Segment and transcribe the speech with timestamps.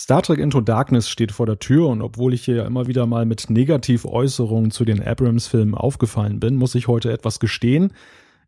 [0.00, 3.04] Star Trek Into Darkness steht vor der Tür und obwohl ich hier ja immer wieder
[3.04, 7.92] mal mit Negativäußerungen zu den Abrams-Filmen aufgefallen bin, muss ich heute etwas gestehen.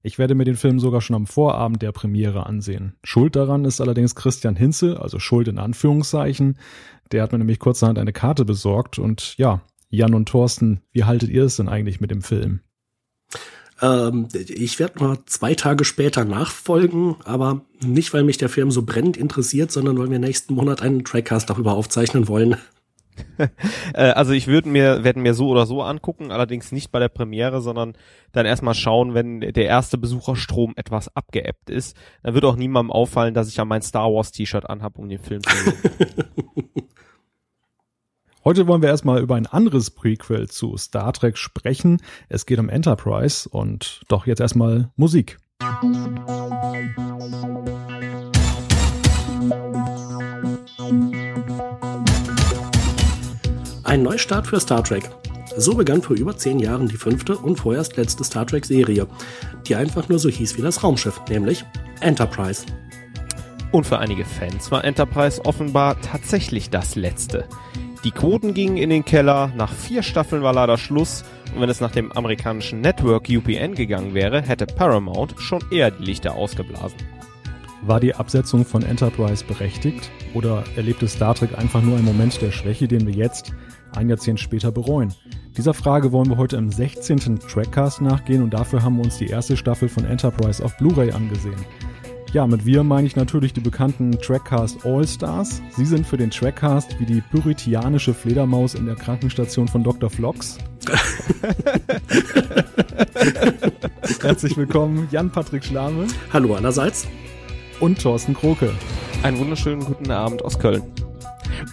[0.02, 2.94] Ich werde mir den Film sogar schon am Vorabend der Premiere ansehen.
[3.04, 6.56] Schuld daran ist allerdings Christian Hinze, also Schuld in Anführungszeichen.
[7.12, 9.60] Der hat mir nämlich kurzerhand eine Karte besorgt und ja,
[9.90, 12.62] Jan und Thorsten, wie haltet ihr es denn eigentlich mit dem Film?
[13.82, 18.82] Ähm, ich werde mal zwei Tage später nachfolgen, aber nicht, weil mich der Film so
[18.82, 22.56] brennend interessiert, sondern weil wir nächsten Monat einen Trackcast darüber aufzeichnen wollen.
[23.94, 27.10] Äh, also ich würde mir, werden mir so oder so angucken, allerdings nicht bei der
[27.10, 27.94] Premiere, sondern
[28.32, 31.94] dann erstmal schauen, wenn der erste Besucherstrom etwas abgeebbt ist.
[32.22, 35.18] Dann wird auch niemandem auffallen, dass ich ja mein Star Wars T-Shirt anhab, um den
[35.18, 35.74] Film zu sehen.
[38.44, 42.02] Heute wollen wir erstmal über ein anderes Prequel zu Star Trek sprechen.
[42.28, 45.38] Es geht um Enterprise und doch jetzt erstmal Musik.
[53.84, 55.08] Ein Neustart für Star Trek.
[55.56, 59.06] So begann vor über zehn Jahren die fünfte und vorerst letzte Star Trek-Serie,
[59.68, 61.64] die einfach nur so hieß wie das Raumschiff, nämlich
[62.00, 62.66] Enterprise.
[63.70, 67.48] Und für einige Fans war Enterprise offenbar tatsächlich das letzte.
[68.04, 71.80] Die Quoten gingen in den Keller, nach vier Staffeln war leider Schluss und wenn es
[71.80, 76.98] nach dem amerikanischen Network UPN gegangen wäre, hätte Paramount schon eher die Lichter ausgeblasen.
[77.82, 82.50] War die Absetzung von Enterprise berechtigt oder erlebte Star Trek einfach nur einen Moment der
[82.50, 83.54] Schwäche, den wir jetzt,
[83.94, 85.14] ein Jahrzehnt später, bereuen?
[85.56, 87.38] Dieser Frage wollen wir heute im 16.
[87.38, 91.54] Trackcast nachgehen und dafür haben wir uns die erste Staffel von Enterprise auf Blu-ray angesehen.
[92.32, 95.60] Ja, mit wir meine ich natürlich die bekannten Trackcast All-Stars.
[95.76, 100.08] Sie sind für den Trackcast wie die puritianische Fledermaus in der Krankenstation von Dr.
[100.08, 100.56] Flox.
[104.22, 106.06] Herzlich willkommen, Jan-Patrick Schlame.
[106.32, 107.06] Hallo allerseits.
[107.80, 108.72] Und Thorsten Kroke.
[109.22, 110.82] Einen wunderschönen guten Abend aus Köln.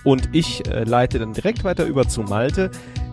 [0.04, 2.70] Und ich äh, leite dann direkt weiter über zu Malte,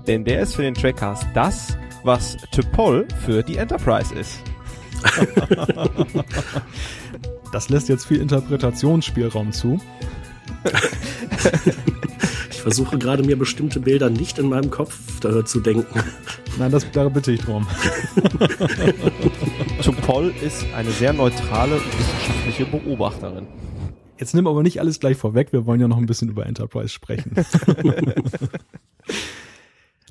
[0.09, 4.41] denn der ist für den Trackcast das, was Topol für die Enterprise ist.
[7.53, 9.81] Das lässt jetzt viel Interpretationsspielraum zu.
[12.51, 14.99] ich versuche gerade mir bestimmte Bilder nicht in meinem Kopf
[15.45, 16.03] zu denken.
[16.59, 17.67] Nein, das, da bitte ich drum.
[19.83, 23.47] Topol ist eine sehr neutrale und wissenschaftliche Beobachterin.
[24.19, 26.89] Jetzt nimm aber nicht alles gleich vorweg, wir wollen ja noch ein bisschen über Enterprise
[26.89, 27.35] sprechen.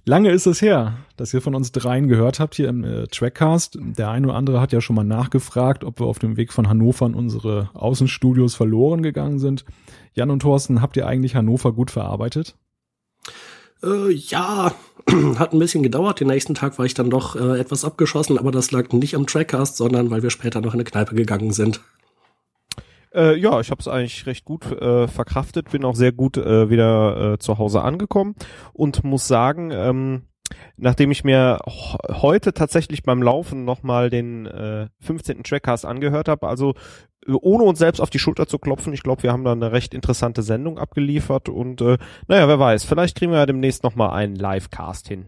[0.08, 3.80] Lange ist es her, dass ihr von uns dreien gehört habt hier im äh, Trackcast.
[3.82, 6.70] Der eine oder andere hat ja schon mal nachgefragt, ob wir auf dem Weg von
[6.70, 9.66] Hannover in unsere Außenstudios verloren gegangen sind.
[10.14, 12.56] Jan und Thorsten, habt ihr eigentlich Hannover gut verarbeitet?
[13.82, 14.76] Äh, ja,
[15.40, 16.20] hat ein bisschen gedauert.
[16.20, 19.26] Den nächsten Tag war ich dann doch äh, etwas abgeschossen, aber das lag nicht am
[19.26, 21.82] Trackcast, sondern weil wir später noch in eine Kneipe gegangen sind.
[23.16, 26.70] Äh, ja, ich habe es eigentlich recht gut äh, verkraftet, bin auch sehr gut äh,
[26.70, 28.36] wieder äh, zu Hause angekommen
[28.74, 30.24] und muss sagen, ähm,
[30.78, 35.44] nachdem ich mir heute tatsächlich beim Laufen nochmal den äh, 15.
[35.44, 36.74] Trackcast angehört habe, also
[37.26, 39.72] äh, ohne uns selbst auf die Schulter zu klopfen, ich glaube, wir haben da eine
[39.72, 41.98] recht interessante Sendung abgeliefert und äh,
[42.28, 45.26] naja, wer weiß, vielleicht kriegen wir ja demnächst nochmal einen Livecast hin.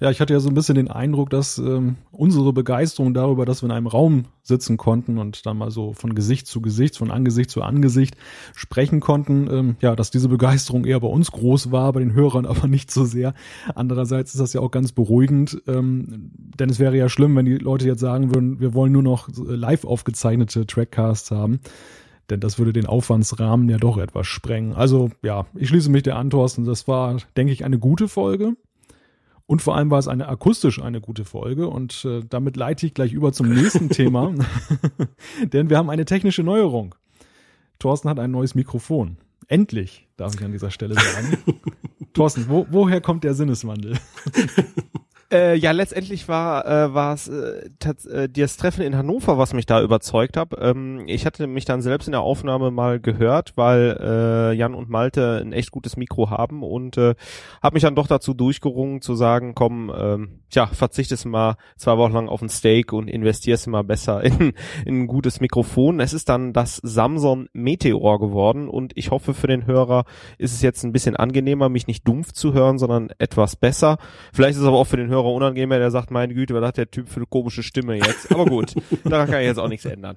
[0.00, 3.62] Ja, ich hatte ja so ein bisschen den Eindruck, dass ähm, unsere Begeisterung darüber, dass
[3.62, 7.10] wir in einem Raum sitzen konnten und dann mal so von Gesicht zu Gesicht, von
[7.10, 8.16] Angesicht zu Angesicht
[8.54, 12.46] sprechen konnten, ähm, ja, dass diese Begeisterung eher bei uns groß war, bei den Hörern
[12.46, 13.34] aber nicht so sehr.
[13.74, 17.58] Andererseits ist das ja auch ganz beruhigend, ähm, denn es wäre ja schlimm, wenn die
[17.58, 21.60] Leute jetzt sagen würden, wir wollen nur noch live aufgezeichnete Trackcasts haben
[22.30, 24.74] denn das würde den Aufwandsrahmen ja doch etwas sprengen.
[24.74, 26.64] Also ja, ich schließe mich der an, Thorsten.
[26.64, 28.54] Das war, denke ich, eine gute Folge.
[29.48, 32.92] Und vor allem war es eine akustisch eine gute Folge und äh, damit leite ich
[32.92, 34.34] gleich über zum nächsten Thema,
[35.42, 36.94] denn wir haben eine technische Neuerung.
[37.78, 39.16] Thorsten hat ein neues Mikrofon.
[39.46, 41.38] Endlich, darf ich an dieser Stelle sagen.
[42.12, 43.98] Thorsten, wo, woher kommt der Sinneswandel?
[45.30, 47.68] Äh, ja, letztendlich war äh, war es äh,
[48.10, 50.54] äh, das Treffen in Hannover, was mich da überzeugt hat.
[50.58, 54.88] Ähm, ich hatte mich dann selbst in der Aufnahme mal gehört, weil äh, Jan und
[54.88, 57.14] Malte ein echt gutes Mikro haben und äh,
[57.62, 62.14] habe mich dann doch dazu durchgerungen zu sagen, komm, ähm, tja, verzichtest mal zwei Wochen
[62.14, 64.54] lang auf ein Steak und investierst mal besser in,
[64.86, 66.00] in ein gutes Mikrofon.
[66.00, 70.04] Es ist dann das Samsung Meteor geworden und ich hoffe für den Hörer
[70.38, 73.98] ist es jetzt ein bisschen angenehmer, mich nicht dumpf zu hören, sondern etwas besser.
[74.32, 76.64] Vielleicht ist es aber auch für den Hörer Hörer unangenehmer, der sagt, meine Güte, was
[76.64, 78.32] hat der Typ für eine komische Stimme jetzt?
[78.32, 78.74] Aber gut,
[79.04, 80.16] daran kann ich jetzt auch nichts ändern.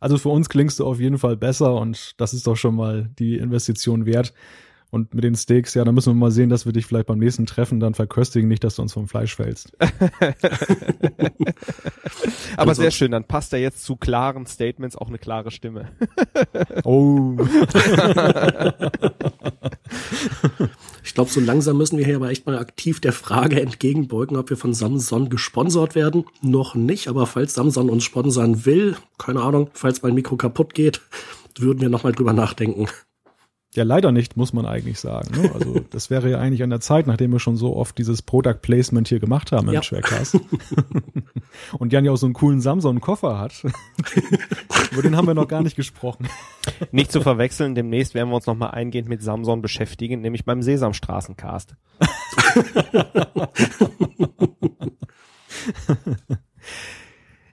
[0.00, 3.10] Also für uns klingst du auf jeden Fall besser und das ist doch schon mal
[3.18, 4.32] die Investition wert.
[4.92, 7.20] Und mit den Steaks, ja, da müssen wir mal sehen, dass wir dich vielleicht beim
[7.20, 9.76] nächsten Treffen dann verköstigen, nicht, dass du uns vom Fleisch fällst.
[12.56, 15.92] Aber sehr schön, dann passt da jetzt zu klaren Statements auch eine klare Stimme.
[16.82, 17.36] oh.
[21.10, 24.48] Ich glaube, so langsam müssen wir hier aber echt mal aktiv der Frage entgegenbeugen, ob
[24.48, 26.24] wir von Samsung gesponsert werden.
[26.40, 31.00] Noch nicht, aber falls Samsung uns sponsern will, keine Ahnung, falls mein Mikro kaputt geht,
[31.58, 32.86] würden wir nochmal drüber nachdenken.
[33.76, 35.40] Ja, leider nicht, muss man eigentlich sagen.
[35.40, 35.52] Ne?
[35.54, 38.58] Also das wäre ja eigentlich an der Zeit, nachdem wir schon so oft dieses Product
[38.60, 39.80] Placement hier gemacht haben im ja.
[39.80, 40.40] Trackcast.
[41.78, 43.62] Und Jan ja auch so einen coolen Samsung-Koffer hat.
[44.92, 46.28] Über den haben wir noch gar nicht gesprochen.
[46.90, 51.76] Nicht zu verwechseln, demnächst werden wir uns nochmal eingehend mit Samsung beschäftigen, nämlich beim Sesamstraßencast.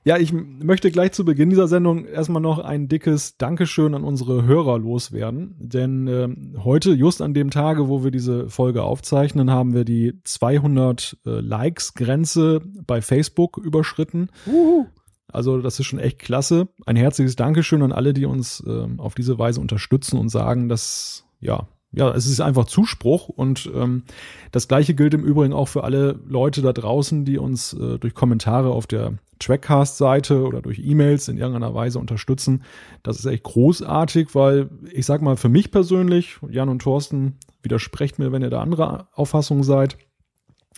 [0.07, 4.45] Ja, ich möchte gleich zu Beginn dieser Sendung erstmal noch ein dickes Dankeschön an unsere
[4.45, 5.53] Hörer loswerden.
[5.59, 6.29] Denn äh,
[6.63, 11.29] heute, just an dem Tage, wo wir diese Folge aufzeichnen, haben wir die 200 äh,
[11.41, 14.29] Likes-Grenze bei Facebook überschritten.
[14.45, 14.85] Uhu.
[15.27, 16.69] Also das ist schon echt klasse.
[16.85, 21.25] Ein herzliches Dankeschön an alle, die uns äh, auf diese Weise unterstützen und sagen, dass
[21.41, 24.03] ja ja, es ist einfach Zuspruch und ähm,
[24.51, 28.13] das gleiche gilt im Übrigen auch für alle Leute da draußen, die uns äh, durch
[28.13, 32.63] Kommentare auf der Trackcast-Seite oder durch E-Mails in irgendeiner Weise unterstützen.
[33.03, 38.19] Das ist echt großartig, weil ich sag mal, für mich persönlich, Jan und Thorsten, widersprecht
[38.19, 39.97] mir, wenn ihr da andere Auffassung seid,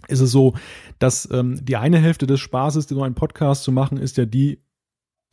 [0.08, 0.54] ist es so,
[1.00, 4.62] dass ähm, die eine Hälfte des Spaßes, so einen Podcast zu machen, ist ja die,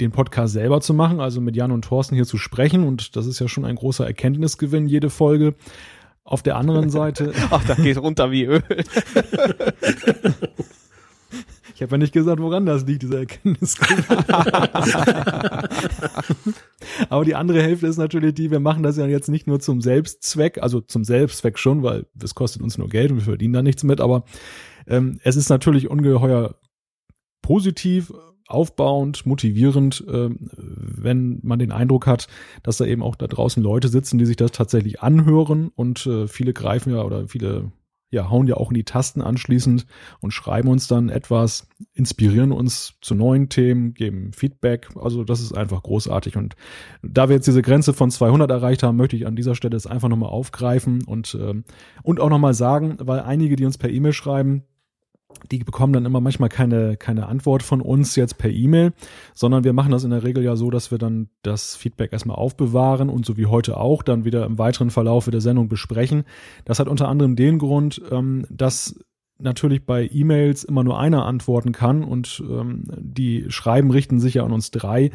[0.01, 2.83] den Podcast selber zu machen, also mit Jan und Thorsten hier zu sprechen.
[2.83, 5.55] Und das ist ja schon ein großer Erkenntnisgewinn, jede Folge.
[6.25, 7.33] Auf der anderen Seite.
[7.51, 8.63] Ach, da geht runter wie Öl.
[11.77, 13.77] Ich habe ja nicht gesagt, woran das liegt, diese Erkenntnis.
[17.11, 19.83] Aber die andere Hälfte ist natürlich die, wir machen das ja jetzt nicht nur zum
[19.83, 23.61] Selbstzweck, also zum Selbstzweck schon, weil es kostet uns nur Geld und wir verdienen da
[23.61, 24.25] nichts mit, aber
[24.87, 26.55] ähm, es ist natürlich ungeheuer
[27.43, 28.11] positiv,
[28.47, 32.29] aufbauend, motivierend, äh, wenn man den Eindruck hat,
[32.63, 36.29] dass da eben auch da draußen Leute sitzen, die sich das tatsächlich anhören und äh,
[36.29, 37.73] viele greifen ja oder viele
[38.11, 39.87] ja, hauen ja auch in die Tasten anschließend
[40.21, 44.89] und schreiben uns dann etwas, inspirieren uns zu neuen Themen, geben Feedback.
[44.97, 46.37] Also das ist einfach großartig.
[46.37, 46.55] Und
[47.03, 49.87] da wir jetzt diese Grenze von 200 erreicht haben, möchte ich an dieser Stelle es
[49.87, 51.65] einfach nochmal aufgreifen und, ähm,
[52.05, 54.63] und auch nochmal sagen, weil einige, die uns per E-Mail schreiben,
[55.51, 58.93] die bekommen dann immer manchmal keine, keine Antwort von uns jetzt per E-Mail,
[59.35, 62.37] sondern wir machen das in der Regel ja so, dass wir dann das Feedback erstmal
[62.37, 66.25] aufbewahren und so wie heute auch dann wieder im weiteren Verlauf der Sendung besprechen.
[66.65, 68.99] Das hat unter anderem den Grund, ähm, dass
[69.39, 74.45] natürlich bei E-Mails immer nur einer antworten kann und ähm, die Schreiben richten sich ja
[74.45, 75.11] an uns drei.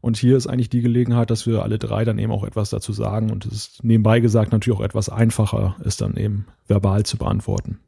[0.00, 2.92] Und hier ist eigentlich die Gelegenheit, dass wir alle drei dann eben auch etwas dazu
[2.92, 3.32] sagen.
[3.32, 7.80] Und es ist nebenbei gesagt natürlich auch etwas einfacher, es dann eben verbal zu beantworten.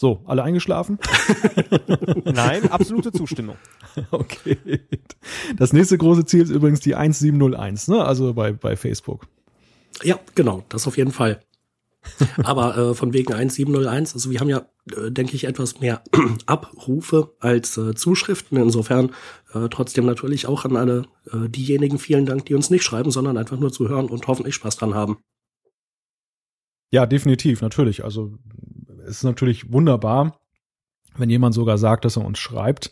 [0.00, 1.00] So, alle eingeschlafen?
[2.24, 3.56] Nein, absolute Zustimmung.
[4.12, 4.56] Okay.
[5.56, 8.04] Das nächste große Ziel ist übrigens die 1701, ne?
[8.04, 9.26] Also bei, bei Facebook.
[10.04, 11.40] Ja, genau, das auf jeden Fall.
[12.44, 14.66] Aber äh, von wegen 1701, also wir haben ja,
[14.96, 16.04] äh, denke ich, etwas mehr
[16.46, 18.56] Abrufe als äh, Zuschriften.
[18.56, 19.10] Insofern
[19.52, 23.36] äh, trotzdem natürlich auch an alle äh, diejenigen vielen Dank, die uns nicht schreiben, sondern
[23.36, 25.18] einfach nur zuhören und hoffentlich Spaß dran haben.
[26.92, 28.04] Ja, definitiv, natürlich.
[28.04, 28.38] Also
[29.08, 30.38] es ist natürlich wunderbar,
[31.16, 32.90] wenn jemand sogar sagt, dass er uns schreibt.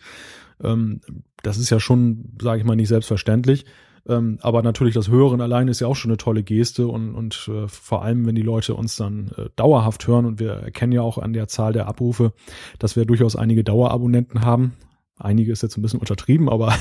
[0.62, 1.00] Ähm,
[1.42, 3.66] das ist ja schon, sage ich mal, nicht selbstverständlich.
[4.08, 7.50] Ähm, aber natürlich das Hören allein ist ja auch schon eine tolle Geste und, und
[7.52, 11.02] äh, vor allem, wenn die Leute uns dann äh, dauerhaft hören und wir erkennen ja
[11.02, 12.32] auch an der Zahl der Abrufe,
[12.78, 14.74] dass wir durchaus einige Dauerabonnenten haben.
[15.18, 16.74] Einige ist jetzt ein bisschen untertrieben, aber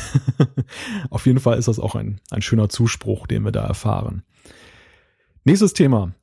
[1.09, 4.23] auf jeden Fall ist das auch ein, ein schöner Zuspruch, den wir da erfahren.
[5.45, 6.13] Nächstes Thema.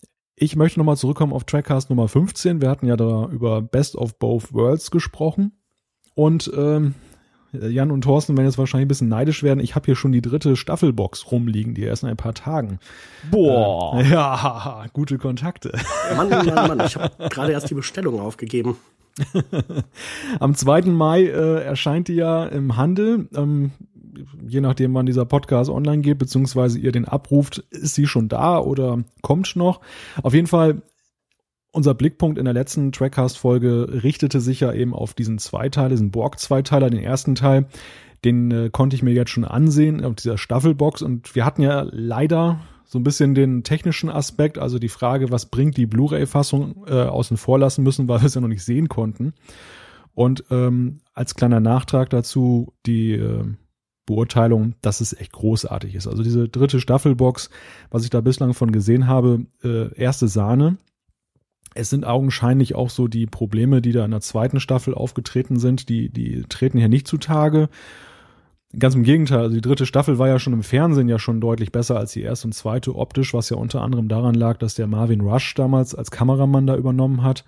[0.42, 2.60] Ich möchte nochmal zurückkommen auf Trackcast Nummer 15.
[2.60, 5.52] Wir hatten ja da über Best of Both Worlds gesprochen.
[6.16, 6.96] Und ähm,
[7.52, 9.60] Jan und Thorsten werden jetzt wahrscheinlich ein bisschen neidisch werden.
[9.60, 12.80] Ich habe hier schon die dritte Staffelbox rumliegen, die erst in ein paar Tagen.
[13.30, 14.00] Boah.
[14.00, 15.78] Äh, ja, gute Kontakte.
[16.16, 18.76] Mann, Mann, Mann, ich habe gerade erst die Bestellung aufgegeben.
[20.40, 20.82] Am 2.
[20.86, 23.28] Mai äh, erscheint die ja im Handel.
[23.36, 23.70] Ähm,
[24.46, 28.58] je nachdem, wann dieser Podcast online geht, beziehungsweise ihr den abruft, ist sie schon da
[28.58, 29.80] oder kommt noch.
[30.22, 30.82] Auf jeden Fall,
[31.72, 36.90] unser Blickpunkt in der letzten Trackcast-Folge richtete sich ja eben auf diesen Zweiteil, diesen Borg-Zweiteiler,
[36.90, 37.66] den ersten Teil.
[38.24, 41.86] Den äh, konnte ich mir jetzt schon ansehen auf dieser Staffelbox und wir hatten ja
[41.90, 47.04] leider so ein bisschen den technischen Aspekt, also die Frage, was bringt die Blu-ray-Fassung äh,
[47.04, 49.32] außen vor lassen müssen, weil wir es ja noch nicht sehen konnten.
[50.14, 53.44] Und ähm, als kleiner Nachtrag dazu, die äh,
[54.06, 56.06] Beurteilung, dass es echt großartig ist.
[56.06, 57.50] Also diese dritte Staffelbox,
[57.90, 60.78] was ich da bislang von gesehen habe, äh, erste Sahne.
[61.74, 65.88] Es sind augenscheinlich auch so die Probleme, die da in der zweiten Staffel aufgetreten sind,
[65.88, 67.68] die, die treten hier nicht zutage.
[68.78, 71.72] Ganz im Gegenteil, also die dritte Staffel war ja schon im Fernsehen ja schon deutlich
[71.72, 74.86] besser als die erste und zweite optisch, was ja unter anderem daran lag, dass der
[74.86, 77.44] Marvin Rush damals als Kameramann da übernommen hat.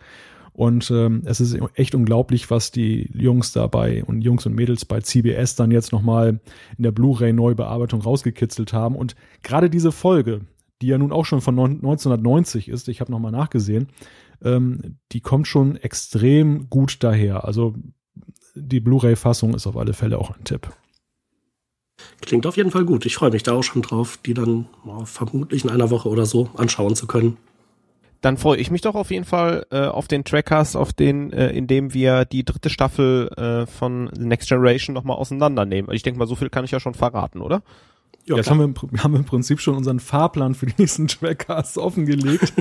[0.55, 5.01] Und ähm, es ist echt unglaublich, was die Jungs dabei und Jungs und Mädels bei
[5.01, 6.41] CBS dann jetzt nochmal
[6.79, 8.95] in der Blu-ray-Neubearbeitung rausgekitzelt haben.
[8.95, 10.43] Und gerade diese Folge,
[10.81, 13.89] die ja nun auch schon von 1990 ist, ich habe nochmal nachgesehen,
[14.43, 17.45] ähm, die kommt schon extrem gut daher.
[17.45, 17.75] Also
[18.55, 20.71] die Blu-ray-Fassung ist auf alle Fälle auch ein Tipp.
[22.21, 23.07] Klingt auf jeden Fall gut.
[23.07, 26.27] Ich freue mich da auch schon drauf, die dann oh, vermutlich in einer Woche oder
[26.27, 27.39] so anschauen zu können.
[28.25, 31.50] Dann freue ich mich doch auf jeden Fall äh, auf den Trackcast, auf den, äh,
[31.50, 35.95] in dem wir die dritte Staffel äh, von Next Generation nochmal auseinandernehmen.
[35.95, 37.62] Ich denke mal, so viel kann ich ja schon verraten, oder?
[38.25, 41.07] Ja, jetzt haben wir, im, haben wir im Prinzip schon unseren Fahrplan für die nächsten
[41.07, 42.54] Trackcasts offengelegt.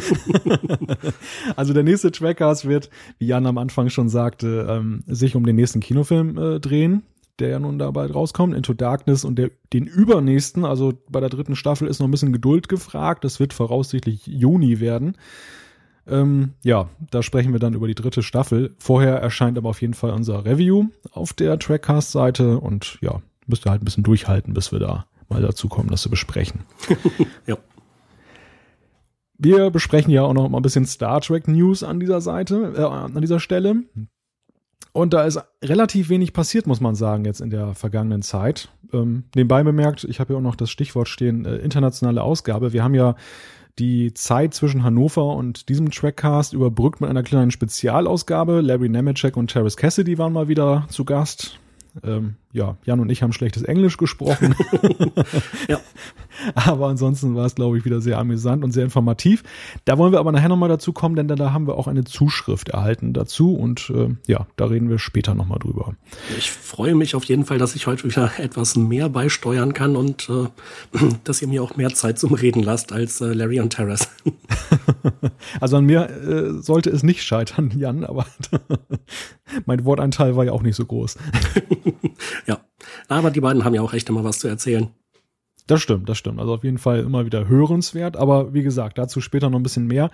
[1.56, 5.56] also der nächste Trackcast wird, wie Jan am Anfang schon sagte, ähm, sich um den
[5.56, 7.04] nächsten Kinofilm äh, drehen
[7.40, 11.56] der ja nun dabei rauskommt, Into Darkness und der, den übernächsten, also bei der dritten
[11.56, 15.18] Staffel ist noch ein bisschen Geduld gefragt, das wird voraussichtlich Juni werden.
[16.06, 18.76] Ähm, ja, da sprechen wir dann über die dritte Staffel.
[18.78, 23.72] Vorher erscheint aber auf jeden Fall unser Review auf der Trackcast-Seite und ja, müsst ihr
[23.72, 26.62] halt ein bisschen durchhalten, bis wir da mal dazu kommen, das zu besprechen.
[27.48, 27.58] ja.
[29.38, 32.82] Wir besprechen ja auch noch mal ein bisschen Star Trek News an dieser Seite, äh,
[32.82, 33.84] an dieser Stelle.
[34.94, 38.70] Und da ist relativ wenig passiert, muss man sagen, jetzt in der vergangenen Zeit.
[38.94, 42.74] Ähm, nebenbei bemerkt, ich habe ja auch noch das Stichwort stehen, äh, internationale Ausgabe.
[42.74, 43.16] Wir haben ja
[43.80, 48.62] die Zeit zwischen Hannover und diesem Trackcast überbrückt mit einer kleinen Spezialausgabe.
[48.62, 51.60] Larry Nemeczek und Terrace Cassidy waren mal wieder zu Gast.
[52.04, 54.56] Ähm, ja, Jan und ich haben schlechtes Englisch gesprochen.
[55.68, 55.80] ja.
[56.56, 59.44] Aber ansonsten war es, glaube ich, wieder sehr amüsant und sehr informativ.
[59.86, 62.70] Da wollen wir aber nachher nochmal dazu kommen, denn da haben wir auch eine Zuschrift
[62.70, 65.94] erhalten dazu und äh, ja, da reden wir später nochmal drüber.
[66.38, 70.30] Ich freue mich auf jeden Fall, dass ich heute wieder etwas mehr beisteuern kann und
[70.30, 70.48] äh,
[71.24, 74.10] dass ihr mir auch mehr Zeit zum Reden lasst als äh, Larry und Terrace.
[75.60, 78.26] also an mir äh, sollte es nicht scheitern, Jan, aber
[79.66, 81.18] mein Wortanteil war ja auch nicht so groß.
[82.48, 82.60] ja,
[83.08, 84.90] aber die beiden haben ja auch echt immer was zu erzählen.
[85.68, 86.40] Das stimmt, das stimmt.
[86.40, 88.18] Also auf jeden Fall immer wieder hörenswert.
[88.18, 90.10] Aber wie gesagt, dazu später noch ein bisschen mehr.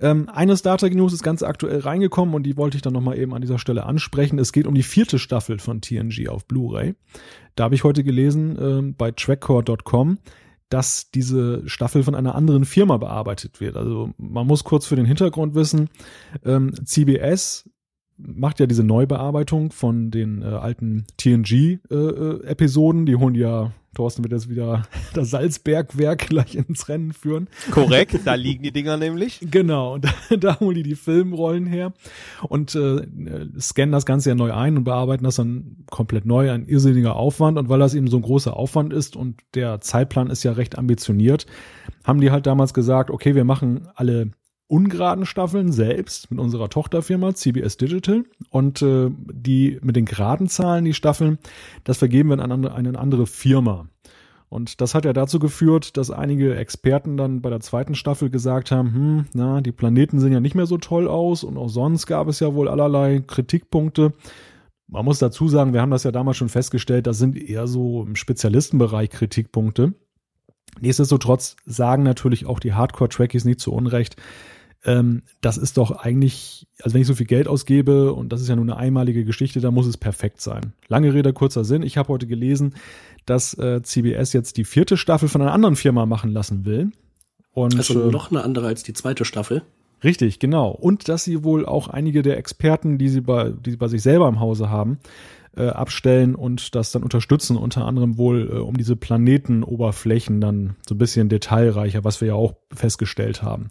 [0.00, 3.18] Ähm, eine Star Trek News ist ganz aktuell reingekommen und die wollte ich dann nochmal
[3.18, 4.38] eben an dieser Stelle ansprechen.
[4.38, 6.94] Es geht um die vierte Staffel von TNG auf Blu-ray.
[7.54, 10.18] Da habe ich heute gelesen ähm, bei trackcore.com,
[10.68, 13.76] dass diese Staffel von einer anderen Firma bearbeitet wird.
[13.76, 15.88] Also man muss kurz für den Hintergrund wissen,
[16.44, 17.68] ähm, CBS
[18.18, 23.00] macht ja diese Neubearbeitung von den äh, alten TNG-Episoden.
[23.00, 24.82] Äh, äh die holen ja, Thorsten wird jetzt wieder
[25.14, 27.48] das Salzbergwerk gleich ins Rennen führen.
[27.70, 29.40] Korrekt, da liegen die Dinger nämlich.
[29.50, 31.92] Genau, und da, da holen die die Filmrollen her
[32.48, 33.06] und äh,
[33.58, 37.58] scannen das Ganze ja neu ein und bearbeiten das dann komplett neu, ein irrsinniger Aufwand.
[37.58, 40.78] Und weil das eben so ein großer Aufwand ist und der Zeitplan ist ja recht
[40.78, 41.46] ambitioniert,
[42.04, 44.30] haben die halt damals gesagt, okay, wir machen alle
[44.68, 50.84] ungeraden Staffeln selbst mit unserer Tochterfirma CBS Digital und äh, die mit den geraden Zahlen,
[50.84, 51.38] die Staffeln,
[51.84, 53.88] das vergeben wir an eine, eine andere Firma.
[54.48, 58.70] Und das hat ja dazu geführt, dass einige Experten dann bei der zweiten Staffel gesagt
[58.70, 62.06] haben, hm, na, die Planeten sehen ja nicht mehr so toll aus und auch sonst
[62.06, 64.12] gab es ja wohl allerlei Kritikpunkte.
[64.88, 68.04] Man muss dazu sagen, wir haben das ja damals schon festgestellt, das sind eher so
[68.04, 69.94] im Spezialistenbereich Kritikpunkte.
[70.80, 74.16] Nichtsdestotrotz sagen natürlich auch die Hardcore-Trackies nicht zu Unrecht,
[74.84, 78.48] ähm, das ist doch eigentlich, also wenn ich so viel Geld ausgebe und das ist
[78.48, 80.72] ja nur eine einmalige Geschichte, dann muss es perfekt sein.
[80.88, 81.82] Lange Rede, kurzer Sinn.
[81.82, 82.74] Ich habe heute gelesen,
[83.24, 86.92] dass äh, CBS jetzt die vierte Staffel von einer anderen Firma machen lassen will.
[87.52, 89.62] Und, also äh, noch eine andere als die zweite Staffel.
[90.04, 90.70] Richtig, genau.
[90.70, 94.02] Und dass sie wohl auch einige der Experten, die sie bei, die sie bei sich
[94.02, 94.98] selber im Hause haben,
[95.56, 100.94] äh, abstellen und das dann unterstützen, unter anderem wohl äh, um diese Planetenoberflächen dann so
[100.94, 103.68] ein bisschen detailreicher, was wir ja auch festgestellt haben,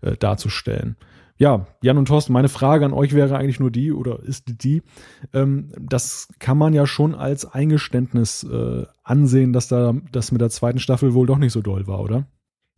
[0.00, 0.96] äh, darzustellen.
[1.36, 4.82] Ja, Jan und Thorsten, meine Frage an euch wäre eigentlich nur die, oder ist die,
[5.32, 10.50] ähm, das kann man ja schon als Eingeständnis äh, ansehen, dass da das mit der
[10.50, 12.28] zweiten Staffel wohl doch nicht so doll war, oder?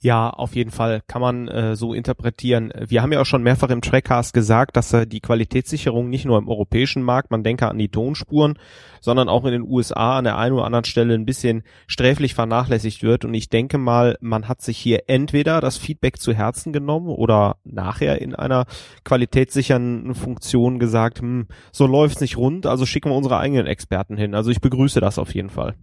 [0.02, 2.70] Ja, auf jeden Fall kann man äh, so interpretieren.
[2.86, 6.36] Wir haben ja auch schon mehrfach im Trackcast gesagt, dass äh, die Qualitätssicherung nicht nur
[6.36, 8.58] im europäischen Markt, man denke an die Tonspuren,
[9.00, 13.02] sondern auch in den USA an der einen oder anderen Stelle ein bisschen sträflich vernachlässigt
[13.02, 13.24] wird.
[13.24, 17.56] Und ich denke mal, man hat sich hier entweder das Feedback zu Herzen genommen oder
[17.64, 18.66] nachher in einer
[19.02, 24.34] qualitätssichernden Funktion gesagt, hm, so läuft's nicht rund, also schicken wir unsere eigenen Experten hin.
[24.34, 25.74] Also ich begrüße das auf jeden Fall.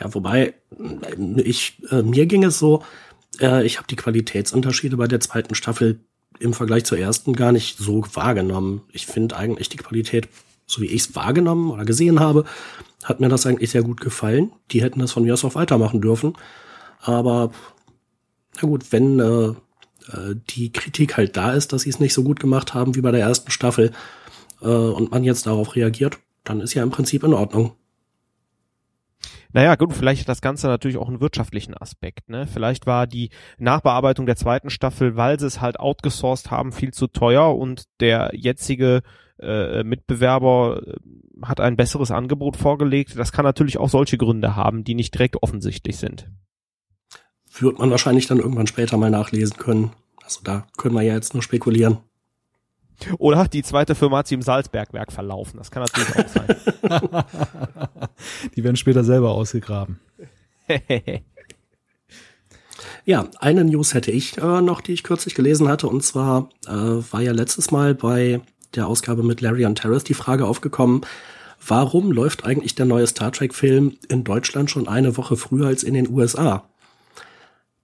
[0.00, 0.54] Ja, wobei
[1.36, 2.82] ich äh, mir ging es so,
[3.40, 6.00] äh, ich habe die Qualitätsunterschiede bei der zweiten Staffel
[6.38, 8.82] im Vergleich zur ersten gar nicht so wahrgenommen.
[8.92, 10.28] Ich finde eigentlich die Qualität,
[10.66, 12.44] so wie ich es wahrgenommen oder gesehen habe,
[13.04, 14.52] hat mir das eigentlich sehr gut gefallen.
[14.70, 16.34] Die hätten das von mir aus auch weitermachen dürfen.
[17.00, 17.50] Aber
[18.56, 22.22] na gut, wenn äh, äh die Kritik halt da ist, dass sie es nicht so
[22.22, 23.92] gut gemacht haben wie bei der ersten Staffel
[24.60, 27.72] äh, und man jetzt darauf reagiert, dann ist ja im Prinzip in Ordnung.
[29.52, 32.28] Naja, gut, vielleicht hat das Ganze natürlich auch einen wirtschaftlichen Aspekt.
[32.28, 32.46] Ne?
[32.46, 37.06] Vielleicht war die Nachbearbeitung der zweiten Staffel, weil sie es halt outgesourced haben, viel zu
[37.06, 39.02] teuer und der jetzige
[39.40, 40.96] äh, Mitbewerber äh,
[41.42, 43.18] hat ein besseres Angebot vorgelegt.
[43.18, 46.30] Das kann natürlich auch solche Gründe haben, die nicht direkt offensichtlich sind.
[47.58, 49.92] Wird man wahrscheinlich dann irgendwann später mal nachlesen können.
[50.22, 51.98] Also da können wir ja jetzt nur spekulieren.
[53.18, 55.58] Oder die zweite Firma hat sie im Salzbergwerk verlaufen.
[55.58, 57.24] Das kann natürlich auch sein.
[58.56, 60.00] die werden später selber ausgegraben.
[63.04, 65.86] ja, eine News hätte ich äh, noch, die ich kürzlich gelesen hatte.
[65.88, 68.40] Und zwar äh, war ja letztes Mal bei
[68.74, 71.02] der Ausgabe mit Larry und Terrace die Frage aufgekommen,
[71.66, 75.94] warum läuft eigentlich der neue Star Trek-Film in Deutschland schon eine Woche früher als in
[75.94, 76.68] den USA?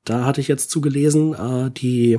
[0.04, 2.18] Da hatte ich jetzt zugelesen, äh, die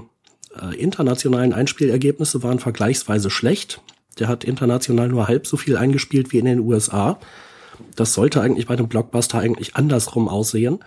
[0.62, 3.82] äh, internationalen Einspielergebnisse waren vergleichsweise schlecht.
[4.20, 7.20] Der hat international nur halb so viel eingespielt wie in den USA.
[7.96, 10.80] Das sollte eigentlich bei dem Blockbuster eigentlich andersrum aussehen.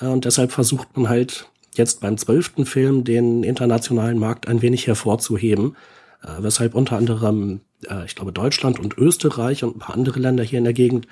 [0.00, 4.86] Äh, und deshalb versucht man halt jetzt beim zwölften Film den internationalen Markt ein wenig
[4.86, 5.76] hervorzuheben.
[6.22, 10.44] Äh, weshalb unter anderem, äh, ich glaube, Deutschland und Österreich und ein paar andere Länder
[10.44, 11.06] hier in der Gegend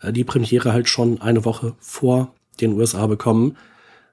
[0.00, 3.56] äh, die Premiere halt schon eine Woche vor den USA bekommen.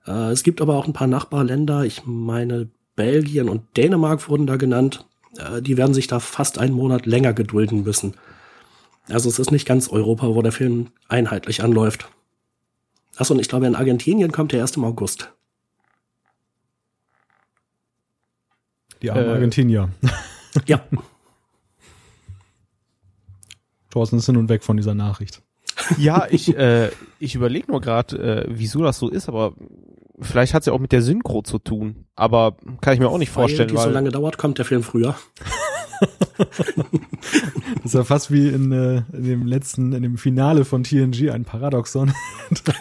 [0.06, 4.58] Äh, es gibt aber auch ein paar Nachbarländer, ich meine Belgien und Dänemark wurden da
[4.58, 5.06] genannt.
[5.38, 8.16] Äh, die werden sich da fast einen Monat länger gedulden müssen.
[9.08, 12.10] Also es ist nicht ganz Europa, wo der Film einheitlich anläuft.
[13.18, 15.32] Achso, und ich glaube, in Argentinien kommt der erst im August.
[19.02, 19.90] Die armen äh, Argentinier.
[20.68, 20.82] Ja.
[23.90, 25.42] Thorsten ist hin und weg von dieser Nachricht.
[25.98, 29.54] Ja, ich, äh, ich überlege nur gerade, äh, wieso das so ist, aber
[30.20, 32.06] vielleicht hat es ja auch mit der Synchro zu tun.
[32.16, 33.70] Aber kann ich mir auch nicht weil vorstellen.
[33.70, 35.16] Weil die so lange dauert, kommt der Film früher.
[36.38, 41.32] das ist ja fast wie in, äh, in dem letzten, in dem Finale von TNG
[41.32, 42.14] ein Paradoxon.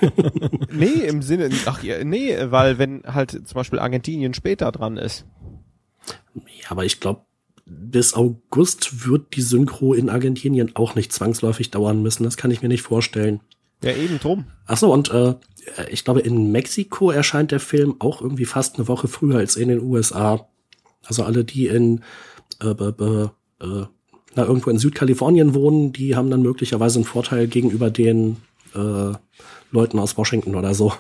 [0.73, 5.27] nee, im Sinne, ach ja, nee, weil wenn halt zum Beispiel Argentinien später dran ist.
[6.35, 7.23] Ja, aber ich glaube,
[7.67, 12.25] bis August wird die Synchro in Argentinien auch nicht zwangsläufig dauern müssen.
[12.25, 13.41] Das kann ich mir nicht vorstellen.
[13.83, 14.47] Ja, eben drum.
[14.67, 15.35] Ach so, und äh,
[15.91, 19.69] ich glaube, in Mexiko erscheint der Film auch irgendwie fast eine Woche früher als in
[19.69, 20.47] den USA.
[21.05, 22.03] Also alle, die in
[22.61, 23.87] äh, be, äh,
[24.37, 28.39] na, irgendwo in Südkalifornien wohnen, die haben dann möglicherweise einen Vorteil gegenüber den
[28.75, 29.13] äh,
[29.71, 30.93] Leuten aus Washington oder so.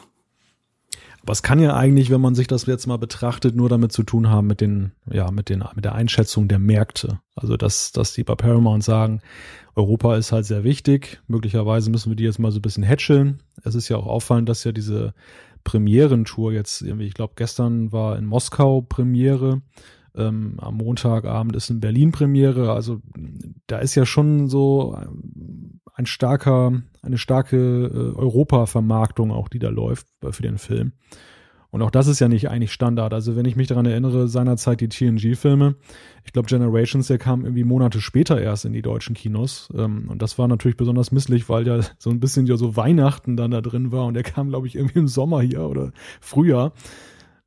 [1.27, 4.29] Es kann ja eigentlich, wenn man sich das jetzt mal betrachtet, nur damit zu tun
[4.29, 7.21] haben mit den, ja, mit den, mit der Einschätzung der Märkte.
[7.35, 9.21] Also, dass, dass die bei Paramount sagen,
[9.75, 11.21] Europa ist halt sehr wichtig.
[11.27, 13.41] Möglicherweise müssen wir die jetzt mal so ein bisschen hätscheln.
[13.63, 15.15] Es ist ja auch auffallend, dass ja diese
[15.65, 19.63] Premierentour jetzt irgendwie, ich glaube, gestern war in Moskau Premiere.
[20.17, 22.73] Ähm, am Montagabend ist in Berlin Premiere.
[22.73, 23.01] Also
[23.67, 24.97] da ist ja schon so
[25.95, 30.93] ein starker, eine starke äh, Europa-Vermarktung auch, die da läuft für den Film.
[31.75, 33.13] Und auch das ist ja nicht eigentlich Standard.
[33.13, 35.75] Also wenn ich mich daran erinnere, seinerzeit die TNG-Filme,
[36.25, 39.69] ich glaube Generations, der kam irgendwie Monate später erst in die deutschen Kinos.
[39.77, 43.37] Ähm, und das war natürlich besonders misslich, weil ja so ein bisschen ja so Weihnachten
[43.37, 46.75] dann da drin war und der kam, glaube ich, irgendwie im Sommer hier oder Frühjahr.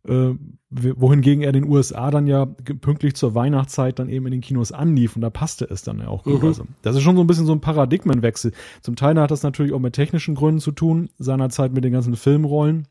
[0.06, 0.36] Äh,
[0.70, 5.16] wohingegen er den USA dann ja pünktlich zur Weihnachtszeit dann eben in den Kinos anlief
[5.16, 6.42] und da passte es dann ja auch gut.
[6.42, 6.48] Mhm.
[6.48, 8.52] Also, das ist schon so ein bisschen so ein Paradigmenwechsel.
[8.82, 12.16] Zum Teil hat das natürlich auch mit technischen Gründen zu tun, seinerzeit mit den ganzen
[12.16, 12.88] Filmrollen.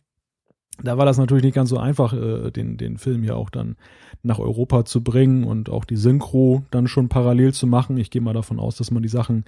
[0.82, 3.76] Da war das natürlich nicht ganz so einfach, äh, den, den Film ja auch dann
[4.22, 7.96] nach Europa zu bringen und auch die Synchro dann schon parallel zu machen.
[7.96, 9.44] Ich gehe mal davon aus, dass man die Sachen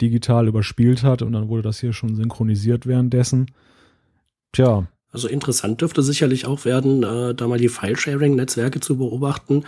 [0.00, 3.50] digital überspielt hat und dann wurde das hier schon synchronisiert währenddessen.
[4.52, 9.64] Tja, also interessant dürfte sicherlich auch werden, äh, da mal die File-Sharing-Netzwerke zu beobachten,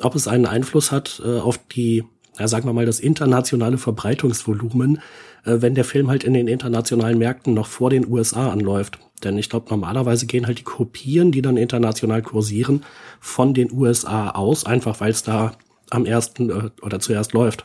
[0.00, 2.04] ob es einen Einfluss hat äh, auf die,
[2.38, 4.96] ja, sagen wir mal, das internationale Verbreitungsvolumen,
[5.44, 8.98] äh, wenn der Film halt in den internationalen Märkten noch vor den USA anläuft.
[9.24, 12.84] Denn ich glaube, normalerweise gehen halt die Kopien, die dann international kursieren,
[13.20, 15.52] von den USA aus, einfach weil es da
[15.90, 17.64] am ersten äh, oder zuerst läuft.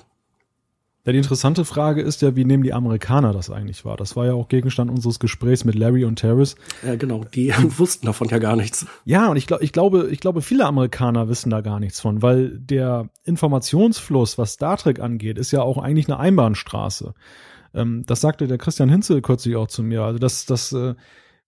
[1.08, 3.96] Ja, die interessante Frage ist ja, wie nehmen die Amerikaner das eigentlich wahr?
[3.96, 6.58] Das war ja auch Gegenstand unseres Gesprächs mit Larry und Terrace.
[6.86, 8.86] Ja, genau, die wussten davon ja gar nichts.
[9.06, 12.22] Ja, und ich, glaub, ich glaube, ich glaube, viele Amerikaner wissen da gar nichts von,
[12.22, 17.14] weil der Informationsfluss, was Star Trek angeht, ist ja auch eigentlich eine Einbahnstraße.
[17.74, 20.02] Ähm, das sagte der Christian Hinzel kürzlich auch zu mir.
[20.02, 20.94] Also das, das, äh,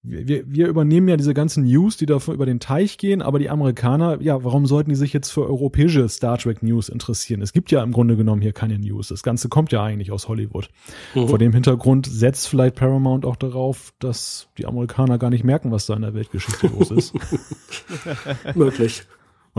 [0.01, 3.49] wir, wir übernehmen ja diese ganzen News, die da über den Teich gehen, aber die
[3.49, 7.41] Amerikaner, ja, warum sollten die sich jetzt für europäische Star Trek News interessieren?
[7.41, 9.09] Es gibt ja im Grunde genommen hier keine News.
[9.09, 10.69] Das Ganze kommt ja eigentlich aus Hollywood.
[11.15, 11.27] Mhm.
[11.27, 15.85] Vor dem Hintergrund setzt vielleicht Paramount auch darauf, dass die Amerikaner gar nicht merken, was
[15.85, 17.13] da in der Weltgeschichte los ist.
[18.55, 19.03] Möglich.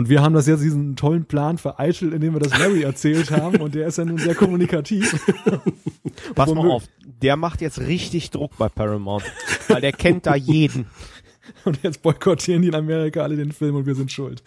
[0.01, 3.61] Und wir haben das jetzt diesen tollen Plan vereitelt, indem wir das Larry erzählt haben
[3.61, 5.15] und der ist ja nun sehr kommunikativ.
[6.35, 9.25] Pass mal auf, der macht jetzt richtig Druck bei Paramount,
[9.69, 10.87] weil der kennt da jeden.
[11.65, 14.43] Und jetzt boykottieren die in Amerika alle den Film und wir sind schuld.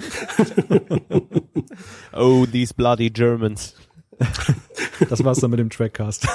[2.13, 3.76] oh, these bloody Germans.
[5.10, 6.26] Das war's dann mit dem Trackcast.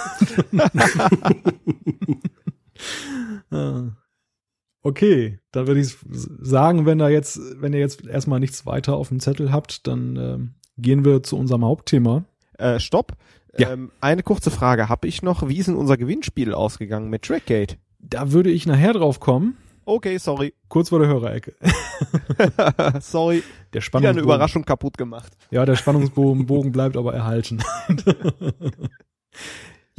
[3.51, 3.85] ah.
[4.89, 9.09] Okay, dann würde ich sagen, wenn da jetzt, wenn ihr jetzt erstmal nichts weiter auf
[9.09, 10.39] dem Zettel habt, dann äh,
[10.81, 12.25] gehen wir zu unserem Hauptthema.
[12.57, 13.13] Äh, stopp.
[13.59, 13.71] Ja.
[13.73, 15.47] Ähm, eine kurze Frage habe ich noch.
[15.47, 17.77] Wie ist denn unser Gewinnspiel ausgegangen mit Trackgate?
[17.99, 19.59] Da würde ich nachher drauf kommen.
[19.85, 20.55] Okay, sorry.
[20.69, 21.55] Kurz vor der Hörerecke.
[23.01, 23.43] sorry.
[23.75, 24.03] Der Spannungsbogen.
[24.03, 25.37] Wieder eine Überraschung kaputt gemacht.
[25.51, 27.63] Ja, der Spannungsbogen bleibt aber erhalten.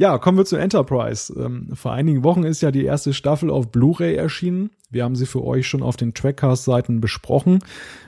[0.00, 1.30] Ja, kommen wir zu Enterprise.
[1.38, 4.70] Ähm, vor einigen Wochen ist ja die erste Staffel auf Blu-ray erschienen.
[4.88, 7.58] Wir haben sie für euch schon auf den Trackcast-Seiten besprochen,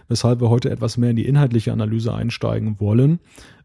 [0.08, 3.20] weshalb wir heute etwas mehr in die inhaltliche Analyse einsteigen wollen.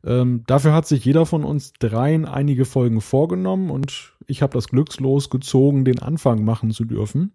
[0.05, 4.67] Ähm, dafür hat sich jeder von uns dreien einige Folgen vorgenommen und ich habe das
[4.67, 7.31] glückslos gezogen, den Anfang machen zu dürfen.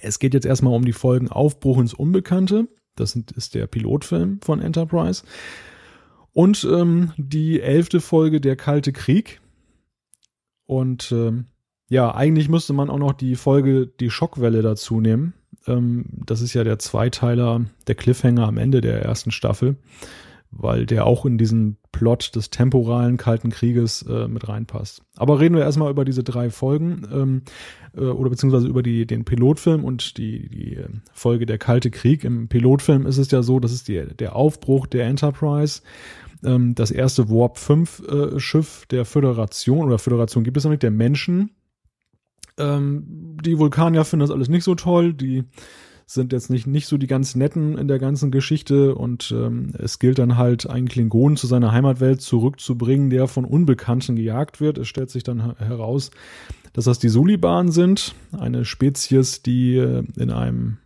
[0.00, 2.68] Es geht jetzt erstmal um die Folgen Aufbruch ins Unbekannte.
[2.94, 5.24] Das ist der Pilotfilm von Enterprise.
[6.32, 9.40] Und ähm, die elfte Folge Der Kalte Krieg.
[10.66, 11.46] Und ähm,
[11.88, 15.34] ja, eigentlich müsste man auch noch die Folge Die Schockwelle dazu nehmen.
[15.66, 19.76] Ähm, das ist ja der Zweiteiler, der Cliffhanger am Ende der ersten Staffel,
[20.50, 25.02] weil der auch in diesen Plot des temporalen Kalten Krieges äh, mit reinpasst.
[25.16, 27.42] Aber reden wir erstmal über diese drei Folgen ähm,
[27.94, 32.24] äh, oder beziehungsweise über die, den Pilotfilm und die, die äh, Folge Der Kalte Krieg.
[32.24, 35.82] Im Pilotfilm ist es ja so, das ist die, der Aufbruch der Enterprise
[36.44, 40.82] ähm, das erste Warp 5 äh, Schiff der Föderation oder Föderation gibt es noch nicht,
[40.82, 41.50] der Menschen.
[42.58, 45.44] Ähm, die Vulkanier finden das alles nicht so toll, die
[46.06, 49.98] sind jetzt nicht, nicht so die ganz netten in der ganzen Geschichte und ähm, es
[49.98, 54.78] gilt dann halt, einen Klingonen zu seiner Heimatwelt zurückzubringen, der von Unbekannten gejagt wird.
[54.78, 56.10] Es stellt sich dann heraus,
[56.72, 60.78] dass das die Suliban sind, eine Spezies, die äh, in einem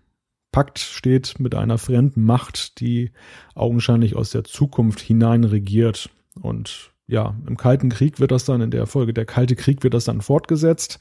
[0.56, 3.10] Pakt steht mit einer fremden Macht, die
[3.54, 6.08] augenscheinlich aus der Zukunft hinein regiert.
[6.40, 9.92] Und ja, im Kalten Krieg wird das dann, in der Folge der Kalte Krieg wird
[9.92, 10.98] das dann fortgesetzt.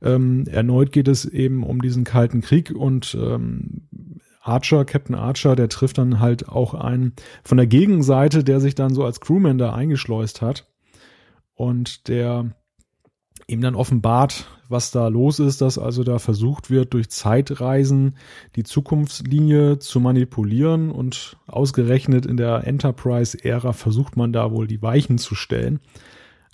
[0.00, 3.82] Ähm, erneut geht es eben um diesen Kalten Krieg und ähm,
[4.40, 7.12] Archer, Captain Archer, der trifft dann halt auch einen
[7.44, 10.72] von der Gegenseite, der sich dann so als Crewman da eingeschleust hat.
[11.52, 12.50] Und der
[13.48, 18.16] ihm dann offenbart, was da los ist, dass also da versucht wird, durch Zeitreisen
[18.56, 25.18] die Zukunftslinie zu manipulieren und ausgerechnet in der Enterprise-Ära versucht man da wohl die Weichen
[25.18, 25.80] zu stellen.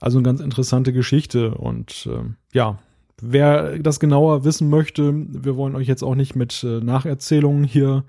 [0.01, 2.79] Also eine ganz interessante Geschichte und äh, ja,
[3.21, 8.05] wer das genauer wissen möchte, wir wollen euch jetzt auch nicht mit äh, Nacherzählungen hier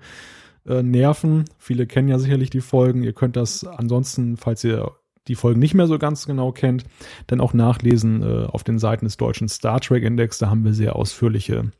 [0.66, 1.44] äh, nerven.
[1.56, 3.02] Viele kennen ja sicherlich die Folgen.
[3.02, 4.92] Ihr könnt das ansonsten, falls ihr
[5.28, 6.84] die Folgen nicht mehr so ganz genau kennt,
[7.26, 10.38] dann auch nachlesen äh, auf den Seiten des deutschen Star Trek Index.
[10.38, 11.70] Da haben wir sehr ausführliche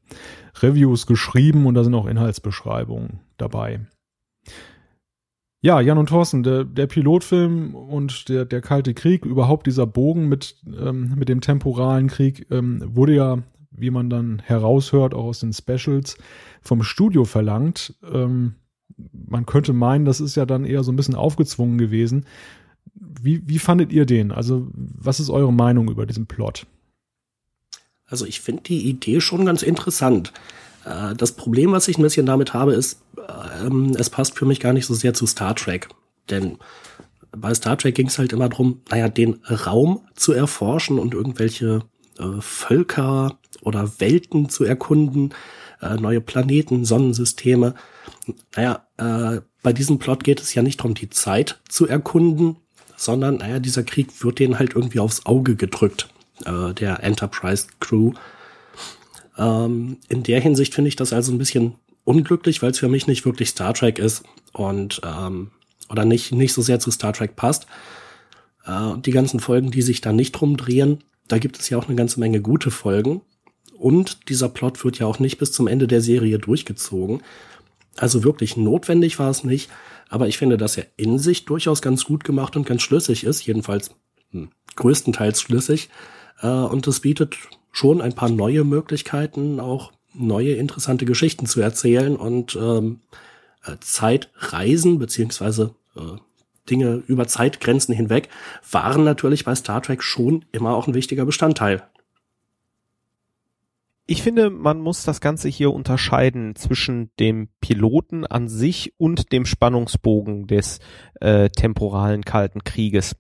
[0.63, 3.81] Reviews geschrieben und da sind auch Inhaltsbeschreibungen dabei.
[5.65, 10.29] Ja, Jan und Thorsten, der, der Pilotfilm und der, der Kalte Krieg, überhaupt dieser Bogen
[10.29, 13.39] mit, ähm, mit dem temporalen Krieg, ähm, wurde ja,
[13.71, 16.19] wie man dann heraushört, auch aus den Specials,
[16.61, 17.95] vom Studio verlangt.
[18.13, 18.57] Ähm,
[19.13, 22.27] man könnte meinen, das ist ja dann eher so ein bisschen aufgezwungen gewesen.
[22.95, 24.33] Wie, wie fandet ihr den?
[24.33, 26.67] Also, was ist eure Meinung über diesen Plot?
[28.07, 30.33] Also, ich finde die Idee schon ganz interessant.
[30.85, 33.01] Äh, das Problem, was ich ein bisschen damit habe, ist,
[33.63, 35.89] ähm, es passt für mich gar nicht so sehr zu Star Trek.
[36.31, 36.59] Denn
[37.33, 41.83] bei Star Trek ging es halt immer darum, naja, den Raum zu erforschen und irgendwelche
[42.19, 45.35] äh, Völker oder Welten zu erkunden,
[45.81, 47.75] äh, neue Planeten, Sonnensysteme.
[48.55, 48.87] Naja,
[49.63, 52.57] bei diesem Plot geht es ja nicht darum, die Zeit zu erkunden,
[53.05, 56.09] sondern, naja, dieser Krieg wird denen halt irgendwie aufs Auge gedrückt,
[56.45, 58.13] äh, der Enterprise Crew.
[59.37, 63.07] Ähm, in der Hinsicht finde ich das also ein bisschen unglücklich, weil es für mich
[63.07, 65.51] nicht wirklich Star Trek ist und ähm,
[65.91, 67.67] oder nicht, nicht so sehr zu Star Trek passt.
[68.67, 71.87] Äh, die ganzen Folgen, die sich da nicht drum drehen, da gibt es ja auch
[71.87, 73.23] eine ganze Menge gute Folgen.
[73.77, 77.23] Und dieser Plot wird ja auch nicht bis zum Ende der Serie durchgezogen.
[77.97, 79.71] Also wirklich notwendig war es nicht.
[80.09, 83.47] Aber ich finde, dass er in sich durchaus ganz gut gemacht und ganz schlüssig ist,
[83.47, 83.95] jedenfalls
[84.31, 85.89] hm, größtenteils schlüssig.
[86.41, 87.37] Äh, und es bietet
[87.73, 93.01] schon ein paar neue Möglichkeiten, auch neue interessante Geschichten zu erzählen und ähm,
[93.65, 96.19] äh, Zeitreisen beziehungsweise äh,
[96.71, 98.29] Dinge über Zeitgrenzen hinweg
[98.71, 101.83] waren natürlich bei Star Trek schon immer auch ein wichtiger Bestandteil.
[104.07, 109.47] Ich finde, man muss das Ganze hier unterscheiden zwischen dem Piloten an sich und dem
[109.47, 110.81] Spannungsbogen des
[111.21, 113.17] äh, temporalen Kalten Krieges.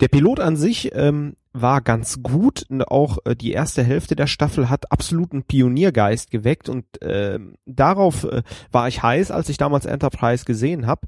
[0.00, 2.66] Der Pilot an sich ähm, war ganz gut.
[2.88, 8.42] Auch äh, die erste Hälfte der Staffel hat absoluten Pioniergeist geweckt und äh, darauf äh,
[8.70, 11.06] war ich heiß, als ich damals Enterprise gesehen habe.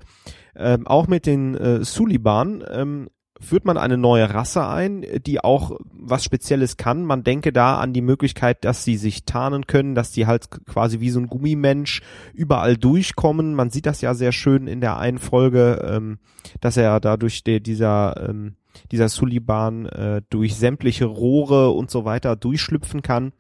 [0.57, 3.09] Ähm, auch mit den äh, Suliban ähm,
[3.41, 7.05] führt man eine neue Rasse ein, die auch was Spezielles kann.
[7.05, 11.01] Man denke da an die Möglichkeit, dass sie sich tarnen können, dass die halt quasi
[11.01, 13.55] wie so ein Gummimensch überall durchkommen.
[13.55, 16.19] Man sieht das ja sehr schön in der einen Folge, ähm,
[16.61, 18.57] dass er da durch die, dieser ähm,
[18.91, 23.33] dieser Suliban äh, durch sämtliche Rohre und so weiter durchschlüpfen kann.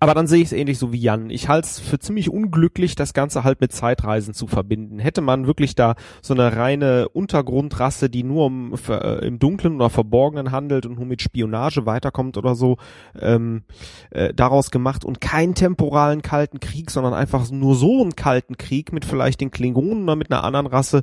[0.00, 1.30] Aber dann sehe ich es ähnlich so wie Jan.
[1.30, 4.98] Ich halte es für ziemlich unglücklich, das Ganze halt mit Zeitreisen zu verbinden.
[4.98, 9.90] Hätte man wirklich da so eine reine Untergrundrasse, die nur um, äh, im Dunklen oder
[9.90, 12.76] Verborgenen handelt und nur mit Spionage weiterkommt oder so,
[13.20, 13.62] ähm,
[14.10, 18.92] äh, daraus gemacht und keinen temporalen kalten Krieg, sondern einfach nur so einen kalten Krieg
[18.92, 21.02] mit vielleicht den Klingonen oder mit einer anderen Rasse,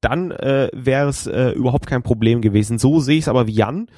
[0.00, 2.78] dann äh, wäre es äh, überhaupt kein Problem gewesen.
[2.78, 3.88] So sehe ich es aber wie Jan.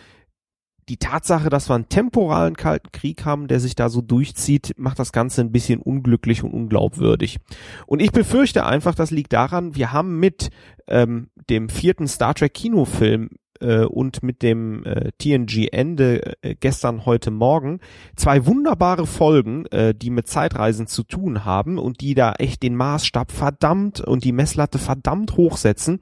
[0.88, 4.98] Die Tatsache, dass wir einen temporalen Kalten Krieg haben, der sich da so durchzieht, macht
[4.98, 7.38] das Ganze ein bisschen unglücklich und unglaubwürdig.
[7.86, 10.50] Und ich befürchte einfach, das liegt daran, wir haben mit
[10.86, 17.04] ähm, dem vierten Star Trek Kinofilm äh, und mit dem äh, TNG Ende äh, gestern,
[17.06, 17.80] heute Morgen
[18.16, 22.76] zwei wunderbare Folgen, äh, die mit Zeitreisen zu tun haben und die da echt den
[22.76, 26.00] Maßstab verdammt und die Messlatte verdammt hochsetzen.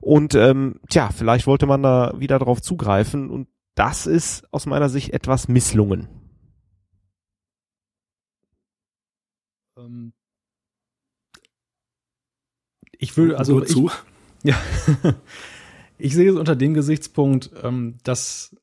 [0.00, 4.88] Und ähm, tja, vielleicht wollte man da wieder drauf zugreifen und das ist aus meiner
[4.88, 6.08] Sicht etwas misslungen.
[9.76, 10.12] Ähm
[12.98, 13.76] ich will also ich,
[14.42, 14.56] ja
[16.02, 18.56] Ich sehe es unter dem Gesichtspunkt, ähm, dass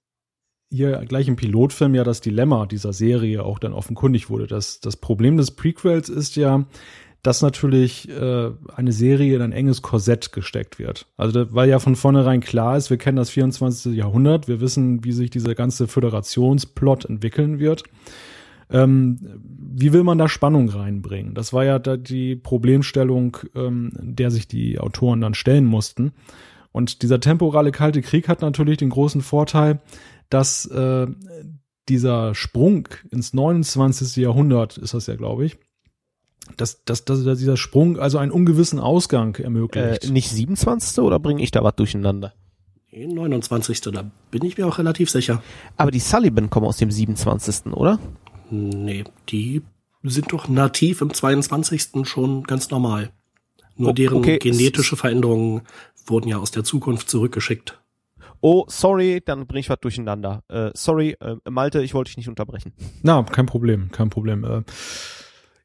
[0.69, 4.45] hier gleich im Pilotfilm ja das Dilemma dieser Serie auch dann offenkundig wurde.
[4.45, 6.65] Das, das Problem des Prequels ist ja,
[7.21, 11.08] dass natürlich äh, eine Serie in ein enges Korsett gesteckt wird.
[11.17, 13.93] Also weil ja von vornherein klar ist, wir kennen das 24.
[13.95, 17.84] Jahrhundert, wir wissen, wie sich dieser ganze Föderationsplot entwickeln wird.
[18.71, 21.34] Ähm, wie will man da Spannung reinbringen?
[21.34, 26.13] Das war ja da die Problemstellung, ähm, der sich die Autoren dann stellen mussten.
[26.71, 29.82] Und dieser temporale Kalte Krieg hat natürlich den großen Vorteil,
[30.29, 31.08] dass äh,
[31.89, 34.17] dieser Sprung ins 29.
[34.17, 35.58] Jahrhundert ist das ja, glaube ich,
[36.57, 40.05] dass, dass, dass dieser Sprung also einen ungewissen Ausgang ermöglicht.
[40.05, 40.99] Äh, nicht 27.
[40.99, 42.33] oder bringe ich da was durcheinander?
[42.91, 43.81] 29.
[43.81, 45.43] Da bin ich mir auch relativ sicher.
[45.77, 47.67] Aber die Sullivan kommen aus dem 27.
[47.73, 47.99] oder?
[48.49, 49.62] Nee, die
[50.03, 51.89] sind doch nativ im 22.
[52.03, 53.12] schon ganz normal.
[53.75, 54.39] Nur deren okay.
[54.39, 55.62] genetische Veränderungen
[56.05, 57.79] wurden ja aus der Zukunft zurückgeschickt.
[58.41, 60.43] Oh, sorry, dann bring ich was durcheinander.
[60.47, 62.73] Äh, sorry, äh, Malte, ich wollte dich nicht unterbrechen.
[63.03, 64.43] Na, kein Problem, kein Problem.
[64.43, 64.63] Äh,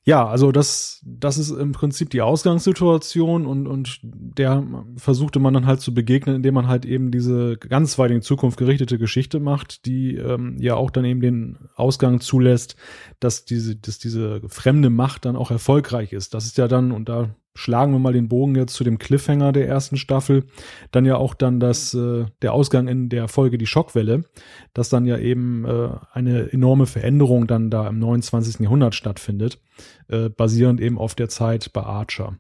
[0.07, 4.63] ja, also das, das ist im Prinzip die Ausgangssituation und, und der
[4.99, 8.27] versuchte man dann halt zu begegnen, indem man halt eben diese ganz weit in die
[8.27, 12.77] Zukunft gerichtete Geschichte macht, die ähm, ja auch dann eben den Ausgang zulässt,
[13.19, 16.35] dass diese, dass diese fremde Macht dann auch erfolgreich ist.
[16.35, 19.53] Das ist ja dann, und da schlagen wir mal den Bogen jetzt zu dem Cliffhanger
[19.53, 20.45] der ersten Staffel,
[20.91, 24.25] dann ja auch dann das, äh, der Ausgang in der Folge die Schockwelle,
[24.73, 28.61] dass dann ja eben äh, eine enorme Veränderung dann da im 29.
[28.61, 29.61] Jahrhundert stattfindet,
[30.09, 32.37] äh, basierend eben auf der Zeit bei Archer.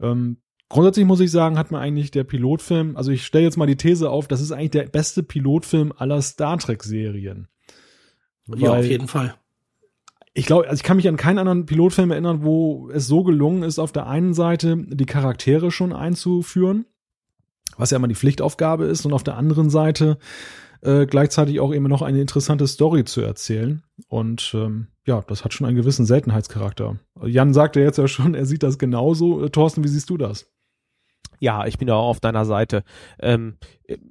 [0.00, 3.66] Ähm, grundsätzlich muss ich sagen, hat mir eigentlich der Pilotfilm, also ich stelle jetzt mal
[3.66, 7.48] die These auf, das ist eigentlich der beste Pilotfilm aller Star Trek Serien.
[8.54, 9.34] Ja, auf jeden Fall
[10.36, 13.62] ich glaube, also ich kann mich an keinen anderen Pilotfilm erinnern, wo es so gelungen
[13.62, 16.84] ist, auf der einen Seite die Charaktere schon einzuführen,
[17.78, 20.18] was ja immer die Pflichtaufgabe ist, und auf der anderen Seite
[20.82, 23.82] äh, gleichzeitig auch eben noch eine interessante Story zu erzählen.
[24.08, 26.96] Und ähm, ja, das hat schon einen gewissen Seltenheitscharakter.
[27.24, 29.42] Jan sagte jetzt ja schon, er sieht das genauso.
[29.42, 30.52] Äh, Thorsten, wie siehst du das?
[31.40, 32.82] Ja, ich bin da auch auf deiner Seite.
[33.20, 33.56] Ähm,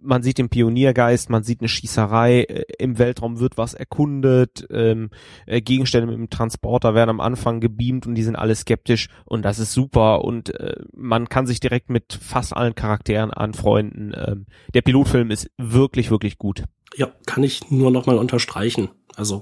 [0.01, 5.09] man sieht den Pioniergeist, man sieht eine Schießerei, äh, im Weltraum wird was erkundet, ähm,
[5.45, 9.43] äh, Gegenstände mit dem Transporter werden am Anfang gebeamt und die sind alle skeptisch und
[9.43, 14.13] das ist super und äh, man kann sich direkt mit fast allen Charakteren anfreunden.
[14.15, 16.63] Ähm, der Pilotfilm ist wirklich, wirklich gut.
[16.95, 18.89] Ja, kann ich nur nochmal unterstreichen.
[19.15, 19.41] Also,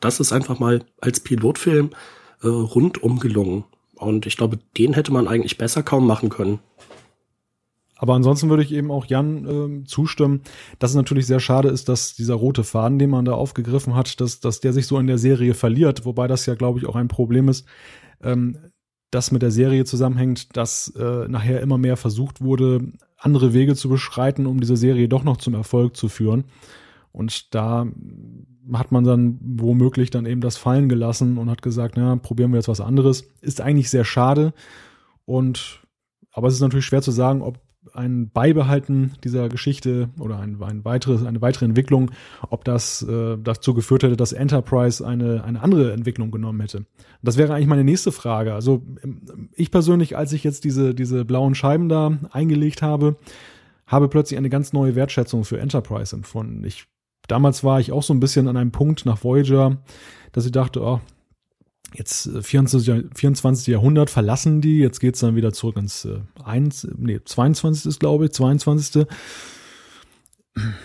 [0.00, 1.90] das ist einfach mal als Pilotfilm
[2.42, 3.64] äh, rundum gelungen.
[3.96, 6.58] Und ich glaube, den hätte man eigentlich besser kaum machen können.
[8.04, 10.42] Aber ansonsten würde ich eben auch Jan äh, zustimmen,
[10.78, 14.20] dass es natürlich sehr schade ist, dass dieser rote Faden, den man da aufgegriffen hat,
[14.20, 16.96] dass, dass der sich so in der Serie verliert, wobei das ja, glaube ich, auch
[16.96, 17.66] ein Problem ist,
[18.22, 18.58] ähm,
[19.10, 23.88] das mit der Serie zusammenhängt, dass äh, nachher immer mehr versucht wurde, andere Wege zu
[23.88, 26.44] beschreiten, um diese Serie doch noch zum Erfolg zu führen.
[27.10, 27.86] Und da
[28.74, 32.58] hat man dann womöglich dann eben das fallen gelassen und hat gesagt, na, probieren wir
[32.58, 33.26] jetzt was anderes.
[33.40, 34.52] Ist eigentlich sehr schade.
[35.24, 35.80] Und
[36.32, 40.84] aber es ist natürlich schwer zu sagen, ob ein Beibehalten dieser Geschichte oder ein, ein
[40.84, 42.10] weiteres, eine weitere Entwicklung,
[42.50, 46.86] ob das äh, dazu geführt hätte, dass Enterprise eine, eine andere Entwicklung genommen hätte.
[47.22, 48.54] Das wäre eigentlich meine nächste Frage.
[48.54, 53.16] Also ähm, ich persönlich, als ich jetzt diese, diese blauen Scheiben da eingelegt habe,
[53.86, 56.64] habe plötzlich eine ganz neue Wertschätzung für Enterprise empfunden.
[56.64, 56.86] Ich,
[57.28, 59.78] damals war ich auch so ein bisschen an einem Punkt nach Voyager,
[60.32, 61.00] dass ich dachte, oh,
[61.94, 63.68] jetzt 24, äh, 24.
[63.68, 67.86] Jahrhundert verlassen die, jetzt geht's dann wieder zurück ins äh, 1, nee, 22.
[67.86, 69.06] ist glaube ich, 22.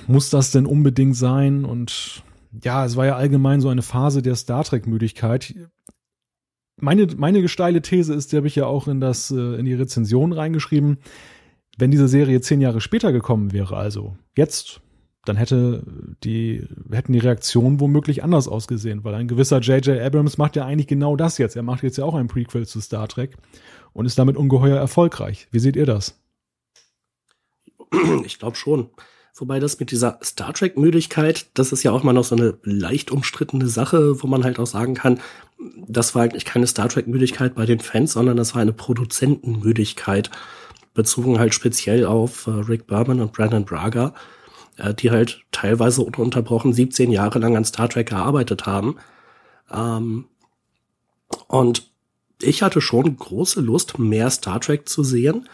[0.07, 1.65] Muss das denn unbedingt sein?
[1.65, 2.23] Und
[2.63, 5.53] ja, es war ja allgemein so eine Phase der Star Trek-Müdigkeit.
[6.77, 9.73] Meine, meine gesteile These ist, die habe ich ja auch in das, äh, in die
[9.73, 10.99] Rezension reingeschrieben,
[11.77, 14.81] wenn diese Serie zehn Jahre später gekommen wäre, also jetzt
[15.25, 15.83] dann hätte
[16.23, 19.99] die, hätten die Reaktionen womöglich anders ausgesehen, weil ein gewisser J.J.
[19.99, 21.55] Abrams macht ja eigentlich genau das jetzt.
[21.55, 23.35] Er macht jetzt ja auch ein Prequel zu Star Trek
[23.93, 25.47] und ist damit ungeheuer erfolgreich.
[25.51, 26.19] Wie seht ihr das?
[28.25, 28.89] Ich glaube schon.
[29.35, 33.11] Wobei das mit dieser Star Trek-Müdigkeit, das ist ja auch mal noch so eine leicht
[33.11, 35.19] umstrittene Sache, wo man halt auch sagen kann,
[35.87, 40.29] das war eigentlich keine Star Trek-Müdigkeit bei den Fans, sondern das war eine Produzentenmüdigkeit,
[40.93, 44.13] bezogen halt speziell auf äh, Rick Berman und Brandon Braga
[44.93, 48.97] die halt teilweise ununterbrochen 17 Jahre lang an Star Trek gearbeitet haben.
[49.71, 50.25] Ähm,
[51.47, 51.89] und
[52.41, 55.47] ich hatte schon große Lust, mehr Star Trek zu sehen.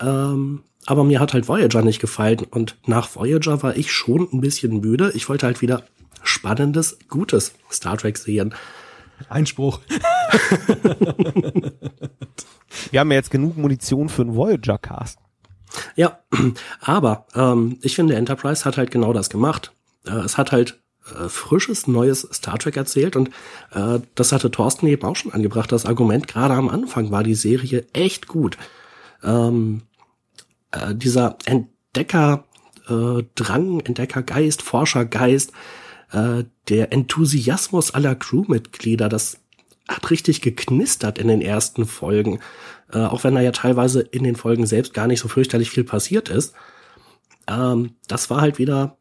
[0.00, 2.40] Ähm, aber mir hat halt Voyager nicht gefallen.
[2.50, 5.12] Und nach Voyager war ich schon ein bisschen müde.
[5.14, 5.84] Ich wollte halt wieder
[6.22, 8.54] spannendes, gutes Star Trek sehen.
[9.28, 9.80] Einspruch.
[12.90, 15.18] Wir haben ja jetzt genug Munition für einen Voyager-Cast.
[15.96, 16.20] Ja,
[16.80, 19.72] aber ähm, ich finde, Enterprise hat halt genau das gemacht.
[20.06, 23.28] Äh, es hat halt äh, frisches, neues Star Trek erzählt und
[23.72, 25.72] äh, das hatte Thorsten eben auch schon angebracht.
[25.72, 28.56] Das Argument, gerade am Anfang war die Serie echt gut.
[29.22, 29.82] Ähm,
[30.70, 32.44] äh, dieser Entdecker
[32.88, 35.52] äh, Drang, Entdeckergeist, Forschergeist,
[36.12, 39.38] äh, der Enthusiasmus aller Crewmitglieder, das
[39.88, 42.40] hat richtig geknistert in den ersten Folgen
[42.92, 45.84] äh, auch wenn da ja teilweise in den Folgen selbst gar nicht so fürchterlich viel
[45.84, 46.54] passiert ist.
[47.48, 48.98] Ähm, das war halt wieder,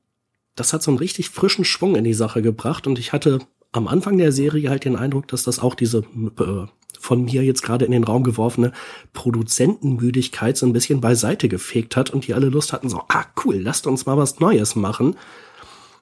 [0.55, 3.39] das hat so einen richtig frischen Schwung in die Sache gebracht und ich hatte
[3.71, 6.65] am Anfang der Serie halt den Eindruck, dass das auch diese äh,
[6.99, 8.73] von mir jetzt gerade in den Raum geworfene
[9.13, 13.55] Produzentenmüdigkeit so ein bisschen beiseite gefegt hat und die alle Lust hatten so, ah cool,
[13.55, 15.15] lasst uns mal was Neues machen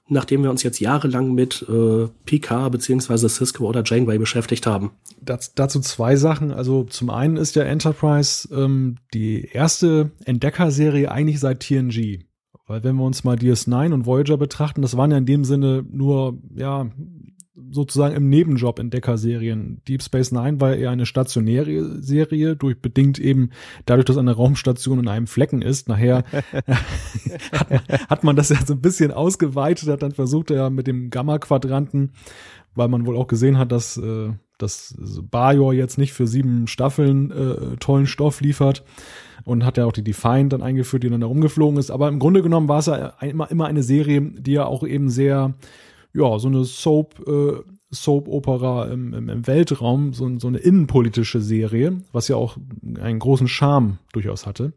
[0.10, 4.91] nachdem wir uns jetzt jahrelang mit äh, PK beziehungsweise Cisco oder Janeway beschäftigt haben?
[5.22, 6.52] Das, dazu zwei Sachen.
[6.52, 12.26] Also zum einen ist ja Enterprise ähm, die erste Entdeckerserie eigentlich seit TNG.
[12.67, 15.84] Weil wenn wir uns mal DS9 und Voyager betrachten, das waren ja in dem Sinne
[15.91, 16.91] nur, ja,
[17.72, 19.82] sozusagen im Nebenjob Entdeckerserien.
[19.88, 23.52] Deep Space Nine war eher eine stationäre Serie, durch bedingt eben
[23.86, 25.88] dadurch, dass eine Raumstation in einem Flecken ist.
[25.88, 26.24] Nachher
[27.52, 30.88] hat, man, hat man das ja so ein bisschen ausgeweitet, hat dann versucht er mit
[30.88, 32.12] dem Gamma-Quadranten,
[32.76, 34.95] weil man wohl auch gesehen hat, dass äh, dass
[35.32, 38.84] Bajor jetzt nicht für sieben Staffeln äh, tollen Stoff liefert
[39.45, 41.89] und hat ja auch die Defiant dann eingeführt, die dann da rumgeflogen ist.
[41.89, 45.10] Aber im Grunde genommen war es ja immer, immer eine Serie, die ja auch eben
[45.10, 45.56] sehr
[46.13, 52.02] ja, so eine Soap, äh, Soap-Opera im, im, im Weltraum, so, so eine innenpolitische Serie,
[52.12, 52.58] was ja auch
[53.00, 54.74] einen großen Charme durchaus hatte.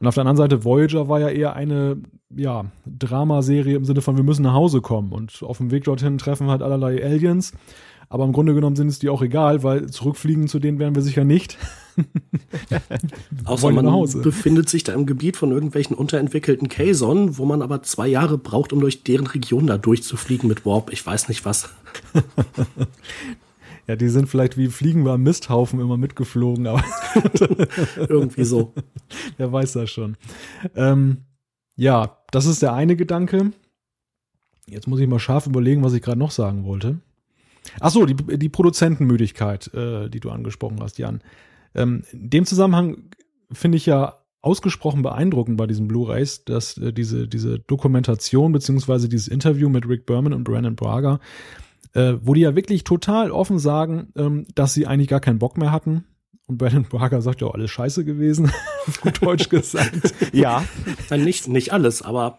[0.00, 1.96] Und auf der anderen Seite, Voyager war ja eher eine,
[2.30, 5.12] ja, Dramaserie im Sinne von, wir müssen nach Hause kommen.
[5.12, 7.52] Und auf dem Weg dorthin treffen halt allerlei Aliens.
[8.10, 11.02] Aber im Grunde genommen sind es die auch egal, weil zurückfliegen zu denen werden wir
[11.02, 11.58] sicher nicht.
[13.44, 18.08] Außer man befindet sich da im Gebiet von irgendwelchen unterentwickelten Kazon, wo man aber zwei
[18.08, 20.92] Jahre braucht, um durch deren Region da durchzufliegen mit Warp.
[20.92, 21.70] Ich weiß nicht was.
[23.86, 26.84] ja, die sind vielleicht wie Fliegen war Misthaufen immer mitgeflogen, aber
[28.08, 28.72] irgendwie so.
[29.36, 30.16] Wer weiß das schon.
[30.76, 31.24] Ähm,
[31.76, 33.52] ja, das ist der eine Gedanke.
[34.66, 37.00] Jetzt muss ich mal scharf überlegen, was ich gerade noch sagen wollte.
[37.80, 41.22] Ach so, die, die Produzentenmüdigkeit, äh, die du angesprochen hast, Jan.
[41.74, 43.10] Ähm, in dem Zusammenhang
[43.52, 49.28] finde ich ja ausgesprochen beeindruckend bei diesen Blu-rays, dass äh, diese, diese Dokumentation beziehungsweise dieses
[49.28, 51.20] Interview mit Rick Berman und Brandon Braga,
[51.94, 55.58] äh, wo die ja wirklich total offen sagen, ähm, dass sie eigentlich gar keinen Bock
[55.58, 56.04] mehr hatten
[56.46, 58.52] Und Brandon Braga sagt ja auch alles scheiße gewesen,
[59.00, 60.14] gut Deutsch gesagt.
[60.32, 60.64] ja.
[61.10, 62.38] Nicht, nicht alles, aber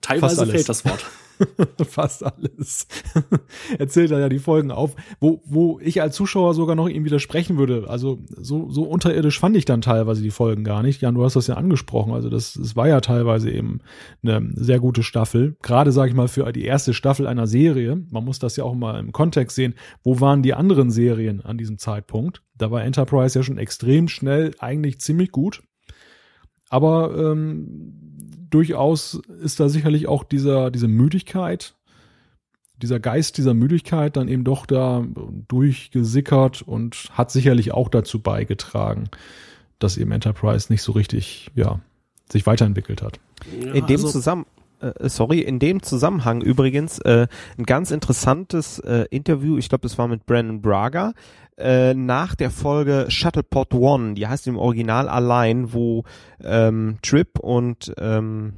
[0.00, 1.04] teilweise fehlt das Wort.
[1.86, 2.86] Fast alles.
[3.78, 7.58] Erzählt er ja die Folgen auf, wo, wo ich als Zuschauer sogar noch ihm widersprechen
[7.58, 7.88] würde.
[7.88, 11.00] Also so, so unterirdisch fand ich dann teilweise die Folgen gar nicht.
[11.00, 12.12] Jan, du hast das ja angesprochen.
[12.12, 13.80] Also das, das war ja teilweise eben
[14.22, 15.56] eine sehr gute Staffel.
[15.62, 18.04] Gerade, sage ich mal, für die erste Staffel einer Serie.
[18.10, 19.74] Man muss das ja auch mal im Kontext sehen.
[20.02, 22.42] Wo waren die anderen Serien an diesem Zeitpunkt?
[22.56, 25.62] Da war Enterprise ja schon extrem schnell eigentlich ziemlich gut.
[26.68, 31.74] Aber ähm, durchaus ist da sicherlich auch dieser, diese Müdigkeit,
[32.82, 35.04] dieser Geist dieser Müdigkeit dann eben doch da
[35.48, 39.08] durchgesickert und hat sicherlich auch dazu beigetragen,
[39.78, 41.80] dass eben Enterprise nicht so richtig, ja,
[42.30, 43.20] sich weiterentwickelt hat.
[43.60, 47.26] Ja, in dem also Zusammenhang äh, sorry, in dem Zusammenhang übrigens äh,
[47.58, 51.12] ein ganz interessantes äh, Interview, ich glaube, das war mit Brandon Braga,
[51.56, 56.04] äh, nach der Folge Shuttlepod One, die heißt im Original allein, wo
[56.42, 58.54] ähm, Trip und ähm,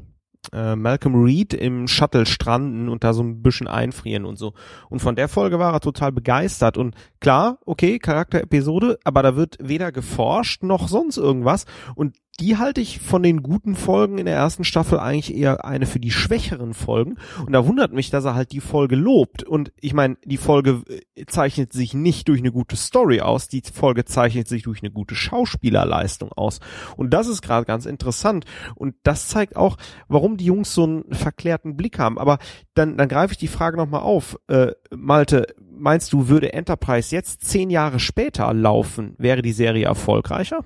[0.53, 4.55] äh, Malcolm Reed im Shuttle stranden und da so ein bisschen einfrieren und so.
[4.89, 6.77] Und von der Folge war er total begeistert.
[6.77, 11.67] Und klar, okay, Charakterepisode, aber da wird weder geforscht noch sonst irgendwas.
[11.95, 15.87] Und die halte ich von den guten Folgen in der ersten Staffel eigentlich eher eine
[15.87, 17.17] für die schwächeren Folgen.
[17.45, 19.43] Und da wundert mich, dass er halt die Folge lobt.
[19.43, 23.63] Und ich meine, die Folge äh, zeichnet sich nicht durch eine gute Story aus, die
[23.73, 26.61] Folge zeichnet sich durch eine gute Schauspielerleistung aus.
[26.97, 28.47] Und das ist gerade ganz interessant.
[28.75, 29.77] Und das zeigt auch,
[30.09, 32.19] warum die Jungs so einen verklärten Blick haben.
[32.19, 32.39] Aber
[32.75, 34.39] dann, dann greife ich die Frage nochmal auf.
[34.49, 39.15] Äh, Malte, meinst du, würde Enterprise jetzt zehn Jahre später laufen?
[39.19, 40.65] Wäre die Serie erfolgreicher?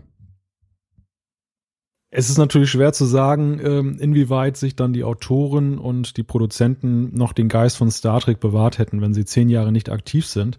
[2.10, 7.16] Es ist natürlich schwer zu sagen, ähm, inwieweit sich dann die Autoren und die Produzenten
[7.16, 10.58] noch den Geist von Star Trek bewahrt hätten, wenn sie zehn Jahre nicht aktiv sind.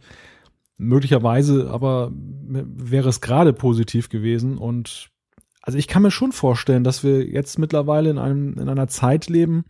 [0.78, 5.10] Möglicherweise aber wäre es gerade positiv gewesen und
[5.62, 9.28] also ich kann mir schon vorstellen, dass wir jetzt mittlerweile in einem in einer Zeit
[9.28, 9.66] leben,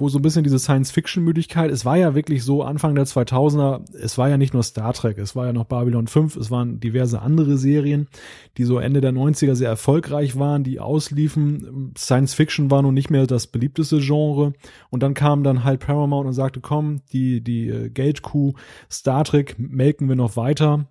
[0.00, 4.18] wo so ein bisschen diese Science-Fiction-Müdigkeit, es war ja wirklich so Anfang der 2000er, es
[4.18, 7.20] war ja nicht nur Star Trek, es war ja noch Babylon 5, es waren diverse
[7.20, 8.08] andere Serien,
[8.56, 11.92] die so Ende der 90er sehr erfolgreich waren, die ausliefen.
[11.96, 14.54] Science-Fiction war nun nicht mehr das beliebteste Genre
[14.88, 18.54] und dann kam dann halt Paramount und sagte, komm, die, die äh, Geldkuh
[18.90, 20.86] Star Trek melken wir noch weiter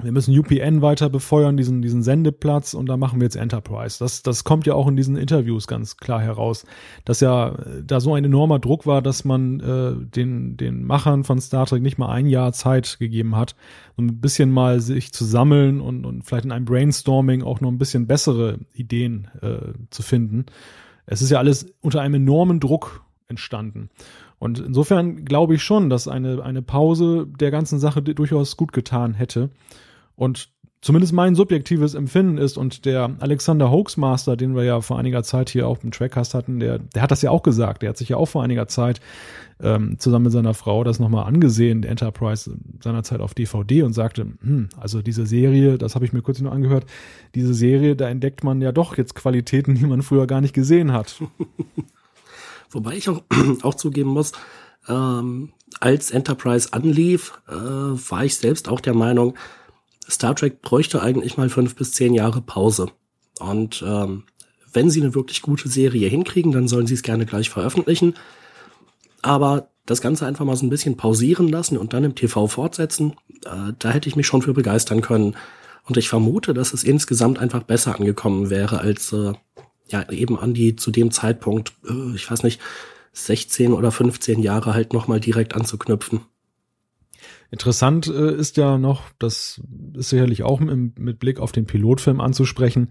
[0.00, 3.98] wir müssen UPN weiter befeuern, diesen, diesen Sendeplatz, und da machen wir jetzt Enterprise.
[3.98, 6.64] Das, das kommt ja auch in diesen Interviews ganz klar heraus,
[7.04, 11.24] dass ja äh, da so ein enormer Druck war, dass man äh, den, den Machern
[11.24, 13.56] von Star Trek nicht mal ein Jahr Zeit gegeben hat,
[13.96, 17.70] um ein bisschen mal sich zu sammeln und, und vielleicht in einem Brainstorming auch noch
[17.70, 20.46] ein bisschen bessere Ideen äh, zu finden.
[21.06, 23.90] Es ist ja alles unter einem enormen Druck entstanden.
[24.38, 29.14] Und insofern glaube ich schon, dass eine, eine Pause der ganzen Sache durchaus gut getan
[29.14, 29.50] hätte.
[30.18, 30.50] Und
[30.80, 35.48] zumindest mein subjektives Empfinden ist, und der Alexander Hoaxmaster, den wir ja vor einiger Zeit
[35.48, 37.82] hier auch im Trackcast hatten, der, der hat das ja auch gesagt.
[37.82, 39.00] Der hat sich ja auch vor einiger Zeit
[39.60, 44.70] ähm, zusammen mit seiner Frau das nochmal angesehen, Enterprise seinerzeit auf DVD und sagte, hm,
[44.76, 46.86] also diese Serie, das habe ich mir kurz noch angehört,
[47.36, 50.92] diese Serie, da entdeckt man ja doch jetzt Qualitäten, die man früher gar nicht gesehen
[50.92, 51.22] hat.
[52.70, 53.22] Wobei ich auch,
[53.62, 54.32] auch zugeben muss,
[54.88, 59.34] ähm, als Enterprise anlief, äh, war ich selbst auch der Meinung,
[60.08, 62.90] Star Trek bräuchte eigentlich mal fünf bis zehn Jahre Pause.
[63.38, 64.24] Und ähm,
[64.72, 68.14] wenn sie eine wirklich gute Serie hinkriegen, dann sollen sie es gerne gleich veröffentlichen.
[69.22, 73.14] Aber das Ganze einfach mal so ein bisschen pausieren lassen und dann im TV fortsetzen,
[73.44, 75.36] äh, da hätte ich mich schon für begeistern können.
[75.84, 79.32] Und ich vermute, dass es insgesamt einfach besser angekommen wäre, als äh,
[79.88, 82.60] ja eben an die zu dem Zeitpunkt, äh, ich weiß nicht,
[83.12, 86.20] 16 oder 15 Jahre halt nochmal direkt anzuknüpfen.
[87.50, 89.60] Interessant äh, ist ja noch, das
[89.94, 92.88] ist sicherlich auch im, mit Blick auf den Pilotfilm anzusprechen,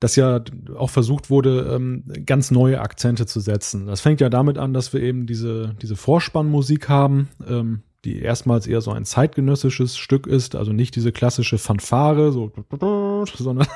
[0.00, 0.40] dass ja
[0.76, 3.86] auch versucht wurde, ähm, ganz neue Akzente zu setzen.
[3.86, 8.66] Das fängt ja damit an, dass wir eben diese, diese Vorspannmusik haben, ähm, die erstmals
[8.66, 12.50] eher so ein zeitgenössisches Stück ist, also nicht diese klassische Fanfare, so,
[13.36, 13.66] sondern.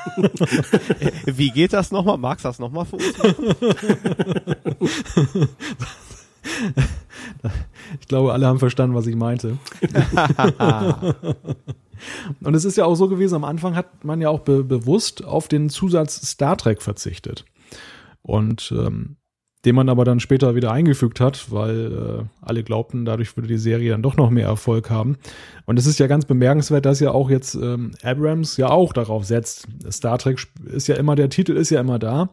[1.26, 2.16] Wie geht das nochmal?
[2.16, 3.04] Magst du das nochmal für uns
[8.00, 9.58] ich glaube, alle haben verstanden, was ich meinte.
[12.42, 15.24] Und es ist ja auch so gewesen, am Anfang hat man ja auch be bewusst
[15.24, 17.44] auf den Zusatz Star Trek verzichtet.
[18.22, 19.16] Und ähm,
[19.64, 23.58] den man aber dann später wieder eingefügt hat, weil äh, alle glaubten, dadurch würde die
[23.58, 25.16] Serie dann doch noch mehr Erfolg haben.
[25.64, 29.24] Und es ist ja ganz bemerkenswert, dass ja auch jetzt ähm, Abrams ja auch darauf
[29.24, 29.66] setzt.
[29.90, 32.30] Star Trek ist ja immer, der Titel ist ja immer da.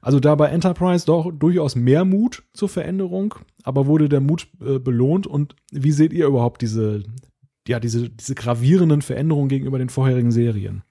[0.00, 3.34] Also da bei Enterprise doch durchaus mehr Mut zur Veränderung,
[3.64, 7.02] aber wurde der Mut äh, belohnt und wie seht ihr überhaupt diese,
[7.68, 10.82] ja, diese, diese gravierenden Veränderungen gegenüber den vorherigen Serien?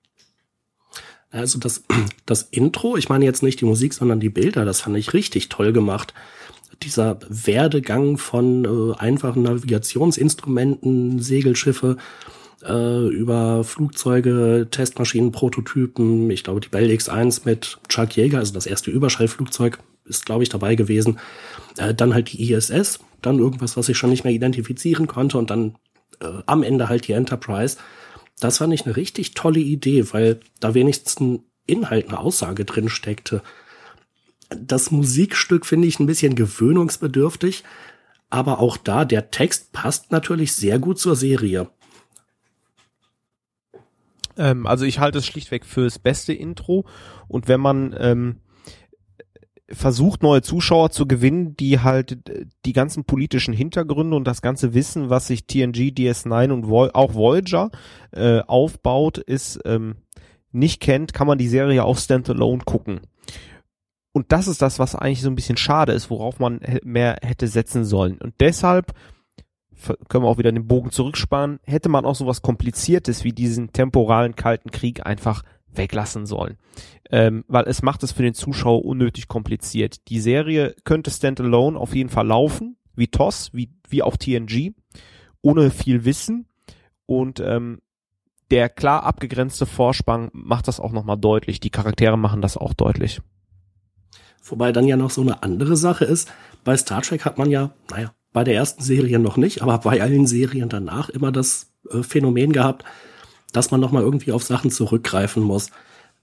[1.31, 1.83] Also das,
[2.25, 5.49] das Intro, ich meine jetzt nicht die Musik, sondern die Bilder, das fand ich richtig
[5.49, 6.13] toll gemacht.
[6.83, 11.97] Dieser Werdegang von äh, einfachen Navigationsinstrumenten, Segelschiffe,
[12.63, 16.29] äh, über Flugzeuge, Testmaschinen, Prototypen.
[16.29, 20.49] Ich glaube, die Bell X1 mit Chuck Yeager, also das erste Überschallflugzeug, ist, glaube ich,
[20.49, 21.19] dabei gewesen.
[21.77, 25.49] Äh, dann halt die ISS, dann irgendwas, was ich schon nicht mehr identifizieren konnte und
[25.49, 25.75] dann
[26.19, 27.77] äh, am Ende halt die Enterprise.
[28.39, 32.89] Das fand ich eine richtig tolle Idee, weil da wenigstens ein Inhalt, eine Aussage drin
[32.89, 33.41] steckte.
[34.49, 37.63] Das Musikstück finde ich ein bisschen gewöhnungsbedürftig,
[38.29, 41.69] aber auch da, der Text passt natürlich sehr gut zur Serie.
[44.39, 46.85] Ähm, also ich halte es schlichtweg fürs beste Intro
[47.27, 48.37] und wenn man ähm,
[49.71, 52.17] versucht, neue Zuschauer zu gewinnen, die halt
[52.65, 57.13] die ganzen politischen Hintergründe und das ganze Wissen, was sich TNG, DS9 und Voy auch
[57.13, 57.69] Voyager
[58.11, 59.97] äh, aufbaut, ist ähm,
[60.51, 63.01] nicht kennt, kann man die Serie auch standalone gucken.
[64.11, 67.47] Und das ist das, was eigentlich so ein bisschen schade ist, worauf man mehr hätte
[67.47, 68.17] setzen sollen.
[68.17, 68.93] Und deshalb
[70.07, 74.35] können wir auch wieder den Bogen zurückspannen, hätte man auch sowas Kompliziertes wie diesen temporalen
[74.35, 76.57] Kalten Krieg einfach weglassen sollen.
[77.11, 80.07] Ähm, weil es macht es für den Zuschauer unnötig kompliziert.
[80.09, 84.73] Die Serie könnte standalone auf jeden Fall laufen, wie TOS, wie, wie auch TNG,
[85.41, 86.47] ohne viel Wissen.
[87.05, 87.79] Und ähm,
[88.51, 91.59] der klar abgegrenzte Vorspann macht das auch nochmal deutlich.
[91.59, 93.21] Die Charaktere machen das auch deutlich.
[94.43, 96.31] Wobei dann ja noch so eine andere Sache ist.
[96.63, 100.01] Bei Star Trek hat man ja, naja, bei der ersten Serie noch nicht, aber bei
[100.01, 102.85] allen Serien danach immer das äh, Phänomen gehabt,
[103.53, 105.71] dass man nochmal irgendwie auf Sachen zurückgreifen muss.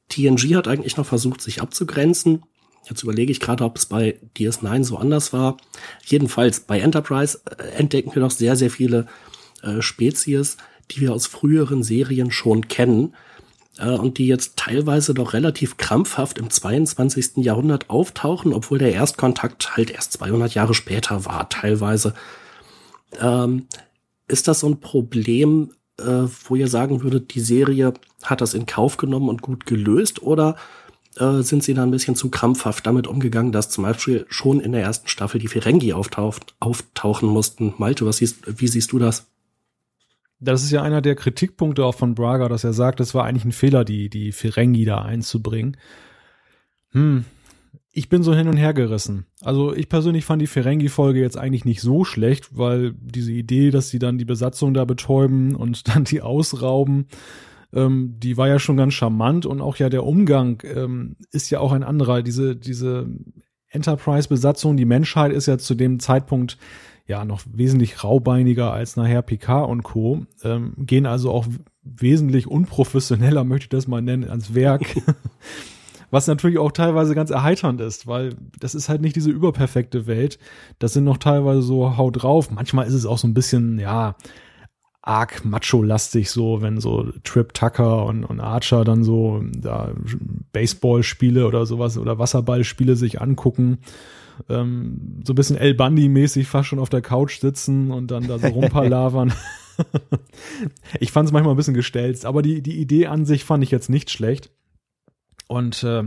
[0.08, 2.44] TNG hat eigentlich noch versucht, sich abzugrenzen.
[2.88, 5.56] Jetzt überlege ich gerade, ob es bei DS9 so anders war.
[6.04, 9.06] Jedenfalls bei Enterprise äh, entdecken wir doch sehr, sehr viele
[9.62, 10.56] äh, Spezies,
[10.92, 13.14] die wir aus früheren Serien schon kennen
[13.78, 17.38] äh, und die jetzt teilweise doch relativ krampfhaft im 22.
[17.38, 22.14] Jahrhundert auftauchen, obwohl der Erstkontakt halt erst 200 Jahre später war, teilweise.
[23.20, 23.66] Ähm,
[24.28, 28.66] ist das so ein Problem, äh, wo ihr sagen würdet, die Serie hat das in
[28.66, 30.56] Kauf genommen und gut gelöst oder
[31.16, 34.72] äh, sind sie da ein bisschen zu krampfhaft damit umgegangen, dass zum Beispiel schon in
[34.72, 37.74] der ersten Staffel die Ferengi auftauchen mussten?
[37.78, 39.26] Malte, was siehst, wie siehst du das?
[40.38, 43.44] Das ist ja einer der Kritikpunkte auch von Braga, dass er sagt, es war eigentlich
[43.44, 45.76] ein Fehler, die, die Ferengi da einzubringen.
[46.90, 47.24] Hm,
[47.92, 49.24] ich bin so hin und her gerissen.
[49.40, 53.88] Also ich persönlich fand die Ferengi-Folge jetzt eigentlich nicht so schlecht, weil diese Idee, dass
[53.88, 57.06] sie dann die Besatzung da betäuben und dann die ausrauben,
[57.72, 61.60] ähm, die war ja schon ganz charmant und auch ja der Umgang ähm, ist ja
[61.60, 62.22] auch ein anderer.
[62.22, 63.08] Diese, diese
[63.70, 66.58] Enterprise-Besatzung, die Menschheit ist ja zu dem Zeitpunkt
[67.06, 70.26] ja noch wesentlich raubeiniger als nachher Picard und Co.
[70.42, 71.46] Ähm, gehen also auch
[71.82, 74.82] wesentlich unprofessioneller, möchte ich das mal nennen, ans Werk.
[76.10, 80.38] Was natürlich auch teilweise ganz erheiternd ist, weil das ist halt nicht diese überperfekte Welt.
[80.78, 82.50] Das sind noch teilweise so Haut drauf.
[82.50, 84.14] Manchmal ist es auch so ein bisschen, ja,
[85.06, 89.92] arg macho-lastig, so, wenn so Trip Tucker und, und Archer dann so da
[90.52, 93.78] Baseballspiele oder sowas oder Wasserballspiele sich angucken.
[94.48, 98.38] Ähm, so ein bisschen El Bundy-mäßig fast schon auf der Couch sitzen und dann da
[98.38, 99.32] so rumpalavern.
[101.00, 103.70] ich fand es manchmal ein bisschen gestelzt, aber die, die Idee an sich fand ich
[103.70, 104.50] jetzt nicht schlecht.
[105.48, 106.04] Und äh,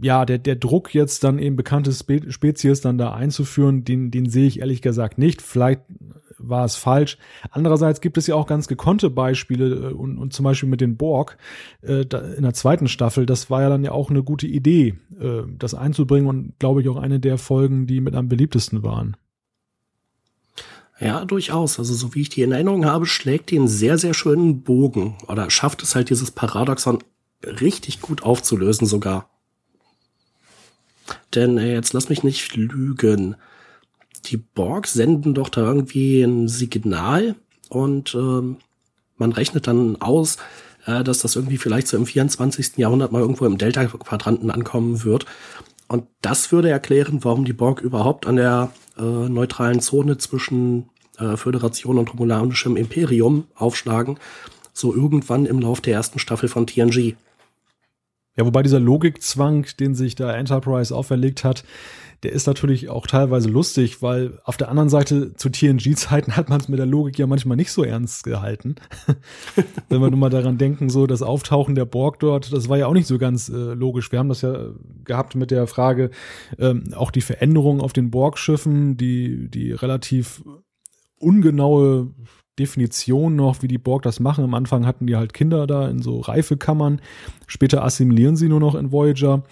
[0.00, 4.28] ja, der, der Druck jetzt dann eben bekannte Spe Spezies dann da einzuführen, den, den
[4.28, 5.42] sehe ich ehrlich gesagt nicht.
[5.42, 5.82] Vielleicht
[6.48, 7.18] war es falsch.
[7.50, 10.96] Andererseits gibt es ja auch ganz gekonnte Beispiele äh, und, und zum Beispiel mit den
[10.96, 11.36] Borg
[11.82, 13.26] äh, da, in der zweiten Staffel.
[13.26, 16.88] Das war ja dann ja auch eine gute Idee, äh, das einzubringen und glaube ich
[16.88, 19.16] auch eine der Folgen, die mit am beliebtesten waren.
[21.00, 21.78] Ja, durchaus.
[21.78, 25.16] Also so wie ich die in Erinnerung habe, schlägt die einen sehr, sehr schönen Bogen
[25.26, 26.98] oder schafft es halt dieses Paradoxon
[27.44, 29.28] richtig gut aufzulösen sogar.
[31.34, 33.36] Denn äh, jetzt lass mich nicht lügen.
[34.26, 37.34] Die Borg senden doch da irgendwie ein Signal
[37.68, 38.56] und ähm,
[39.16, 40.38] man rechnet dann aus,
[40.86, 42.76] äh, dass das irgendwie vielleicht so im 24.
[42.76, 45.26] Jahrhundert mal irgendwo im Delta-Quadranten ankommen wird.
[45.88, 51.36] Und das würde erklären, warum die Borg überhaupt an der äh, neutralen Zone zwischen äh,
[51.36, 54.18] Föderation und Romulanischem Imperium aufschlagen.
[54.72, 57.14] So irgendwann im Lauf der ersten Staffel von TNG.
[58.36, 61.64] Ja, wobei dieser Logikzwang, den sich da Enterprise auferlegt hat,
[62.22, 66.60] der ist natürlich auch teilweise lustig, weil auf der anderen Seite zu TNG-Zeiten hat man
[66.60, 68.76] es mit der Logik ja manchmal nicht so ernst gehalten.
[69.88, 72.86] Wenn wir nur mal daran denken, so das Auftauchen der Borg dort, das war ja
[72.86, 74.12] auch nicht so ganz äh, logisch.
[74.12, 74.68] Wir haben das ja
[75.04, 76.10] gehabt mit der Frage,
[76.58, 80.44] ähm, auch die Veränderungen auf den Borg-Schiffen, die, die relativ
[81.18, 82.14] ungenaue
[82.58, 84.44] Definition noch, wie die Borg das machen.
[84.44, 87.00] Am Anfang hatten die halt Kinder da in so Reifekammern.
[87.46, 89.42] Später assimilieren sie nur noch in Voyager.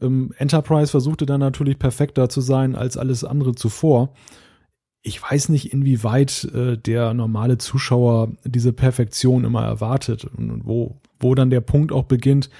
[0.00, 4.12] Ähm, Enterprise versuchte dann natürlich perfekter zu sein als alles andere zuvor.
[5.02, 11.34] Ich weiß nicht, inwieweit äh, der normale Zuschauer diese Perfektion immer erwartet und wo, wo
[11.34, 12.50] dann der Punkt auch beginnt,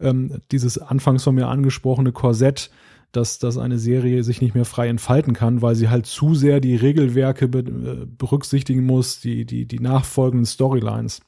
[0.00, 2.70] ähm, dieses anfangs von mir angesprochene Korsett,
[3.12, 6.60] dass, dass eine Serie sich nicht mehr frei entfalten kann, weil sie halt zu sehr
[6.60, 11.20] die Regelwerke be äh, berücksichtigen muss, die, die, die nachfolgenden Storylines.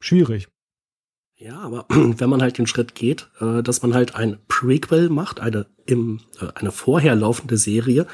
[0.00, 0.48] Schwierig.
[1.44, 5.40] Ja, aber wenn man halt den Schritt geht, äh, dass man halt ein Prequel macht,
[5.40, 8.06] eine im äh, eine vorher laufende Serie,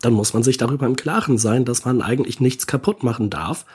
[0.00, 3.66] dann muss man sich darüber im Klaren sein, dass man eigentlich nichts kaputt machen darf.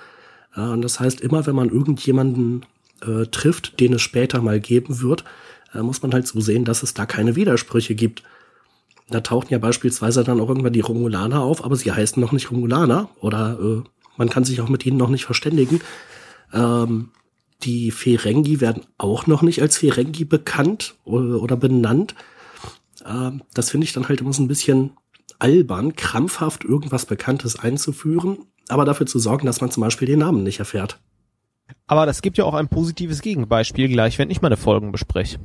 [0.55, 2.65] Äh, und das heißt, immer wenn man irgendjemanden
[3.05, 5.25] äh, trifft, den es später mal geben wird,
[5.73, 8.23] äh, muss man halt so sehen, dass es da keine Widersprüche gibt.
[9.09, 12.51] Da tauchen ja beispielsweise dann auch irgendwann die Romulaner auf, aber sie heißen noch nicht
[12.51, 13.81] Romulaner oder äh,
[14.15, 15.81] man kann sich auch mit ihnen noch nicht verständigen.
[16.53, 17.09] Ähm,
[17.65, 22.15] die Ferengi werden auch noch nicht als Ferengi bekannt oder, benannt.
[23.05, 24.91] Ähm, das finde ich dann halt immer so ein bisschen
[25.39, 28.39] albern, krampfhaft irgendwas Bekanntes einzuführen,
[28.69, 30.99] aber dafür zu sorgen, dass man zum Beispiel den Namen nicht erfährt.
[31.87, 35.39] Aber das gibt ja auch ein positives Gegenbeispiel gleich, wenn ich meine Folgen bespreche.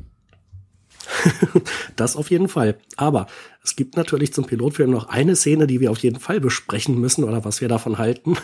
[1.96, 2.78] das auf jeden Fall.
[2.96, 3.26] Aber
[3.64, 7.24] es gibt natürlich zum Pilotfilm noch eine Szene, die wir auf jeden Fall besprechen müssen
[7.24, 8.36] oder was wir davon halten.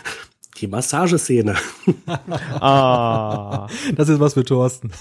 [0.57, 1.55] Die Massageszene.
[2.59, 4.91] ah, das ist was für Thorsten.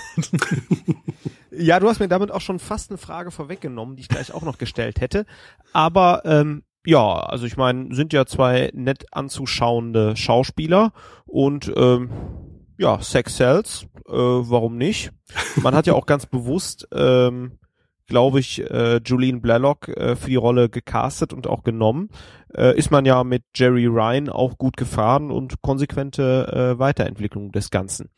[1.50, 4.42] ja, du hast mir damit auch schon fast eine Frage vorweggenommen, die ich gleich auch
[4.42, 5.26] noch gestellt hätte.
[5.72, 10.92] Aber ähm, ja, also ich meine, sind ja zwei nett anzuschauende Schauspieler
[11.24, 12.10] und ähm,
[12.76, 15.12] ja, Sex Cells, äh, warum nicht?
[15.56, 17.58] Man hat ja auch ganz bewusst, ähm,
[18.06, 22.10] glaube ich, äh, Julene Blalock äh, für die Rolle gecastet und auch genommen.
[22.54, 27.70] Äh, ist man ja mit Jerry Ryan auch gut gefahren und konsequente äh, Weiterentwicklung des
[27.70, 28.10] Ganzen.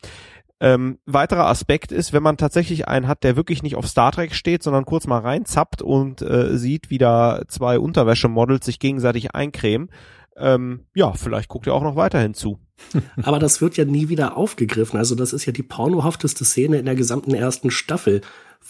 [0.59, 4.33] Ähm, weiterer Aspekt ist, wenn man tatsächlich einen hat, der wirklich nicht auf Star Trek
[4.33, 9.89] steht, sondern kurz mal reinzappt und äh, sieht, wie da zwei Unterwäschemodels sich gegenseitig eincremen,
[10.37, 12.59] ähm, ja, vielleicht guckt er auch noch weiterhin zu.
[13.23, 14.97] Aber das wird ja nie wieder aufgegriffen.
[14.97, 18.21] Also das ist ja die pornohafteste Szene in der gesamten ersten Staffel.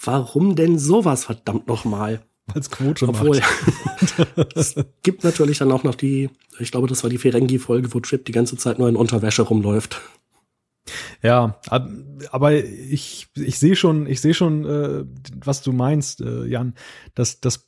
[0.04, 2.20] Warum denn sowas verdammt nochmal?
[2.54, 3.42] Als Quote Obwohl,
[4.54, 8.24] es gibt natürlich dann auch noch die, ich glaube, das war die Ferengi-Folge, wo Trip
[8.24, 10.00] die ganze Zeit nur in Unterwäsche rumläuft.
[11.22, 11.60] Ja,
[12.30, 15.04] aber ich, ich sehe schon, ich sehe schon, äh,
[15.44, 16.74] was du meinst, äh, Jan,
[17.14, 17.67] dass das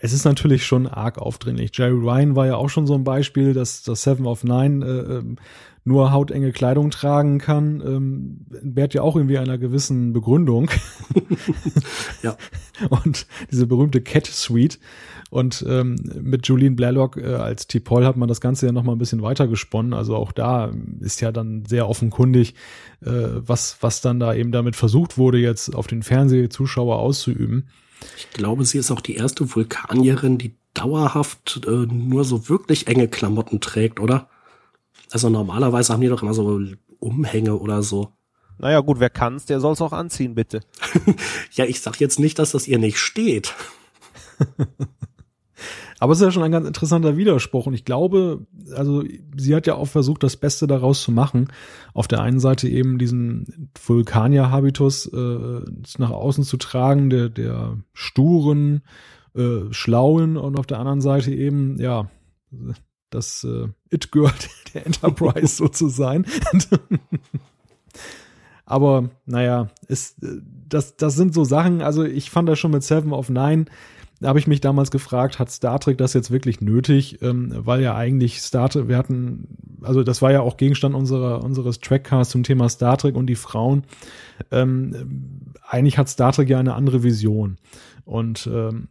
[0.00, 1.70] es ist natürlich schon arg aufdringlich.
[1.74, 5.18] Jerry Ryan war ja auch schon so ein Beispiel, dass das Seven of Nine äh,
[5.18, 5.36] ähm,
[5.84, 7.82] nur hautenge Kleidung tragen kann.
[7.84, 10.70] Ähm, Bert ja auch irgendwie einer gewissen Begründung.
[12.22, 12.36] ja.
[13.04, 14.78] Und diese berühmte Cat Suite.
[15.30, 18.92] Und ähm, mit Julian Blaylock äh, als T-Paul hat man das Ganze ja noch mal
[18.92, 19.94] ein bisschen weiter gesponnen.
[19.94, 22.54] Also auch da ist ja dann sehr offenkundig,
[23.02, 27.68] äh, was, was dann da eben damit versucht wurde, jetzt auf den Fernsehzuschauer auszuüben.
[28.16, 33.08] Ich glaube, sie ist auch die erste Vulkanierin, die dauerhaft äh, nur so wirklich enge
[33.08, 34.28] Klamotten trägt, oder?
[35.10, 36.60] Also normalerweise haben die doch immer so
[36.98, 38.12] Umhänge oder so.
[38.58, 40.60] Naja gut, wer kann's, der soll's auch anziehen, bitte.
[41.52, 43.54] ja, ich sag jetzt nicht, dass das ihr nicht steht.
[46.00, 47.66] Aber es ist ja schon ein ganz interessanter Widerspruch.
[47.66, 49.04] Und ich glaube, also
[49.36, 51.48] sie hat ja auch versucht, das Beste daraus zu machen.
[51.92, 55.60] Auf der einen Seite eben diesen Vulkanier-Habitus äh,
[55.98, 58.80] nach außen zu tragen, der, der sturen,
[59.34, 62.10] äh, schlauen und auf der anderen Seite eben, ja,
[63.10, 64.32] das äh, It-Girl
[64.74, 66.24] der Enterprise so zu sein.
[68.64, 72.84] Aber naja, ist, äh, das, das sind so Sachen, also ich fand das schon mit
[72.84, 73.66] Seven of Nine
[74.20, 77.22] da habe ich mich damals gefragt, hat Star Trek das jetzt wirklich nötig?
[77.22, 81.42] Ähm, weil ja eigentlich Star Trek, wir hatten, also das war ja auch Gegenstand unserer,
[81.42, 83.84] unseres Trackcasts zum Thema Star Trek und die Frauen.
[84.50, 87.56] Ähm, eigentlich hat Star Trek ja eine andere Vision.
[88.04, 88.88] Und ähm,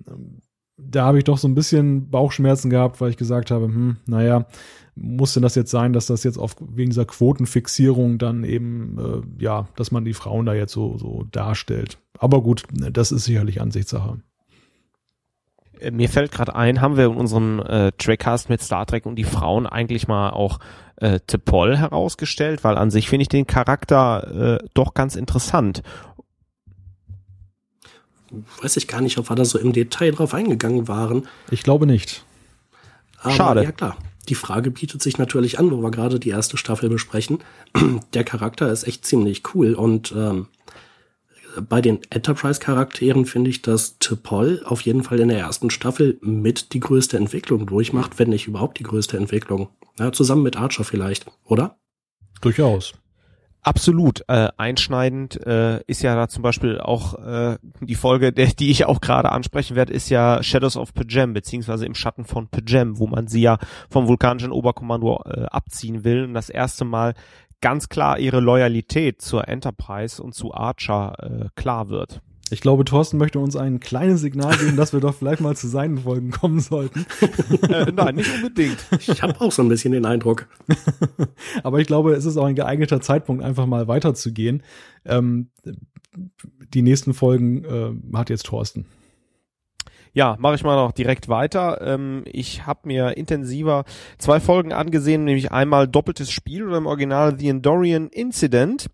[0.78, 4.48] da habe ich doch so ein bisschen Bauchschmerzen gehabt, weil ich gesagt habe, hm, naja,
[4.96, 9.44] muss denn das jetzt sein, dass das jetzt auf wegen dieser Quotenfixierung dann eben, äh,
[9.44, 12.00] ja, dass man die Frauen da jetzt so, so darstellt.
[12.18, 14.22] Aber gut, das ist sicherlich Ansichtssache.
[15.92, 19.24] Mir fällt gerade ein, haben wir in unserem äh, Trackcast mit Star Trek und die
[19.24, 20.60] Frauen eigentlich mal auch
[20.98, 25.82] äh, T'Pol herausgestellt, weil an sich finde ich den Charakter äh, doch ganz interessant.
[28.62, 31.28] Weiß ich gar nicht, ob wir da so im Detail drauf eingegangen waren.
[31.50, 32.24] Ich glaube nicht.
[33.22, 33.64] Aber, Schade.
[33.64, 33.98] Ja klar.
[34.28, 37.40] Die Frage bietet sich natürlich an, wo wir gerade die erste Staffel besprechen.
[38.14, 40.48] Der Charakter ist echt ziemlich cool und ähm,
[41.68, 46.74] bei den Enterprise-Charakteren finde ich, dass T'Pol auf jeden Fall in der ersten Staffel mit
[46.74, 49.70] die größte Entwicklung durchmacht, wenn nicht überhaupt die größte Entwicklung.
[49.98, 51.78] Ja, zusammen mit Archer vielleicht, oder?
[52.42, 52.94] Durchaus.
[53.62, 54.24] Absolut.
[54.30, 58.86] Äh, einschneidend äh, ist ja da zum Beispiel auch äh, die Folge, der, die ich
[58.86, 63.08] auch gerade ansprechen werde, ist ja Shadows of Pajem, beziehungsweise im Schatten von Pajem, wo
[63.08, 63.58] man sie ja
[63.90, 67.16] vom vulkanischen Oberkommando äh, abziehen will und das erste Mal
[67.62, 72.22] ganz klar ihre Loyalität zur Enterprise und zu Archer äh, klar wird.
[72.52, 75.68] Ich glaube, Thorsten möchte uns ein kleines Signal geben, dass wir doch vielleicht mal zu
[75.68, 77.06] seinen Folgen kommen sollten.
[77.70, 78.78] äh, nein, nicht unbedingt.
[79.08, 80.48] Ich habe auch so ein bisschen den Eindruck.
[81.64, 84.64] Aber ich glaube, es ist auch ein geeigneter Zeitpunkt, einfach mal weiterzugehen.
[85.06, 85.50] Ähm,
[86.74, 88.86] die nächsten Folgen äh, hat jetzt Thorsten.
[90.14, 91.82] Ja, mache ich mal noch direkt weiter.
[91.82, 93.86] Ähm, ich habe mir intensiver
[94.18, 98.90] zwei Folgen angesehen, nämlich einmal doppeltes Spiel oder im Original The Endorian Incident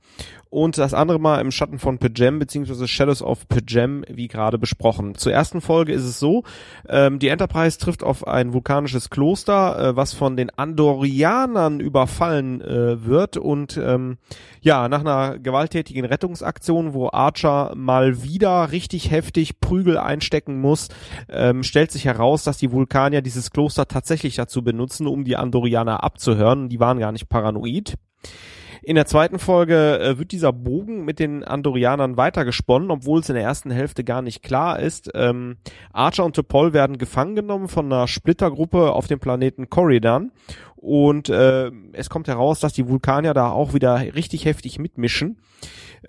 [0.56, 5.16] und das andere Mal im Schatten von Pajem beziehungsweise Shadows of Pajem, wie gerade besprochen.
[5.16, 6.44] Zur ersten Folge ist es so,
[6.88, 13.06] ähm, die Enterprise trifft auf ein vulkanisches Kloster, äh, was von den Andorianern überfallen äh,
[13.06, 14.18] wird und ähm,
[14.62, 20.88] ja, nach einer gewalttätigen Rettungsaktion, wo Archer mal wieder richtig heftig Prügel einstecken muss,
[21.28, 26.02] ähm, stellt sich heraus, dass die Vulkanier dieses Kloster tatsächlich dazu benutzen, um die Andorianer
[26.02, 26.70] abzuhören.
[26.70, 27.96] Die waren gar nicht paranoid.
[28.86, 33.34] In der zweiten Folge äh, wird dieser Bogen mit den Andorianern weitergesponnen, obwohl es in
[33.34, 35.10] der ersten Hälfte gar nicht klar ist.
[35.16, 35.58] Ähm,
[35.92, 40.32] Archer und Topol werden gefangen genommen von einer Splittergruppe auf dem Planeten Corridan
[40.86, 45.40] und äh, es kommt heraus, dass die Vulkanier da auch wieder richtig heftig mitmischen.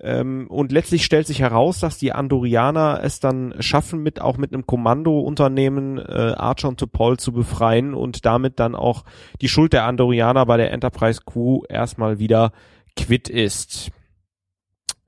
[0.02, 4.52] Ähm, und letztlich stellt sich heraus, dass die Andorianer es dann schaffen, mit auch mit
[4.52, 9.04] einem Kommandounternehmen äh, Archer und Topol zu befreien und damit dann auch
[9.40, 12.52] die Schuld der Andorianer bei der Enterprise Crew erstmal wieder
[12.96, 13.90] quitt ist.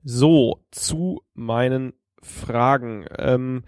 [0.03, 1.93] So, zu meinen
[2.23, 3.05] Fragen.
[3.19, 3.61] Ähm,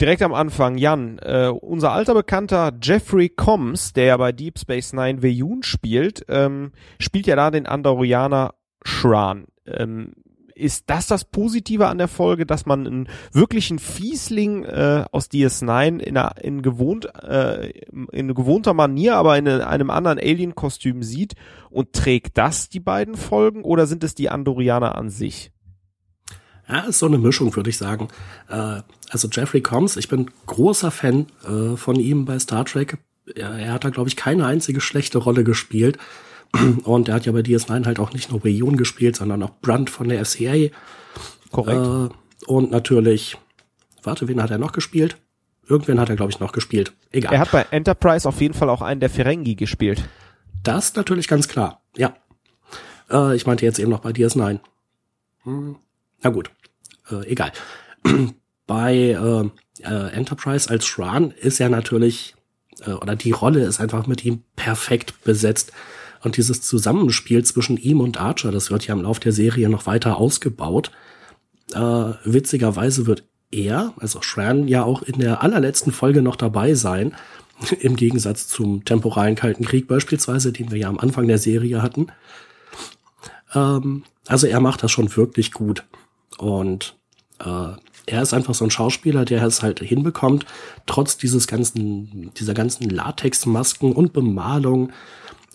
[0.00, 4.92] direkt am Anfang, Jan, äh, unser alter Bekannter Jeffrey Combs, der ja bei Deep Space
[4.92, 9.46] Nine Veyun spielt, ähm, spielt ja da den Andorianer Shran.
[9.66, 10.12] Ähm,
[10.54, 15.98] ist das das Positive an der Folge, dass man einen wirklichen Fiesling äh, aus DS9
[15.98, 17.70] in, einer, in, gewohnt, äh,
[18.12, 21.34] in gewohnter Manier, aber in einem anderen Alien-Kostüm sieht
[21.70, 25.53] und trägt das die beiden Folgen oder sind es die Andorianer an sich?
[26.68, 28.08] Ja, ist so eine Mischung, würde ich sagen.
[28.48, 32.98] Äh, also Jeffrey Combs, ich bin großer Fan äh, von ihm bei Star Trek.
[33.34, 35.98] Er, er hat da, glaube ich, keine einzige schlechte Rolle gespielt.
[36.84, 39.90] Und er hat ja bei DS9 halt auch nicht nur Reunion gespielt, sondern auch Brunt
[39.90, 40.70] von der FCA.
[41.50, 42.12] Korrekt.
[42.12, 42.14] Äh,
[42.46, 43.38] und natürlich,
[44.02, 45.16] warte, wen hat er noch gespielt?
[45.66, 46.92] Irgendwen hat er, glaube ich, noch gespielt.
[47.10, 47.32] Egal.
[47.32, 50.04] Er hat bei Enterprise auf jeden Fall auch einen der Ferengi gespielt.
[50.62, 52.14] Das natürlich ganz klar, ja.
[53.10, 54.60] Äh, ich meinte jetzt eben noch bei DS9.
[55.44, 55.76] Hm,
[56.24, 56.50] na gut,
[57.10, 57.52] äh, egal.
[58.66, 59.50] bei äh,
[59.82, 62.34] äh, Enterprise als Shran ist er natürlich,
[62.84, 65.72] äh, oder die Rolle ist einfach mit ihm perfekt besetzt.
[66.22, 69.86] Und dieses Zusammenspiel zwischen ihm und Archer, das wird ja im Laufe der Serie noch
[69.86, 70.90] weiter ausgebaut.
[71.74, 71.78] Äh,
[72.24, 77.14] witzigerweise wird er, also Shran, ja auch in der allerletzten Folge noch dabei sein.
[77.80, 82.06] Im Gegensatz zum temporalen Kalten Krieg beispielsweise, den wir ja am Anfang der Serie hatten.
[83.54, 85.84] Ähm, also er macht das schon wirklich gut.
[86.38, 86.96] Und
[87.40, 87.72] äh,
[88.06, 90.44] er ist einfach so ein Schauspieler, der es halt hinbekommt,
[90.86, 94.90] trotz dieses ganzen, dieser ganzen Latexmasken und Bemalung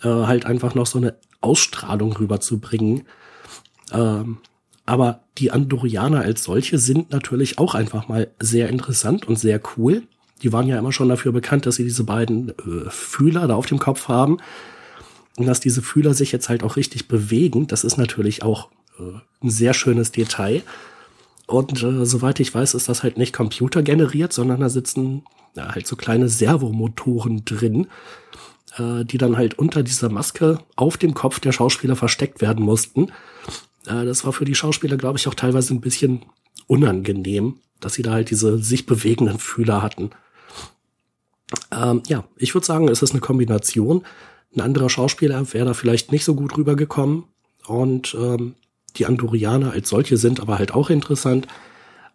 [0.01, 3.03] äh, halt einfach noch so eine Ausstrahlung rüberzubringen.
[3.91, 4.39] Ähm,
[4.85, 10.03] aber die Andorianer als solche sind natürlich auch einfach mal sehr interessant und sehr cool.
[10.41, 13.67] Die waren ja immer schon dafür bekannt, dass sie diese beiden äh, Fühler da auf
[13.67, 14.37] dem Kopf haben.
[15.37, 18.69] Und dass diese Fühler sich jetzt halt auch richtig bewegen, das ist natürlich auch
[18.99, 20.63] ein sehr schönes Detail.
[21.47, 25.23] Und äh, soweit ich weiß, ist das halt nicht computergeneriert, sondern da sitzen
[25.55, 27.87] ja, halt so kleine Servomotoren drin,
[28.77, 33.11] äh, die dann halt unter dieser Maske auf dem Kopf der Schauspieler versteckt werden mussten.
[33.87, 36.21] Äh, das war für die Schauspieler, glaube ich, auch teilweise ein bisschen
[36.67, 40.11] unangenehm, dass sie da halt diese sich bewegenden Fühler hatten.
[41.71, 44.03] Ähm, ja, ich würde sagen, es ist eine Kombination.
[44.55, 47.23] Ein anderer Schauspieler wäre da vielleicht nicht so gut rübergekommen.
[47.65, 48.55] Und ähm,
[48.93, 51.47] die Andorianer als solche sind aber halt auch interessant.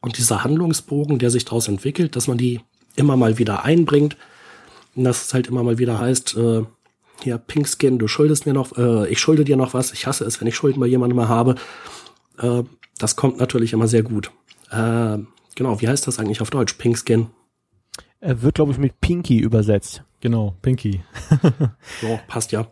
[0.01, 2.61] Und dieser Handlungsbogen, der sich daraus entwickelt, dass man die
[2.97, 4.17] immer mal wieder einbringt,
[4.95, 6.63] dass es halt immer mal wieder heißt, äh,
[7.23, 10.41] hier, Pinkskin, du schuldest mir noch, äh, ich schulde dir noch was, ich hasse es,
[10.41, 11.55] wenn ich Schulden bei jemandem mal habe.
[12.39, 12.65] Äh,
[12.99, 14.31] das kommt natürlich immer sehr gut.
[14.71, 15.19] Äh,
[15.55, 16.75] genau, wie heißt das eigentlich auf Deutsch?
[16.75, 17.29] Pinkskin.
[18.21, 20.03] Er wird, glaube ich, mit Pinky übersetzt.
[20.21, 21.03] Genau, Pinky.
[22.01, 22.67] so, passt ja.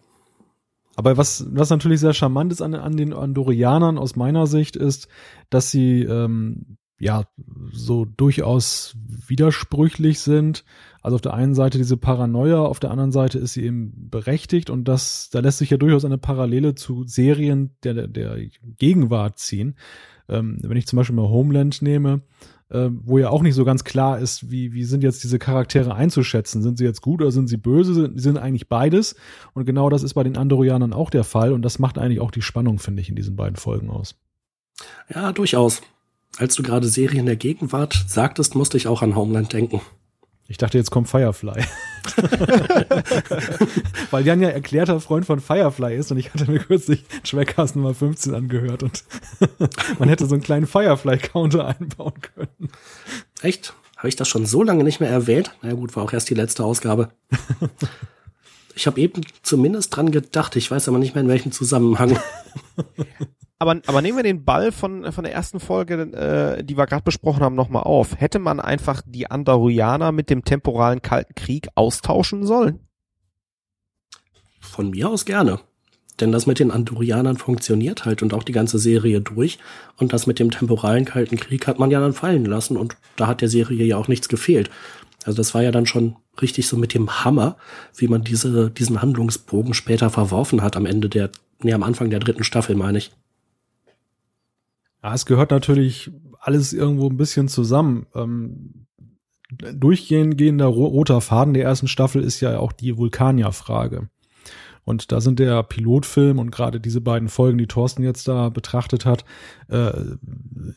[0.94, 5.08] Aber was, was natürlich sehr charmant ist an, an den Andorianern aus meiner Sicht ist,
[5.50, 7.24] dass sie ähm, ja
[7.72, 10.64] so durchaus widersprüchlich sind.
[11.00, 14.70] Also auf der einen Seite diese Paranoia, auf der anderen Seite ist sie eben berechtigt
[14.70, 18.38] und das, da lässt sich ja durchaus eine Parallele zu Serien der, der
[18.78, 19.74] Gegenwart ziehen.
[20.28, 22.22] Ähm, wenn ich zum Beispiel mal Homeland nehme,
[22.72, 25.94] äh, wo ja auch nicht so ganz klar ist, wie, wie sind jetzt diese Charaktere
[25.94, 26.62] einzuschätzen.
[26.62, 27.94] Sind sie jetzt gut oder sind sie böse?
[27.94, 29.14] Sind, sind eigentlich beides.
[29.52, 31.52] Und genau das ist bei den Andorianern auch der Fall.
[31.52, 34.14] Und das macht eigentlich auch die Spannung, finde ich, in diesen beiden Folgen aus.
[35.14, 35.82] Ja, durchaus.
[36.38, 39.82] Als du gerade Serien der Gegenwart sagtest, musste ich auch an Homeland denken.
[40.48, 41.62] Ich dachte, jetzt kommt Firefly.
[44.10, 47.94] Weil Jan ja erklärter Freund von Firefly ist und ich hatte mir kürzlich Trackcast Nummer
[47.94, 49.04] 15 angehört und
[49.98, 52.70] man hätte so einen kleinen Firefly-Counter einbauen können.
[53.40, 53.74] Echt?
[53.96, 55.54] Habe ich das schon so lange nicht mehr erwähnt?
[55.62, 57.10] Na gut, war auch erst die letzte Ausgabe.
[58.74, 62.18] Ich habe eben zumindest dran gedacht, ich weiß aber nicht mehr in welchem Zusammenhang.
[63.62, 67.04] Aber, aber nehmen wir den Ball von, von der ersten Folge, äh, die wir gerade
[67.04, 68.20] besprochen haben, nochmal auf.
[68.20, 72.80] Hätte man einfach die Andorianer mit dem temporalen Kalten Krieg austauschen sollen?
[74.58, 75.60] Von mir aus gerne.
[76.18, 79.60] Denn das mit den Andorianern funktioniert halt und auch die ganze Serie durch.
[79.96, 83.28] Und das mit dem temporalen Kalten Krieg hat man ja dann fallen lassen und da
[83.28, 84.70] hat der Serie ja auch nichts gefehlt.
[85.24, 87.56] Also das war ja dann schon richtig so mit dem Hammer,
[87.94, 92.18] wie man diese, diesen Handlungsbogen später verworfen hat am Ende der, nee, am Anfang der
[92.18, 93.12] dritten Staffel, meine ich.
[95.02, 98.06] Ja, es gehört natürlich alles irgendwo ein bisschen zusammen.
[98.14, 98.86] Ähm,
[99.74, 104.08] durchgehend gehender roter Faden der ersten Staffel ist ja auch die Vulkanier-Frage.
[104.84, 109.06] Und da sind der Pilotfilm und gerade diese beiden Folgen, die Thorsten jetzt da betrachtet
[109.06, 109.24] hat,
[109.68, 109.92] äh,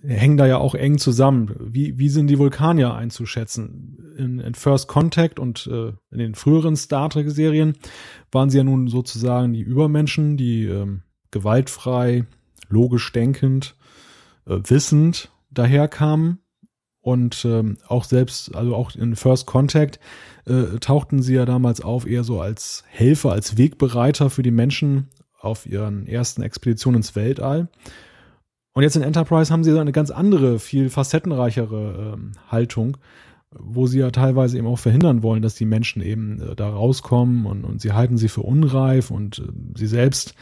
[0.03, 1.55] hängen da ja auch eng zusammen.
[1.59, 3.97] Wie, wie sind die Vulkanier einzuschätzen?
[4.15, 7.73] In, in First Contact und äh, in den früheren Star Trek-Serien
[8.31, 10.85] waren sie ja nun sozusagen die Übermenschen, die äh,
[11.31, 12.25] gewaltfrei,
[12.69, 13.75] logisch denkend,
[14.47, 16.39] äh, wissend daherkamen
[17.01, 19.99] und ähm, auch selbst, also auch in First Contact
[20.45, 25.09] äh, tauchten sie ja damals auf eher so als Helfer, als Wegbereiter für die Menschen
[25.39, 27.69] auf ihren ersten Expeditionen ins Weltall.
[28.73, 32.97] Und jetzt in Enterprise haben sie so eine ganz andere, viel facettenreichere ähm, Haltung,
[33.51, 37.45] wo sie ja teilweise eben auch verhindern wollen, dass die Menschen eben äh, da rauskommen
[37.45, 39.43] und, und sie halten sie für unreif und äh,
[39.77, 40.33] sie selbst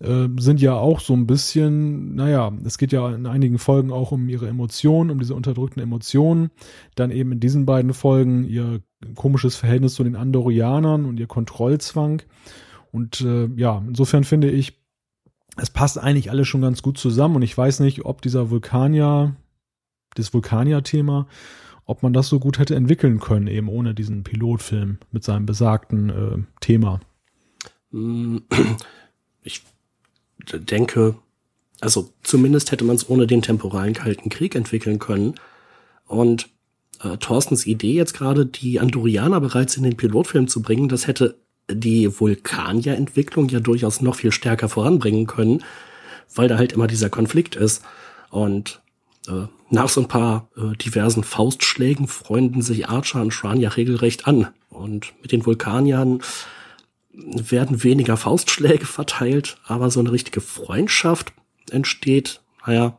[0.00, 4.12] äh, sind ja auch so ein bisschen, naja, es geht ja in einigen Folgen auch
[4.12, 6.50] um ihre Emotionen, um diese unterdrückten Emotionen.
[6.94, 8.80] Dann eben in diesen beiden Folgen ihr
[9.14, 12.22] komisches Verhältnis zu den Andorianern und ihr Kontrollzwang.
[12.92, 14.80] Und äh, ja, insofern finde ich,
[15.56, 17.36] es passt eigentlich alles schon ganz gut zusammen.
[17.36, 19.36] Und ich weiß nicht, ob dieser Vulkanier,
[20.14, 21.26] das Vulkanier-Thema,
[21.86, 26.10] ob man das so gut hätte entwickeln können, eben ohne diesen Pilotfilm mit seinem besagten
[26.10, 27.00] äh, Thema.
[29.48, 29.62] Ich
[30.54, 31.16] denke,
[31.80, 35.34] also zumindest hätte man es ohne den temporalen Kalten Krieg entwickeln können.
[36.06, 36.48] Und
[37.02, 41.36] äh, Thorstens Idee jetzt gerade, die Andorianer bereits in den Pilotfilm zu bringen, das hätte
[41.70, 45.64] die Vulkanier-Entwicklung ja durchaus noch viel stärker voranbringen können,
[46.34, 47.82] weil da halt immer dieser Konflikt ist.
[48.30, 48.80] Und
[49.28, 54.26] äh, nach so ein paar äh, diversen Faustschlägen freunden sich Archer und Shran ja regelrecht
[54.26, 54.48] an.
[54.70, 56.20] Und mit den Vulkaniern
[57.16, 61.32] werden weniger Faustschläge verteilt, aber so eine richtige Freundschaft
[61.70, 62.98] entsteht, naja,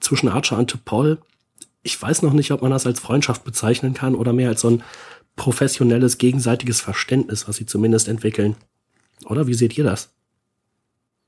[0.00, 1.18] zwischen Archer und Paul.
[1.82, 4.70] Ich weiß noch nicht, ob man das als Freundschaft bezeichnen kann oder mehr als so
[4.70, 4.82] ein
[5.34, 8.56] professionelles, gegenseitiges Verständnis, was sie zumindest entwickeln.
[9.24, 10.14] Oder wie seht ihr das?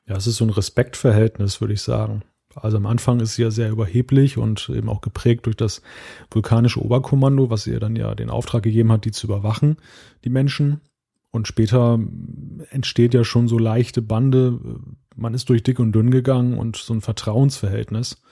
[0.06, 2.22] Ja, es ist so ein Respektverhältnis, würde ich sagen.
[2.54, 5.82] Also am Anfang ist sie ja sehr überheblich und eben auch geprägt durch das
[6.30, 9.78] vulkanische Oberkommando, was ihr dann ja den Auftrag gegeben hat, die zu überwachen,
[10.24, 10.80] die Menschen.
[11.34, 11.98] Und später
[12.70, 14.60] entsteht ja schon so leichte Bande.
[15.16, 18.22] Man ist durch dick und dünn gegangen und so ein Vertrauensverhältnis.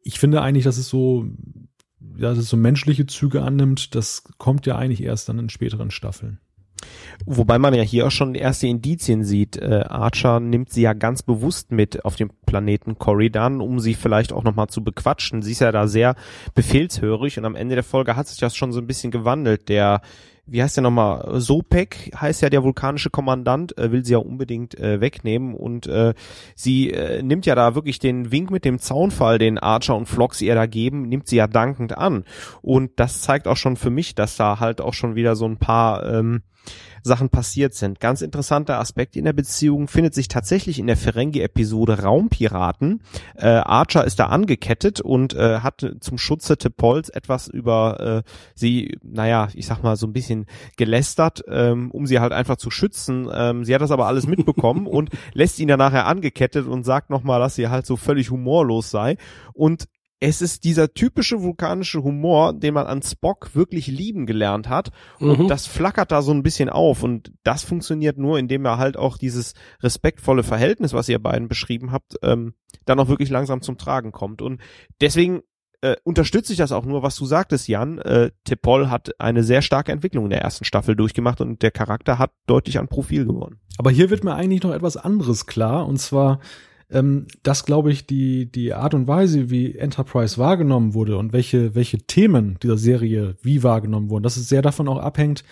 [0.00, 1.26] Ich finde eigentlich, dass es so,
[1.98, 3.96] dass es so menschliche Züge annimmt.
[3.96, 6.38] Das kommt ja eigentlich erst dann in späteren Staffeln.
[7.26, 9.56] Wobei man ja hier auch schon erste Indizien sieht.
[9.56, 14.32] Äh, Archer nimmt sie ja ganz bewusst mit auf dem Planeten Corridan, um sie vielleicht
[14.32, 15.42] auch nochmal zu bequatschen.
[15.42, 16.14] Sie ist ja da sehr
[16.54, 19.68] befehlshörig und am Ende der Folge hat sich das schon so ein bisschen gewandelt.
[19.68, 20.02] Der
[20.50, 24.78] wie heißt der nochmal, Sopek heißt ja der vulkanische Kommandant, äh, will sie ja unbedingt
[24.78, 26.14] äh, wegnehmen und äh,
[26.54, 30.40] sie äh, nimmt ja da wirklich den Wink mit dem Zaunfall, den Archer und Flox
[30.40, 32.24] ihr da geben, nimmt sie ja dankend an.
[32.62, 35.58] Und das zeigt auch schon für mich, dass da halt auch schon wieder so ein
[35.58, 36.42] paar ähm,
[37.02, 38.00] Sachen passiert sind.
[38.00, 43.02] Ganz interessanter Aspekt in der Beziehung findet sich tatsächlich in der Ferengi-Episode Raumpiraten.
[43.36, 48.96] Äh, Archer ist da angekettet und äh, hat zum Schutze Tepols etwas über äh, sie,
[49.02, 50.46] naja, ich sag mal so ein bisschen
[50.76, 53.28] gelästert, ähm, um sie halt einfach zu schützen.
[53.32, 57.10] Ähm, sie hat das aber alles mitbekommen und lässt ihn dann nachher angekettet und sagt
[57.10, 59.16] nochmal, dass sie halt so völlig humorlos sei.
[59.54, 59.88] Und
[60.20, 64.90] es ist dieser typische vulkanische Humor, den man an Spock wirklich lieben gelernt hat.
[65.20, 65.48] Und mhm.
[65.48, 67.02] das flackert da so ein bisschen auf.
[67.02, 71.92] Und das funktioniert nur, indem er halt auch dieses respektvolle Verhältnis, was ihr beiden beschrieben
[71.92, 72.54] habt, ähm,
[72.84, 74.42] dann auch wirklich langsam zum Tragen kommt.
[74.42, 74.60] Und
[75.00, 75.42] deswegen
[75.82, 77.98] äh, unterstütze ich das auch nur, was du sagtest, Jan.
[77.98, 82.18] Äh, Tepol hat eine sehr starke Entwicklung in der ersten Staffel durchgemacht und der Charakter
[82.18, 83.60] hat deutlich an Profil gewonnen.
[83.78, 85.86] Aber hier wird mir eigentlich noch etwas anderes klar.
[85.86, 86.40] Und zwar
[86.90, 91.74] ähm, dass, glaube ich, die, die Art und Weise, wie Enterprise wahrgenommen wurde und welche,
[91.74, 95.44] welche Themen dieser Serie wie wahrgenommen wurden, dass es sehr davon auch abhängt,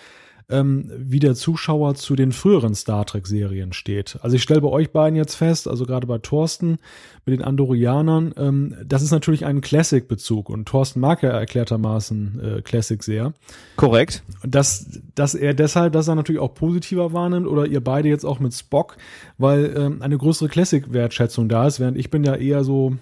[0.49, 4.17] ähm, wie der Zuschauer zu den früheren Star Trek-Serien steht.
[4.21, 6.79] Also ich stelle bei euch beiden jetzt fest, also gerade bei Thorsten
[7.25, 12.61] mit den Andorianern, ähm, das ist natürlich ein Classic-Bezug und Thorsten mag ja erklärtermaßen äh,
[12.61, 13.33] Classic sehr.
[13.75, 14.23] Korrekt.
[14.43, 18.39] Dass, dass er deshalb, dass er natürlich auch positiver wahrnimmt oder ihr beide jetzt auch
[18.39, 18.95] mit Spock,
[19.37, 22.95] weil ähm, eine größere Classic-Wertschätzung da ist, während ich bin ja eher so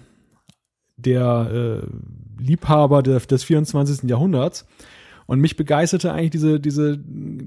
[0.96, 4.08] der äh, Liebhaber des, des 24.
[4.10, 4.66] Jahrhunderts.
[5.26, 6.98] Und mich begeisterte eigentlich diese, diese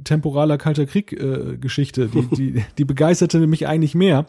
[0.03, 2.03] temporaler Kalter Krieg-Geschichte.
[2.03, 4.25] Äh, die, die, die begeisterte mich eigentlich mehr.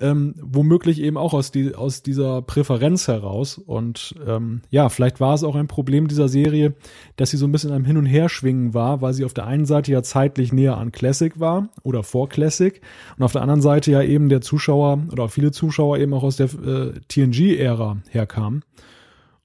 [0.00, 3.58] Ähm, womöglich eben auch aus, die, aus dieser Präferenz heraus.
[3.58, 6.74] Und ähm, ja, vielleicht war es auch ein Problem dieser Serie,
[7.16, 9.66] dass sie so ein bisschen am Hin- und Herschwingen war, weil sie auf der einen
[9.66, 12.80] Seite ja zeitlich näher an Classic war oder vor Classic
[13.16, 16.36] und auf der anderen Seite ja eben der Zuschauer oder viele Zuschauer eben auch aus
[16.36, 18.62] der äh, TNG-Ära herkamen.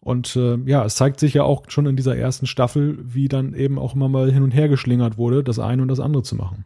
[0.04, 3.54] Und äh, ja, es zeigt sich ja auch schon in dieser ersten Staffel, wie dann
[3.54, 6.36] eben auch immer mal hin und her geschlingert wurde, das eine und das andere zu
[6.36, 6.66] machen.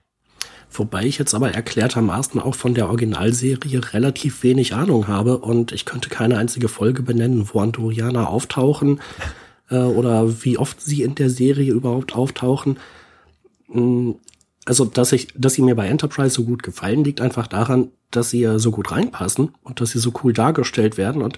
[0.71, 5.85] Wobei ich jetzt aber erklärtermaßen auch von der Originalserie relativ wenig Ahnung habe und ich
[5.85, 9.01] könnte keine einzige Folge benennen, wo Andorianer auftauchen
[9.69, 12.79] äh, oder wie oft sie in der Serie überhaupt auftauchen.
[13.67, 14.13] Mm,
[14.65, 18.31] also, dass ich, dass sie mir bei Enterprise so gut gefallen, liegt einfach daran, dass
[18.31, 21.38] sie so gut reinpassen und dass sie so cool dargestellt werden und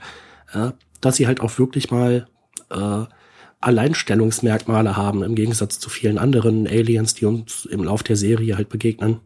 [0.54, 0.72] äh,
[1.02, 2.28] dass sie halt auch wirklich mal
[2.70, 3.06] äh,
[3.62, 8.70] Alleinstellungsmerkmale haben, im Gegensatz zu vielen anderen Aliens, die uns im Lauf der Serie halt
[8.70, 9.20] begegnen.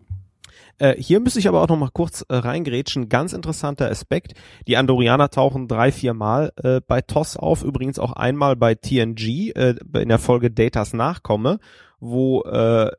[0.79, 3.09] Äh, hier müsste ich aber auch noch mal kurz äh, reingrätschen.
[3.09, 4.33] Ganz interessanter Aspekt.
[4.67, 7.63] Die Andorianer tauchen drei, vier Mal äh, bei TOS auf.
[7.63, 11.59] Übrigens auch einmal bei TNG äh, in der Folge Datas Nachkomme
[12.03, 12.91] wo äh,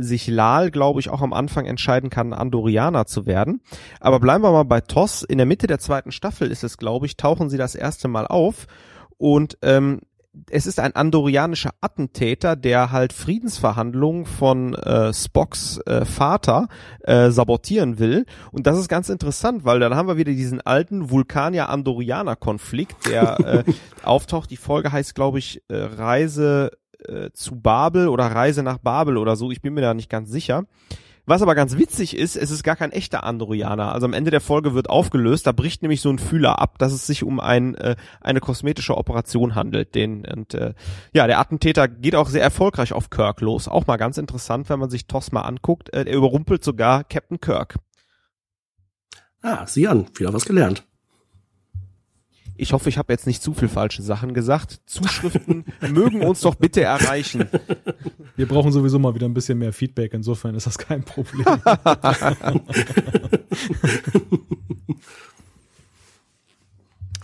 [0.00, 3.60] sich Lal, glaube ich, auch am Anfang entscheiden kann, Andorianer zu werden.
[4.00, 5.22] Aber bleiben wir mal bei Toss.
[5.24, 8.26] In der Mitte der zweiten Staffel ist es, glaube ich, tauchen sie das erste Mal
[8.26, 8.66] auf
[9.18, 10.00] und ähm,
[10.50, 16.68] es ist ein andorianischer Attentäter, der halt Friedensverhandlungen von äh, Spocks äh, Vater
[17.00, 18.26] äh, sabotieren will.
[18.50, 23.72] Und das ist ganz interessant, weil dann haben wir wieder diesen alten Vulkanier-Andorianer-Konflikt, der äh,
[24.02, 24.50] auftaucht.
[24.50, 26.72] Die Folge heißt, glaube ich, äh, Reise
[27.06, 29.50] äh, zu Babel oder Reise nach Babel oder so.
[29.50, 30.64] Ich bin mir da nicht ganz sicher.
[31.26, 33.92] Was aber ganz witzig ist, es ist gar kein echter Andorianer.
[33.92, 36.92] Also am Ende der Folge wird aufgelöst, da bricht nämlich so ein Fühler ab, dass
[36.92, 39.94] es sich um ein, äh, eine kosmetische Operation handelt.
[39.94, 40.74] Den, und äh,
[41.14, 43.68] ja, der Attentäter geht auch sehr erfolgreich auf Kirk los.
[43.68, 45.94] Auch mal ganz interessant, wenn man sich Toss mal anguckt.
[45.94, 47.76] Äh, er überrumpelt sogar Captain Kirk.
[49.40, 50.84] Ah, sieh an, wieder was gelernt.
[52.56, 54.80] Ich hoffe, ich habe jetzt nicht zu viel falsche Sachen gesagt.
[54.86, 57.48] Zuschriften mögen uns doch bitte erreichen.
[58.36, 60.14] Wir brauchen sowieso mal wieder ein bisschen mehr Feedback.
[60.14, 61.44] Insofern ist das kein Problem.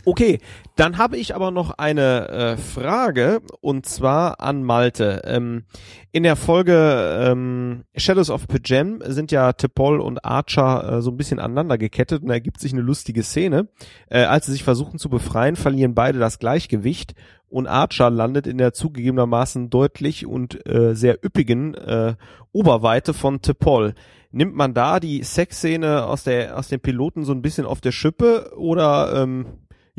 [0.04, 0.38] Okay,
[0.76, 5.22] dann habe ich aber noch eine äh, Frage und zwar an Malte.
[5.24, 5.64] Ähm,
[6.12, 11.16] in der Folge ähm, Shadows of Pajem sind ja Tepol und Archer äh, so ein
[11.16, 13.68] bisschen aneinander gekettet und da ergibt sich eine lustige Szene.
[14.08, 17.14] Äh, als sie sich versuchen zu befreien, verlieren beide das Gleichgewicht
[17.48, 22.14] und Archer landet in der zugegebenermaßen deutlich und äh, sehr üppigen äh,
[22.52, 23.94] Oberweite von Tepol
[24.32, 27.92] nimmt man da die Sexszene aus der aus dem Piloten so ein bisschen auf der
[27.92, 29.46] Schippe oder ähm,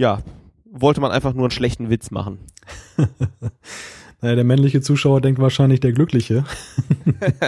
[0.02, 0.24] ja,
[0.66, 2.40] wollte man einfach nur einen schlechten Witz machen.
[4.22, 6.44] naja, der männliche Zuschauer denkt wahrscheinlich der Glückliche.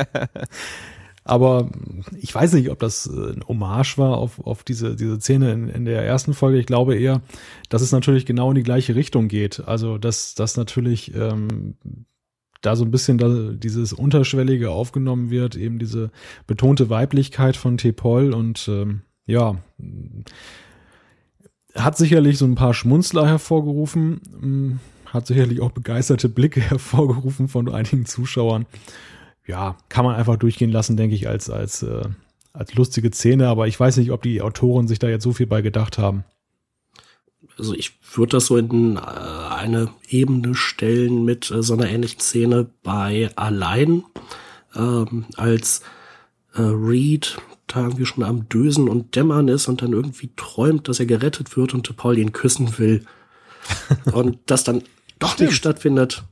[1.23, 1.71] Aber
[2.19, 5.67] ich weiß nicht, ob das äh, ein Hommage war auf, auf diese, diese Szene in,
[5.67, 6.59] in der ersten Folge.
[6.59, 7.21] Ich glaube eher,
[7.69, 9.63] dass es natürlich genau in die gleiche Richtung geht.
[9.65, 11.75] Also, dass das natürlich ähm,
[12.61, 16.11] da so ein bisschen da, dieses Unterschwellige aufgenommen wird, eben diese
[16.45, 19.55] betonte Weiblichkeit von Tepol und ähm, ja,
[21.75, 27.69] hat sicherlich so ein paar Schmunzler hervorgerufen, hm, hat sicherlich auch begeisterte Blicke hervorgerufen von
[27.69, 28.65] einigen Zuschauern.
[29.45, 32.03] Ja, kann man einfach durchgehen lassen, denke ich, als, als, äh,
[32.53, 35.47] als lustige Szene, aber ich weiß nicht, ob die Autoren sich da jetzt so viel
[35.47, 36.23] bei gedacht haben.
[37.57, 42.19] Also ich würde das so in äh, eine Ebene stellen mit äh, so einer ähnlichen
[42.19, 44.03] Szene bei Allein,
[44.75, 45.81] ähm, als
[46.53, 47.37] äh, Reed
[47.73, 51.57] da irgendwie schon am Dösen und Dämmern ist und dann irgendwie träumt, dass er gerettet
[51.57, 53.05] wird und Paul ihn küssen will.
[54.13, 54.83] und das dann
[55.19, 56.23] doch nicht stattfindet.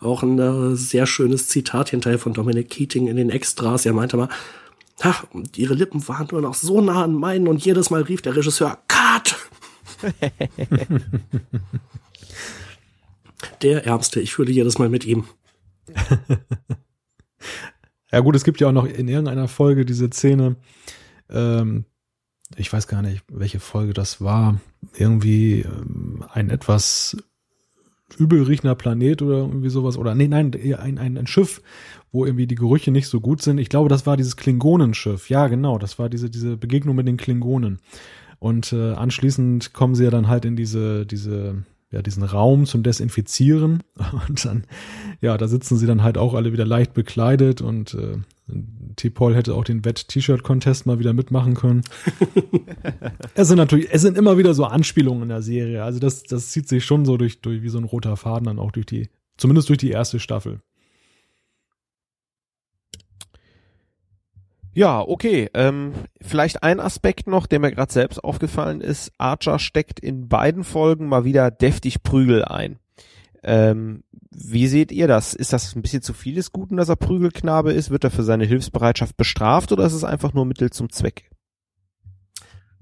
[0.00, 3.86] Auch ein äh, sehr schönes Zitat hinterher von Dominic Keating in den Extras.
[3.86, 4.28] Er meinte mal,
[5.00, 5.24] ach,
[5.56, 8.78] ihre Lippen waren nur noch so nah an meinen und jedes Mal rief der Regisseur,
[8.88, 9.36] Cut!
[13.62, 15.24] der Ärmste, ich fühle jedes Mal mit ihm.
[18.14, 20.54] ja gut, es gibt ja auch noch in irgendeiner Folge diese Szene,
[21.28, 21.84] ähm,
[22.56, 24.60] ich weiß gar nicht, welche Folge das war,
[24.96, 27.16] irgendwie ähm, ein etwas
[28.16, 29.98] übelriechender Planet oder irgendwie sowas.
[29.98, 31.60] Oder nee, nein, ein, ein, ein Schiff,
[32.12, 33.58] wo irgendwie die Gerüche nicht so gut sind.
[33.58, 35.28] Ich glaube, das war dieses Klingonenschiff.
[35.28, 37.80] Ja, genau, das war diese, diese Begegnung mit den Klingonen.
[38.38, 42.82] Und äh, anschließend kommen sie ja dann halt in diese, diese, ja, diesen Raum zum
[42.82, 43.84] Desinfizieren.
[44.28, 44.64] Und dann,
[45.20, 48.18] ja, da sitzen sie dann halt auch alle wieder leicht bekleidet und äh,
[48.96, 51.82] T-Paul hätte auch den Wett-T-Shirt-Contest mal wieder mitmachen können.
[53.34, 55.84] es sind natürlich, es sind immer wieder so Anspielungen in der Serie.
[55.84, 58.58] Also das, das zieht sich schon so durch, durch wie so ein roter Faden dann
[58.58, 60.60] auch durch die, zumindest durch die erste Staffel.
[64.74, 65.48] Ja, okay.
[65.54, 69.12] Ähm, vielleicht ein Aspekt noch, der mir gerade selbst aufgefallen ist.
[69.18, 72.78] Archer steckt in beiden Folgen mal wieder deftig Prügel ein.
[73.44, 75.34] Ähm, wie seht ihr das?
[75.34, 77.90] Ist das ein bisschen zu viel des Guten, dass er Prügelknabe ist?
[77.90, 81.30] Wird er für seine Hilfsbereitschaft bestraft oder ist es einfach nur Mittel zum Zweck?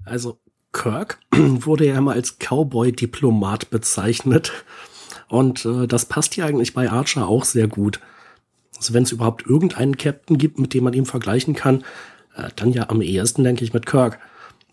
[0.03, 0.39] Also
[0.71, 4.51] Kirk wurde ja immer als Cowboy-Diplomat bezeichnet.
[5.27, 7.99] Und äh, das passt ja eigentlich bei Archer auch sehr gut.
[8.83, 11.85] Also wenn es überhaupt irgendeinen Captain gibt, mit dem man ihn vergleichen kann,
[12.35, 14.19] äh, dann ja am ehesten, denke ich, mit Kirk.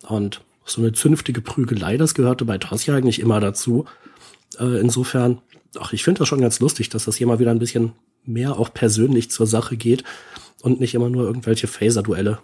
[0.09, 3.85] Und so eine zünftige Prügelei, das gehörte bei Toss ja eigentlich immer dazu.
[4.59, 5.41] Äh, insofern
[5.79, 7.93] ach, ich finde das schon ganz lustig, dass das hier mal wieder ein bisschen
[8.25, 10.05] mehr auch persönlich zur Sache geht
[10.63, 12.39] und nicht immer nur irgendwelche Phaser-Duelle.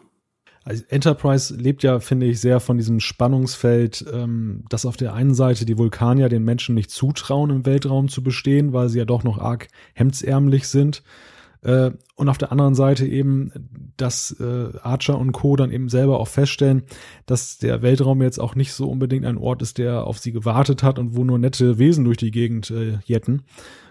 [0.65, 5.35] Also Enterprise lebt ja, finde ich, sehr von diesem Spannungsfeld, ähm, dass auf der einen
[5.35, 9.23] Seite die Vulkanier den Menschen nicht zutrauen, im Weltraum zu bestehen, weil sie ja doch
[9.23, 11.03] noch arg hemdsärmlich sind.
[11.63, 13.53] Äh, und auf der anderen Seite eben,
[13.97, 15.57] dass äh, Archer und Co.
[15.57, 16.83] dann eben selber auch feststellen,
[17.27, 20.83] dass der Weltraum jetzt auch nicht so unbedingt ein Ort ist, der auf sie gewartet
[20.83, 23.43] hat und wo nur nette Wesen durch die Gegend äh, jetten.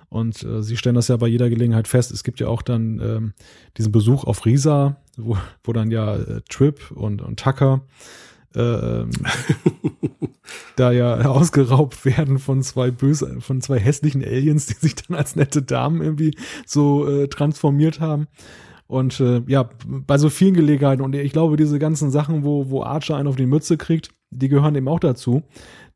[0.09, 2.11] Und äh, sie stellen das ja bei jeder Gelegenheit fest.
[2.11, 3.33] Es gibt ja auch dann ähm,
[3.77, 8.24] diesen Besuch auf Risa, wo, wo dann ja äh, Trip und, und Tucker äh,
[10.75, 15.35] da ja ausgeraubt werden von zwei böse, von zwei hässlichen Aliens, die sich dann als
[15.35, 16.35] nette Damen irgendwie
[16.65, 18.27] so äh, transformiert haben.
[18.87, 22.83] Und äh, ja, bei so vielen Gelegenheiten und ich glaube, diese ganzen Sachen, wo, wo
[22.83, 25.43] Archer einen auf die Mütze kriegt, die gehören eben auch dazu,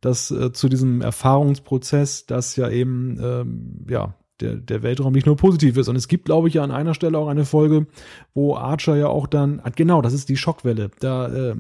[0.02, 5.36] dass äh, zu diesem Erfahrungsprozess, dass ja eben, ähm, ja, der, der Weltraum nicht nur
[5.36, 5.90] positiv ist.
[5.90, 7.88] Und es gibt, glaube ich, ja an einer Stelle auch eine Folge,
[8.34, 10.92] wo Archer ja auch dann, genau, das ist die Schockwelle.
[11.00, 11.56] Da äh,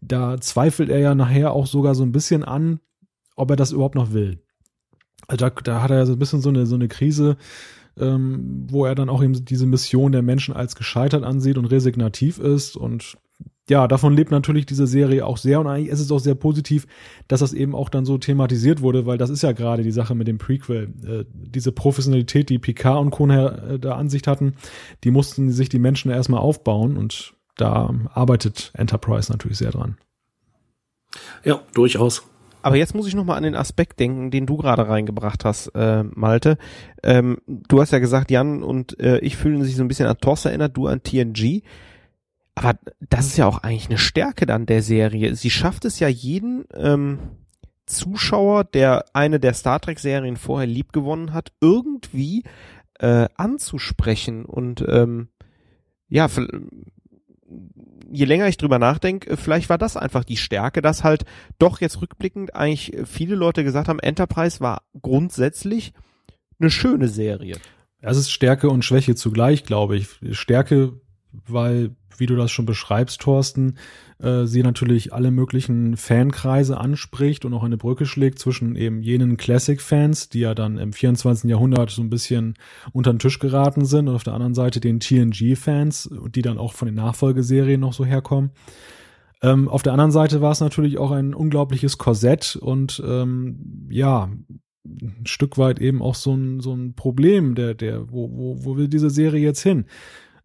[0.00, 2.80] da zweifelt er ja nachher auch sogar so ein bisschen an,
[3.36, 4.42] ob er das überhaupt noch will.
[5.28, 7.36] Also da, da hat er ja so ein bisschen so eine, so eine Krise,
[7.98, 12.38] ähm, wo er dann auch eben diese Mission der Menschen als gescheitert ansieht und resignativ
[12.38, 12.76] ist.
[12.76, 13.16] Und
[13.68, 15.60] ja, davon lebt natürlich diese Serie auch sehr.
[15.60, 16.86] Und eigentlich ist es auch sehr positiv,
[17.28, 20.14] dass das eben auch dann so thematisiert wurde, weil das ist ja gerade die Sache
[20.14, 20.92] mit dem Prequel.
[21.06, 24.54] Äh, diese Professionalität, die Picard und Kohner äh, da Ansicht hatten,
[25.04, 26.96] die mussten sich die Menschen erstmal aufbauen.
[26.96, 29.98] Und da arbeitet Enterprise natürlich sehr dran.
[31.44, 32.22] Ja, durchaus.
[32.62, 35.68] Aber jetzt muss ich noch mal an den Aspekt denken, den du gerade reingebracht hast,
[35.68, 36.58] äh, Malte.
[37.02, 40.18] Ähm, du hast ja gesagt, Jan und äh, ich fühlen sich so ein bisschen an
[40.18, 41.62] TOS erinnert, du an TNG.
[42.54, 45.34] Aber das ist ja auch eigentlich eine Stärke dann der Serie.
[45.34, 47.18] Sie schafft es ja jeden ähm,
[47.86, 52.44] Zuschauer, der eine der Star Trek-Serien vorher liebgewonnen hat, irgendwie
[52.98, 55.28] äh, anzusprechen und ähm,
[56.08, 56.28] ja,
[58.10, 61.24] je länger ich drüber nachdenke, vielleicht war das einfach die Stärke, dass halt
[61.58, 65.92] doch jetzt rückblickend eigentlich viele Leute gesagt haben, Enterprise war grundsätzlich
[66.58, 67.56] eine schöne Serie.
[68.00, 70.08] Es ist Stärke und Schwäche zugleich, glaube ich.
[70.32, 71.00] Stärke,
[71.32, 73.78] weil, wie du das schon beschreibst, Thorsten,
[74.22, 79.36] äh, sie natürlich alle möglichen Fankreise anspricht und auch eine Brücke schlägt zwischen eben jenen
[79.36, 81.48] Classic-Fans, die ja dann im 24.
[81.48, 82.54] Jahrhundert so ein bisschen
[82.92, 86.74] unter den Tisch geraten sind und auf der anderen Seite den TNG-Fans, die dann auch
[86.74, 88.50] von den Nachfolgeserien noch so herkommen.
[89.42, 94.30] Ähm, auf der anderen Seite war es natürlich auch ein unglaubliches Korsett und ähm, ja,
[94.84, 98.76] ein Stück weit eben auch so ein, so ein Problem, der, der, wo, wo, wo
[98.76, 99.86] will diese Serie jetzt hin?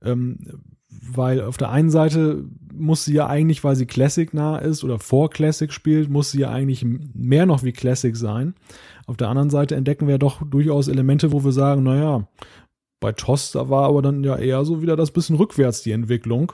[0.02, 0.38] Ähm,
[0.90, 2.46] weil auf der einen Seite
[2.78, 6.42] muss sie ja eigentlich, weil sie Classic nah ist oder vor Classic spielt, muss sie
[6.42, 8.56] ja eigentlich mehr noch wie Classic sein.
[9.08, 12.28] Auf der anderen Seite entdecken wir doch durchaus Elemente, wo wir sagen, naja,
[13.00, 16.54] bei TOS, da war aber dann ja eher so wieder das bisschen rückwärts die Entwicklung.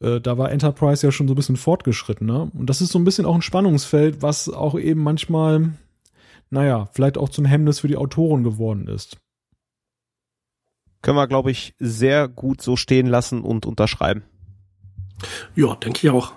[0.00, 2.50] Äh, da war Enterprise ja schon so ein bisschen fortgeschritten, ne?
[2.54, 5.72] Und das ist so ein bisschen auch ein Spannungsfeld, was auch eben manchmal
[6.52, 9.16] naja, vielleicht auch zum Hemmnis für die Autoren geworden ist.
[11.00, 14.22] Können wir, glaube ich, sehr gut so stehen lassen und unterschreiben.
[15.54, 16.32] Ja, denke ich auch.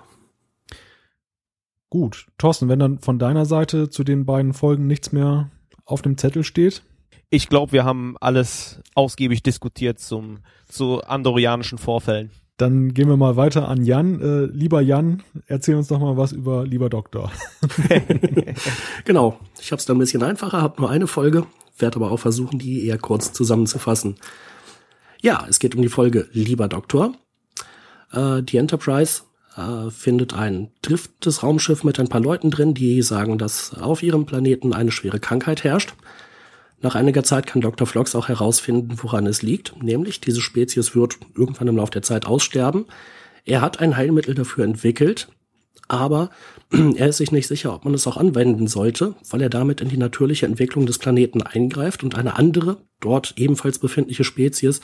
[1.90, 2.26] Gut.
[2.38, 5.50] Thorsten, wenn dann von deiner Seite zu den beiden Folgen nichts mehr
[5.84, 6.82] auf dem Zettel steht?
[7.30, 10.38] Ich glaube, wir haben alles ausgiebig diskutiert zum,
[10.68, 12.30] zu andorianischen Vorfällen.
[12.56, 14.20] Dann gehen wir mal weiter an Jan.
[14.20, 17.30] Äh, lieber Jan, erzähl uns doch mal was über Lieber Doktor.
[19.04, 21.46] genau, ich habe es da ein bisschen einfacher, habe nur eine Folge,
[21.78, 24.16] werde aber auch versuchen, die eher kurz zusammenzufassen.
[25.20, 27.12] Ja, es geht um die Folge Lieber Doktor.
[28.12, 29.22] Äh, die Enterprise
[29.56, 34.26] äh, findet ein driftendes Raumschiff mit ein paar Leuten drin, die sagen, dass auf ihrem
[34.26, 35.94] Planeten eine schwere Krankheit herrscht.
[36.82, 37.86] Nach einiger Zeit kann Dr.
[37.86, 42.26] Flox auch herausfinden, woran es liegt, nämlich diese Spezies wird irgendwann im Laufe der Zeit
[42.26, 42.84] aussterben.
[43.44, 45.28] Er hat ein Heilmittel dafür entwickelt,
[45.88, 46.30] aber
[46.70, 49.88] er ist sich nicht sicher, ob man es auch anwenden sollte, weil er damit in
[49.88, 54.80] die natürliche Entwicklung des Planeten eingreift und eine andere, dort ebenfalls befindliche Spezies,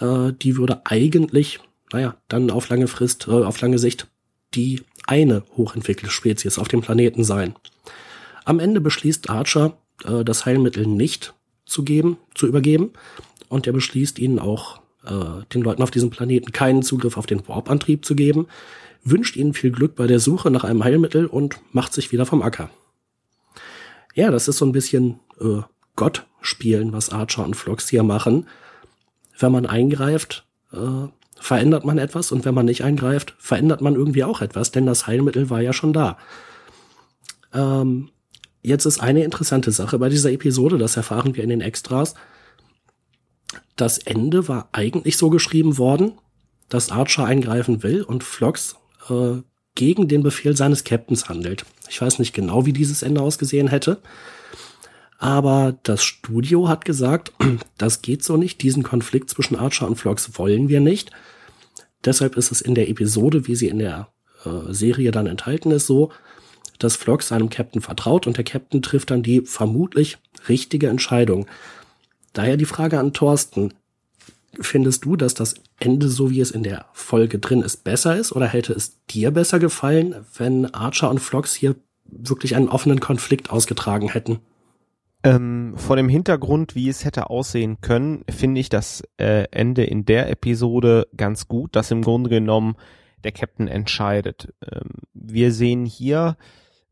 [0.00, 1.60] äh, die würde eigentlich,
[1.92, 4.08] naja, dann auf lange Frist, äh, auf lange Sicht
[4.54, 7.54] die eine hochentwickelte Spezies auf dem Planeten sein.
[8.44, 11.34] Am Ende beschließt Archer, äh, das Heilmittel nicht
[11.64, 12.92] zu geben, zu übergeben.
[13.48, 17.46] Und er beschließt ihnen auch, äh, den Leuten auf diesem Planeten keinen Zugriff auf den
[17.46, 18.46] Warp-Antrieb zu geben,
[19.04, 22.42] wünscht ihnen viel Glück bei der Suche nach einem Heilmittel und macht sich wieder vom
[22.42, 22.70] Acker.
[24.14, 25.60] Ja, das ist so ein bisschen äh,
[25.94, 28.46] Gott spielen, was Archer und Flox hier machen.
[29.38, 31.08] Wenn man eingreift, äh,
[31.38, 35.06] verändert man etwas und wenn man nicht eingreift, verändert man irgendwie auch etwas, denn das
[35.06, 36.18] Heilmittel war ja schon da.
[37.52, 38.10] Ähm,
[38.66, 42.16] Jetzt ist eine interessante Sache bei dieser Episode, das erfahren wir in den Extras.
[43.76, 46.14] Das Ende war eigentlich so geschrieben worden,
[46.68, 48.74] dass Archer eingreifen will und Flox
[49.08, 49.34] äh,
[49.76, 51.64] gegen den Befehl seines Captains handelt.
[51.88, 53.98] Ich weiß nicht genau, wie dieses Ende ausgesehen hätte.
[55.18, 57.32] Aber das Studio hat gesagt,
[57.78, 58.62] das geht so nicht.
[58.62, 61.10] Diesen Konflikt zwischen Archer und Flox wollen wir nicht.
[62.04, 64.08] Deshalb ist es in der Episode, wie sie in der
[64.44, 66.12] äh, Serie dann enthalten ist, so,
[66.78, 70.18] dass Flock seinem Captain vertraut und der Captain trifft dann die vermutlich
[70.48, 71.46] richtige Entscheidung.
[72.32, 73.72] Daher die Frage an Thorsten.
[74.58, 78.32] Findest du, dass das Ende, so wie es in der Folge drin ist, besser ist?
[78.32, 83.50] Oder hätte es dir besser gefallen, wenn Archer und Flox hier wirklich einen offenen Konflikt
[83.50, 84.40] ausgetragen hätten?
[85.26, 90.04] Ähm, vor dem Hintergrund, wie es hätte aussehen können, finde ich das äh, Ende in
[90.04, 92.76] der Episode ganz gut, dass im Grunde genommen
[93.24, 94.54] der Captain entscheidet.
[94.62, 96.36] Ähm, wir sehen hier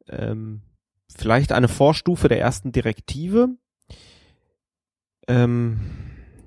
[0.09, 0.63] ähm,
[1.17, 3.51] vielleicht eine Vorstufe der ersten Direktive.
[5.29, 5.79] Ähm,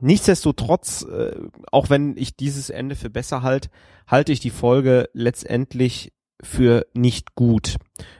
[0.01, 1.39] nichtsdestotrotz, äh,
[1.72, 3.69] auch wenn ich dieses Ende für besser halte,
[4.07, 6.11] halte ich die Folge letztendlich
[6.48, 7.76] für nicht gut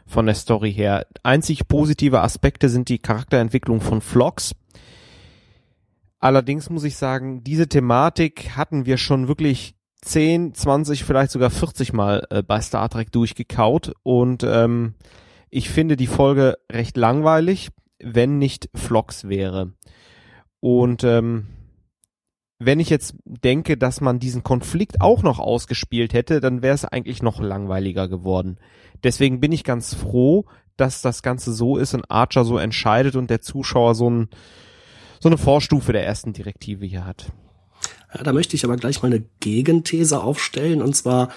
[0.06, 1.08] von der Story her.
[1.24, 4.54] Einzig positive Aspekte sind die Charakterentwicklung von Vlogs.
[6.20, 11.94] Allerdings muss ich sagen, diese Thematik hatten wir schon wirklich 10, 20, vielleicht sogar 40
[11.94, 14.96] Mal äh, bei Star Trek durchgekaut und ähm,
[15.50, 19.74] ich finde die Folge recht langweilig, wenn nicht Vlogs wäre.
[20.60, 21.48] Und ähm,
[22.60, 26.86] wenn ich jetzt denke, dass man diesen Konflikt auch noch ausgespielt hätte, dann wäre es
[26.86, 28.58] eigentlich noch langweiliger geworden.
[29.04, 33.30] Deswegen bin ich ganz froh, dass das Ganze so ist und Archer so entscheidet und
[33.30, 34.30] der Zuschauer so, ein,
[35.20, 37.32] so eine Vorstufe der ersten Direktive hier hat.
[38.14, 41.30] Ja, da möchte ich aber gleich mal eine Gegenthese aufstellen und zwar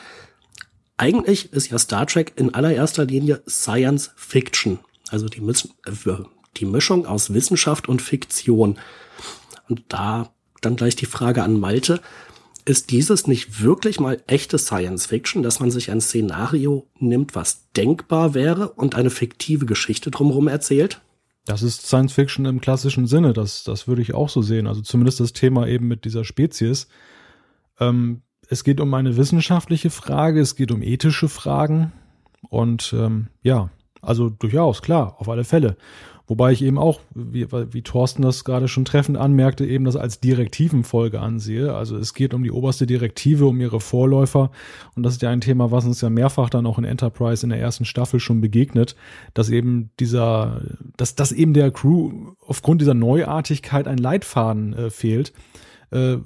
[0.96, 4.80] eigentlich ist ja Star Trek in allererster Linie Science Fiction.
[5.10, 6.16] Also die, äh,
[6.58, 8.78] die Mischung aus Wissenschaft und Fiktion.
[9.68, 10.30] Und da
[10.60, 12.00] dann gleich die Frage an Malte.
[12.64, 17.70] Ist dieses nicht wirklich mal echte Science Fiction, dass man sich ein Szenario nimmt, was
[17.72, 21.00] denkbar wäre und eine fiktive Geschichte drumherum erzählt?
[21.46, 23.32] Das ist Science Fiction im klassischen Sinne.
[23.32, 24.66] Das, das würde ich auch so sehen.
[24.66, 26.86] Also zumindest das Thema eben mit dieser Spezies.
[27.78, 31.92] Ähm, es geht um eine wissenschaftliche Frage, es geht um ethische Fragen
[32.48, 33.70] und ähm, ja,
[34.02, 35.76] also durchaus, klar, auf alle Fälle.
[36.30, 40.20] Wobei ich eben auch, wie, wie Thorsten das gerade schon treffend anmerkte, eben das als
[40.20, 41.74] Direktivenfolge ansehe.
[41.74, 44.52] Also es geht um die oberste Direktive, um ihre Vorläufer.
[44.94, 47.50] Und das ist ja ein Thema, was uns ja mehrfach dann auch in Enterprise in
[47.50, 48.94] der ersten Staffel schon begegnet,
[49.34, 50.62] dass eben dieser,
[50.96, 52.12] dass, dass eben der Crew
[52.46, 55.32] aufgrund dieser Neuartigkeit ein Leitfaden äh, fehlt,
[55.90, 56.18] äh,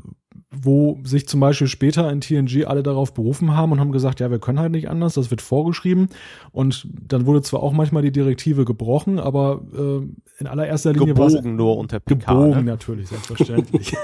[0.63, 4.31] wo sich zum Beispiel später in TNG alle darauf berufen haben und haben gesagt, ja,
[4.31, 6.09] wir können halt nicht anders, das wird vorgeschrieben.
[6.53, 10.07] Und dann wurde zwar auch manchmal die Direktive gebrochen, aber äh,
[10.41, 12.73] in allererster Linie war gebogen nur unter Picard, gebogen ne?
[12.73, 13.95] natürlich selbstverständlich.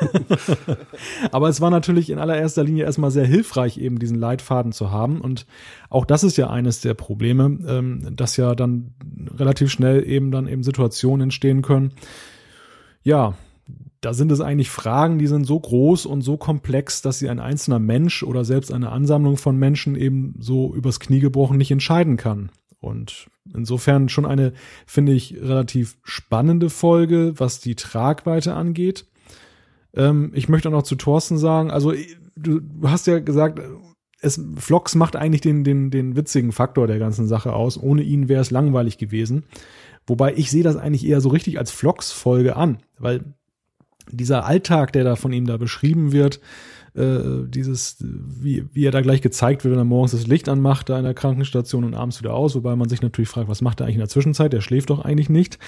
[1.32, 5.20] aber es war natürlich in allererster Linie erstmal sehr hilfreich, eben diesen Leitfaden zu haben.
[5.20, 5.46] Und
[5.88, 8.94] auch das ist ja eines der Probleme, ähm, dass ja dann
[9.36, 11.92] relativ schnell eben dann eben Situationen entstehen können.
[13.02, 13.34] Ja,
[14.00, 17.38] da sind es eigentlich Fragen, die sind so groß und so komplex, dass sie ein
[17.38, 22.16] einzelner Mensch oder selbst eine Ansammlung von Menschen eben so übers Knie gebrochen nicht entscheiden
[22.16, 22.50] kann.
[22.80, 24.54] Und insofern schon eine,
[24.86, 29.06] finde ich, relativ spannende Folge, was die Tragweite angeht.
[29.94, 31.92] Ähm, ich möchte auch noch zu Thorsten sagen, also
[32.36, 33.60] du, du hast ja gesagt,
[34.22, 37.78] es, Vlogs macht eigentlich den, den, den witzigen Faktor der ganzen Sache aus.
[37.78, 39.44] Ohne ihn wäre es langweilig gewesen.
[40.06, 43.34] Wobei ich sehe das eigentlich eher so richtig als Vlogs-Folge an, weil
[44.10, 46.40] dieser Alltag, der da von ihm da beschrieben wird,
[46.94, 50.88] äh, dieses, wie, wie er da gleich gezeigt wird, wenn er morgens das Licht anmacht,
[50.88, 53.80] da in der Krankenstation und abends wieder aus, wobei man sich natürlich fragt, was macht
[53.80, 54.52] er eigentlich in der Zwischenzeit?
[54.52, 55.58] Der schläft doch eigentlich nicht.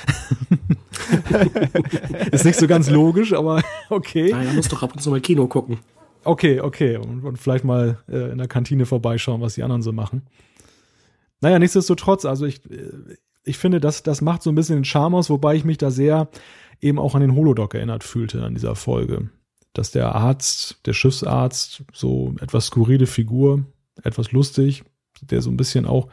[2.32, 4.30] Ist nicht so ganz logisch, aber okay.
[4.32, 5.78] Nein, er muss doch ab und zu mal Kino gucken.
[6.24, 6.96] Okay, okay.
[6.96, 10.22] Und, und vielleicht mal äh, in der Kantine vorbeischauen, was die anderen so machen.
[11.40, 15.16] Naja, nichtsdestotrotz, also ich, äh, ich finde, das, das macht so ein bisschen den Charme
[15.16, 16.28] aus, wobei ich mich da sehr
[16.82, 19.30] eben auch an den Holodoc erinnert fühlte an dieser Folge.
[19.72, 23.64] Dass der Arzt, der Schiffsarzt, so etwas skurrile Figur,
[24.02, 24.84] etwas lustig,
[25.22, 26.08] der so ein bisschen auch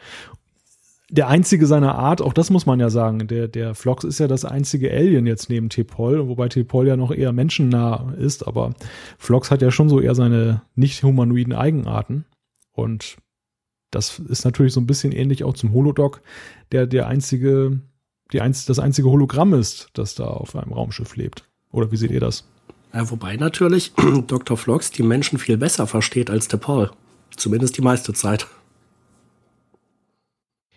[1.12, 4.28] der einzige seiner Art, auch das muss man ja sagen, der, der Flox ist ja
[4.28, 8.76] das einzige Alien jetzt neben Tepol, wobei Tepol ja noch eher menschennah ist, aber
[9.18, 12.26] Flox hat ja schon so eher seine nicht humanoiden Eigenarten
[12.74, 13.18] und
[13.92, 16.22] das ist natürlich so ein bisschen ähnlich auch zum Holodoc,
[16.72, 17.82] der der einzige
[18.32, 21.50] die einz das einzige Hologramm ist, das da auf einem Raumschiff lebt.
[21.72, 22.46] Oder wie seht ihr das?
[22.94, 23.94] Ja, wobei natürlich
[24.28, 24.58] Dr.
[24.58, 26.92] Flox die Menschen viel besser versteht als der Paul.
[27.36, 28.48] Zumindest die meiste Zeit.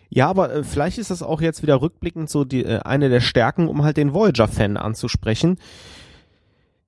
[0.09, 3.21] Ja, aber äh, vielleicht ist das auch jetzt wieder rückblickend so die, äh, eine der
[3.21, 5.57] Stärken, um halt den Voyager-Fan anzusprechen.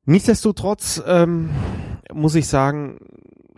[0.05, 1.49] Nichtsdestotrotz ähm,
[2.13, 2.99] muss ich sagen,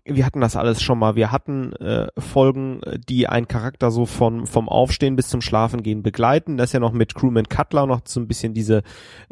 [0.09, 1.15] wir hatten das alles schon mal.
[1.15, 6.57] Wir hatten äh, Folgen, die einen Charakter so von vom Aufstehen bis zum Schlafengehen begleiten.
[6.57, 8.83] Das ist ja noch mit Crewman Cutler noch so ein bisschen diese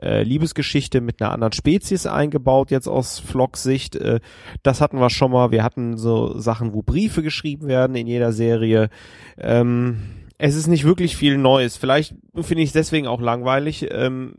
[0.01, 3.95] äh, Liebesgeschichte mit einer anderen Spezies eingebaut, jetzt aus Flocks Sicht.
[3.95, 4.19] Äh,
[4.63, 5.51] das hatten wir schon mal.
[5.51, 8.89] Wir hatten so Sachen, wo Briefe geschrieben werden in jeder Serie.
[9.37, 9.97] Ähm,
[10.37, 11.77] es ist nicht wirklich viel Neues.
[11.77, 13.87] Vielleicht finde ich es deswegen auch langweilig.
[13.91, 14.35] Ähm,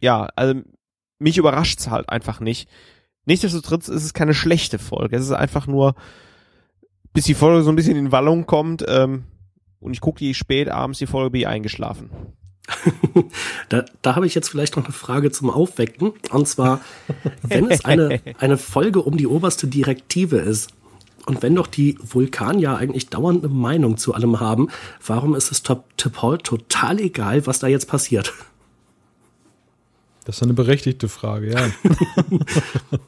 [0.00, 0.60] ja, also
[1.18, 2.68] mich überrascht's halt einfach nicht
[3.28, 5.14] Nichtsdestotrotz ist es keine schlechte Folge.
[5.14, 5.94] Es ist einfach nur,
[7.12, 9.24] bis die Folge so ein bisschen in Wallung kommt, ähm,
[9.80, 12.08] und ich gucke die spät abends die Folge bin ich eingeschlafen.
[13.68, 16.14] da da habe ich jetzt vielleicht noch eine Frage zum Aufwecken.
[16.30, 16.80] Und zwar,
[17.42, 20.70] wenn es eine, eine Folge um die oberste Direktive ist,
[21.26, 24.68] und wenn doch die Vulkanier eigentlich dauernd eine Meinung zu allem haben,
[25.06, 28.32] warum ist es T'Pol total egal, was da jetzt passiert?
[30.28, 31.70] Das ist eine berechtigte Frage, ja.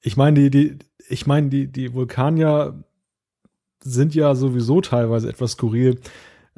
[0.00, 0.78] ich meine, die, die,
[1.10, 2.82] ich meine, die, die Vulkanier
[3.80, 6.00] sind ja sowieso teilweise etwas skurril,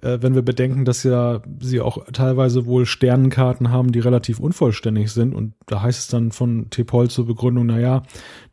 [0.02, 5.12] äh, wenn wir bedenken, dass ja sie auch teilweise wohl Sternenkarten haben, die relativ unvollständig
[5.12, 5.34] sind.
[5.34, 8.02] Und da heißt es dann von Tepol zur Begründung, na ja,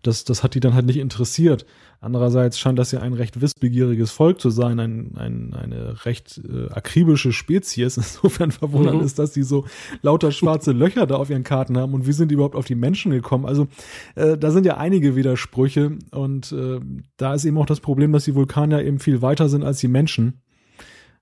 [0.01, 1.65] das, das hat die dann halt nicht interessiert.
[2.01, 6.71] Andererseits scheint das ja ein recht wissbegieriges Volk zu sein, ein, ein, eine recht äh,
[6.71, 7.97] akribische Spezies.
[7.97, 9.01] Insofern verwundert mhm.
[9.01, 9.65] ist, dass die so
[10.01, 12.75] lauter schwarze Löcher da auf ihren Karten haben und wie sind die überhaupt auf die
[12.75, 13.45] Menschen gekommen?
[13.45, 13.67] Also
[14.15, 16.79] äh, da sind ja einige Widersprüche und äh,
[17.17, 19.87] da ist eben auch das Problem, dass die Vulkanier eben viel weiter sind als die
[19.87, 20.41] Menschen.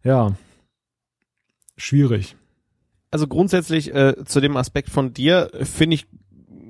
[0.03, 0.35] Ja,
[1.77, 2.35] schwierig.
[3.11, 6.07] Also grundsätzlich äh, zu dem Aspekt von dir finde ich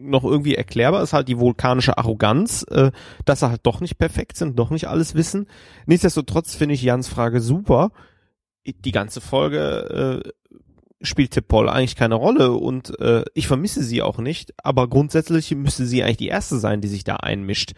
[0.04, 2.92] noch irgendwie erklärbar ist halt die vulkanische Arroganz, äh,
[3.26, 5.48] dass sie halt doch nicht perfekt sind, doch nicht alles wissen.
[5.86, 7.92] Nichtsdestotrotz finde ich Jans Frage super.
[8.66, 10.30] Die ganze Folge äh,
[11.02, 15.86] spielt Tipol eigentlich keine Rolle und äh, ich vermisse sie auch nicht, aber grundsätzlich müsste
[15.86, 17.74] sie eigentlich die erste sein, die sich da einmischt.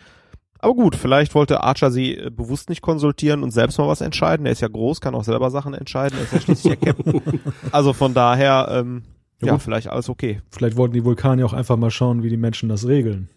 [0.65, 4.47] Aber gut, vielleicht wollte Archer sie äh, bewusst nicht konsultieren und selbst mal was entscheiden.
[4.47, 6.17] Er ist ja groß, kann auch selber Sachen entscheiden.
[6.17, 7.21] Er ist ja schließlich der Captain.
[7.71, 9.03] Also von daher, ähm,
[9.41, 10.41] ja, ja vielleicht alles okay.
[10.49, 13.29] Vielleicht wollten die Vulkane auch einfach mal schauen, wie die Menschen das regeln.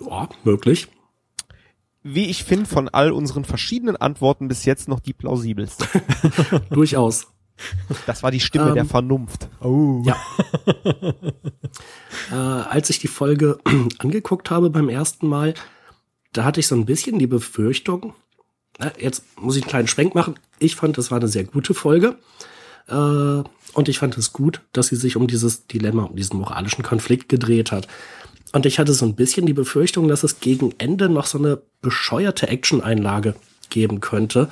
[0.00, 0.88] Ja, möglich.
[2.02, 5.84] Wie ich finde, von all unseren verschiedenen Antworten bis jetzt noch die plausibelste.
[6.70, 7.26] Durchaus.
[8.06, 9.48] Das war die Stimme ähm, der Vernunft.
[9.60, 10.02] Oh.
[10.04, 10.16] Ja.
[12.30, 13.58] äh, als ich die Folge
[13.98, 15.54] angeguckt habe beim ersten Mal,
[16.32, 18.14] da hatte ich so ein bisschen die Befürchtung,
[18.78, 20.38] na, jetzt muss ich einen kleinen Schwenk machen.
[20.58, 22.16] Ich fand, das war eine sehr gute Folge.
[22.88, 22.94] Äh,
[23.72, 27.28] Und ich fand es gut, dass sie sich um dieses Dilemma, um diesen moralischen Konflikt
[27.28, 27.86] gedreht hat.
[28.52, 31.60] Und ich hatte so ein bisschen die Befürchtung, dass es gegen Ende noch so eine
[31.82, 33.34] bescheuerte Action-Einlage
[33.68, 34.50] geben könnte.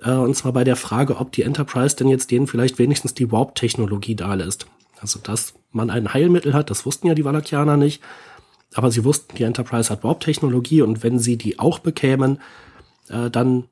[0.00, 3.30] Äh, und zwar bei der Frage, ob die Enterprise denn jetzt denen vielleicht wenigstens die
[3.30, 4.66] Warp-Technologie da lässt.
[5.00, 8.02] Also, dass man ein Heilmittel hat, das wussten ja die Valakianer nicht.
[8.74, 12.40] Aber sie wussten, die Enterprise hat Warp-Technologie und wenn sie die auch bekämen,
[13.08, 13.64] äh, dann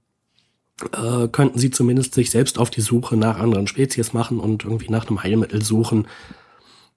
[0.92, 4.90] äh, könnten sie zumindest sich selbst auf die Suche nach anderen Spezies machen und irgendwie
[4.90, 6.06] nach einem Heilmittel suchen.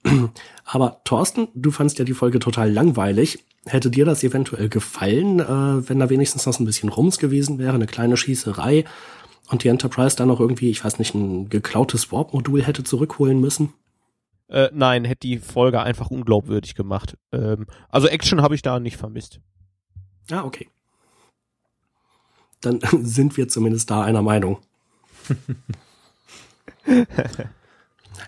[0.65, 3.43] Aber Thorsten, du fandst ja die Folge total langweilig.
[3.65, 7.73] Hätte dir das eventuell gefallen, äh, wenn da wenigstens noch ein bisschen Rums gewesen wäre,
[7.73, 8.85] eine kleine Schießerei
[9.49, 13.73] und die Enterprise dann noch irgendwie, ich weiß nicht, ein geklautes Warp-Modul hätte zurückholen müssen?
[14.47, 17.17] Äh, nein, hätte die Folge einfach unglaubwürdig gemacht.
[17.31, 19.39] Ähm, also Action habe ich da nicht vermisst.
[20.31, 20.69] Ah, okay.
[22.61, 24.59] Dann sind wir zumindest da einer Meinung.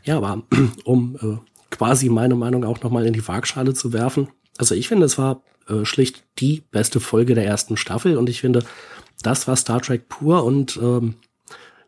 [0.03, 0.43] ja, aber
[0.85, 1.38] um äh,
[1.69, 4.30] quasi meine Meinung auch nochmal in die Waagschale zu werfen.
[4.57, 8.41] Also ich finde, es war äh, schlicht die beste Folge der ersten Staffel und ich
[8.41, 8.64] finde,
[9.22, 11.15] das war Star Trek pur und ähm,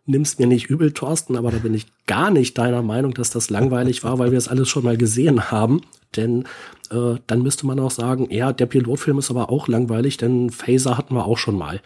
[0.05, 3.49] nimm's mir nicht übel, Thorsten, aber da bin ich gar nicht deiner Meinung, dass das
[3.49, 5.81] langweilig war, weil wir es alles schon mal gesehen haben.
[6.15, 6.45] Denn
[6.91, 10.97] äh, dann müsste man auch sagen, ja, der Pilotfilm ist aber auch langweilig, denn Phaser
[10.97, 11.81] hatten wir auch schon mal.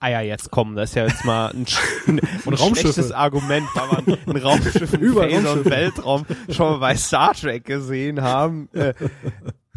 [0.00, 1.64] Ah ja, jetzt komm, das ist ja jetzt mal ein,
[2.06, 7.32] ein, ein schlechtes Argument, weil man ein Raumschiff über und Weltraum schon mal bei Star
[7.32, 8.68] Trek gesehen haben.
[8.74, 8.92] Äh,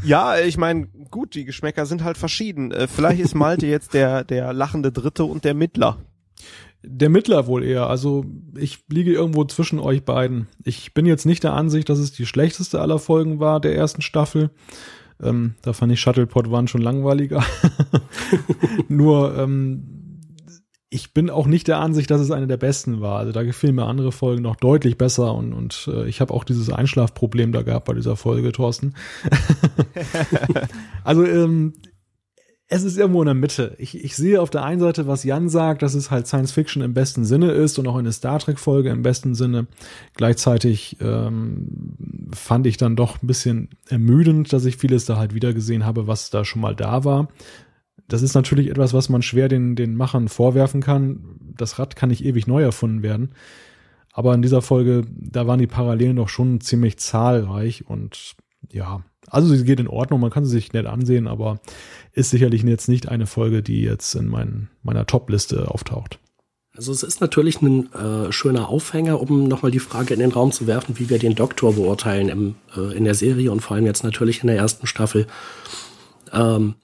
[0.04, 2.72] ja, ich meine, gut, die Geschmäcker sind halt verschieden.
[2.72, 5.98] Äh, vielleicht ist Malte jetzt der der lachende Dritte und der Mittler.
[6.84, 7.88] Der Mittler wohl eher.
[7.88, 8.26] Also
[8.56, 10.48] ich liege irgendwo zwischen euch beiden.
[10.64, 14.02] Ich bin jetzt nicht der Ansicht, dass es die schlechteste aller Folgen war der ersten
[14.02, 14.52] Staffel.
[15.22, 17.44] Ähm, da fand ich Shuttlepot One schon langweiliger.
[18.88, 19.97] Nur ähm,
[20.90, 23.20] ich bin auch nicht der Ansicht, dass es eine der besten war.
[23.20, 26.46] Also da gefielen mir andere Folgen noch deutlich besser und, und äh, ich habe auch
[26.46, 28.94] dieses Einschlafproblem da gehabt bei dieser Folge, Thorsten.
[31.04, 31.74] also ähm,
[32.70, 33.76] es ist irgendwo in der Mitte.
[33.80, 36.82] Ich, ich sehe auf der einen Seite, was Jan sagt, dass es halt Science Fiction
[36.82, 39.68] im besten Sinne ist und auch eine Star Trek-Folge im besten Sinne.
[40.16, 41.96] Gleichzeitig ähm,
[42.34, 46.08] fand ich dann doch ein bisschen ermüdend, dass ich vieles da halt wieder gesehen habe,
[46.08, 47.30] was da schon mal da war.
[48.08, 51.40] Das ist natürlich etwas, was man schwer den, den Machern vorwerfen kann.
[51.58, 53.32] Das Rad kann nicht ewig neu erfunden werden.
[54.14, 58.36] Aber in dieser Folge, da waren die Parallelen doch schon ziemlich zahlreich und
[58.72, 61.60] ja, also sie geht in Ordnung, man kann sie sich nett ansehen, aber
[62.14, 66.20] ist sicherlich jetzt nicht eine Folge, die jetzt in mein, meiner Top-Liste auftaucht.
[66.76, 70.52] Also es ist natürlich ein äh, schöner Aufhänger, um nochmal die Frage in den Raum
[70.52, 73.86] zu werfen, wie wir den Doktor beurteilen im, äh, in der Serie und vor allem
[73.86, 75.28] jetzt natürlich in der ersten Staffel.
[76.32, 76.76] Ähm,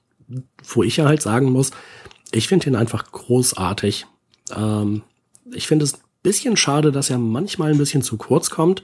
[0.62, 1.70] wo ich ja halt sagen muss,
[2.32, 4.06] ich finde ihn einfach großartig.
[4.54, 5.02] Ähm,
[5.52, 8.82] ich finde es ein bisschen schade, dass er manchmal ein bisschen zu kurz kommt.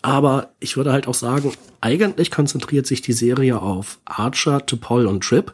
[0.00, 5.22] Aber ich würde halt auch sagen, eigentlich konzentriert sich die Serie auf Archer, T'Pol und
[5.22, 5.52] Trip.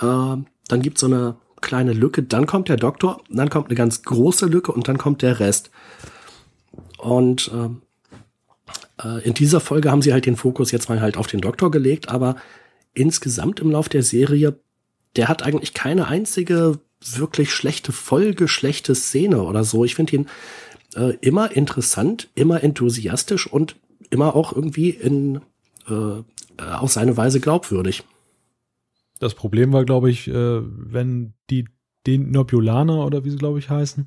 [0.00, 0.36] Äh,
[0.68, 4.46] dann gibt's so eine kleine Lücke, dann kommt der Doktor, dann kommt eine ganz große
[4.46, 5.70] Lücke und dann kommt der Rest.
[6.98, 11.26] Und äh, äh, in dieser Folge haben sie halt den Fokus jetzt mal halt auf
[11.26, 12.36] den Doktor gelegt, aber
[12.94, 14.58] insgesamt im Lauf der Serie,
[15.16, 19.84] der hat eigentlich keine einzige wirklich schlechte Folge, schlechte Szene oder so.
[19.84, 20.26] Ich finde ihn
[20.96, 23.76] äh, immer interessant, immer enthusiastisch und
[24.10, 25.40] immer auch irgendwie in
[25.88, 26.22] äh,
[26.62, 28.04] auf seine Weise glaubwürdig.
[29.18, 31.66] Das Problem war, glaube ich, äh, wenn die
[32.06, 34.06] den Nobulaner oder wie sie, glaube ich, heißen,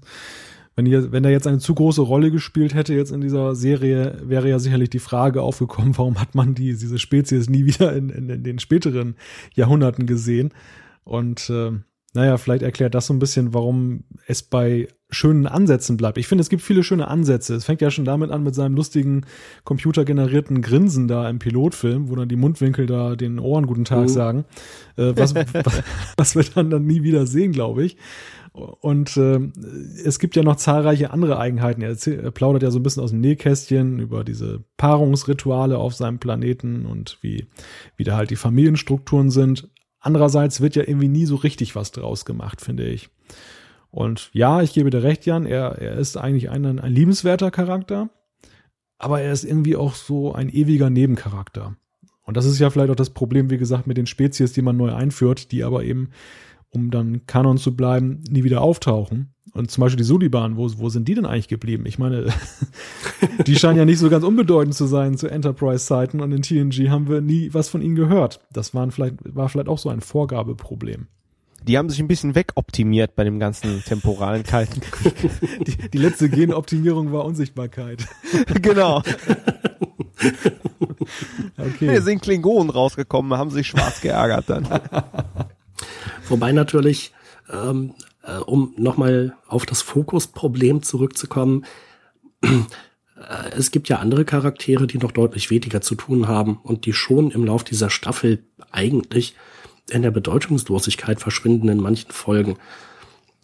[0.77, 4.19] wenn, die, wenn er jetzt eine zu große Rolle gespielt hätte jetzt in dieser Serie,
[4.23, 8.09] wäre ja sicherlich die Frage aufgekommen, warum hat man die, diese Spezies nie wieder in,
[8.09, 9.15] in, in den späteren
[9.55, 10.53] Jahrhunderten gesehen?
[11.03, 11.71] Und äh,
[12.13, 16.19] naja, vielleicht erklärt das so ein bisschen, warum es bei schönen Ansätzen bleibt.
[16.19, 17.55] Ich finde, es gibt viele schöne Ansätze.
[17.55, 19.25] Es fängt ja schon damit an mit seinem lustigen
[19.63, 24.07] computergenerierten Grinsen da im Pilotfilm, wo dann die Mundwinkel da den Ohren guten Tag mhm.
[24.09, 24.45] sagen.
[24.95, 25.33] Äh, was,
[26.17, 27.97] was wir dann, dann nie wieder sehen, glaube ich.
[28.57, 29.39] Und äh,
[30.03, 31.81] es gibt ja noch zahlreiche andere Eigenheiten.
[31.81, 36.19] Er, er plaudert ja so ein bisschen aus dem Nähkästchen über diese Paarungsrituale auf seinem
[36.19, 37.45] Planeten und wie,
[37.97, 39.69] wie da halt die Familienstrukturen sind.
[39.99, 43.09] Andererseits wird ja irgendwie nie so richtig was draus gemacht, finde ich.
[43.91, 48.09] Und ja, ich gebe dir recht, Jan, er, er ist eigentlich ein, ein liebenswerter Charakter,
[48.97, 51.75] aber er ist irgendwie auch so ein ewiger Nebencharakter.
[52.23, 54.77] Und das ist ja vielleicht auch das Problem, wie gesagt, mit den Spezies, die man
[54.77, 56.09] neu einführt, die aber eben,
[56.69, 59.33] um dann Kanon zu bleiben, nie wieder auftauchen.
[59.53, 61.85] Und zum Beispiel die Suliban, wo, wo sind die denn eigentlich geblieben?
[61.85, 62.27] Ich meine,
[63.47, 67.09] die scheinen ja nicht so ganz unbedeutend zu sein zu Enterprise-Zeiten und in TNG haben
[67.09, 68.41] wir nie was von ihnen gehört.
[68.51, 71.07] Das waren vielleicht, war vielleicht auch so ein Vorgabeproblem.
[71.63, 74.81] Die haben sich ein bisschen wegoptimiert bei dem ganzen temporalen Kalten.
[75.65, 78.07] Die, die letzte Genoptimierung war Unsichtbarkeit.
[78.61, 79.01] genau.
[81.57, 81.89] Okay.
[81.89, 84.67] Wir sind Klingonen rausgekommen, haben sich schwarz geärgert dann.
[86.27, 87.13] Wobei natürlich,
[87.51, 87.93] ähm,
[88.23, 91.65] äh, um nochmal auf das Fokusproblem zurückzukommen,
[92.41, 92.57] äh,
[93.55, 97.31] es gibt ja andere Charaktere, die noch deutlich weniger zu tun haben und die schon
[97.31, 99.35] im Lauf dieser Staffel eigentlich
[99.89, 102.57] in der Bedeutungslosigkeit verschwinden in manchen Folgen.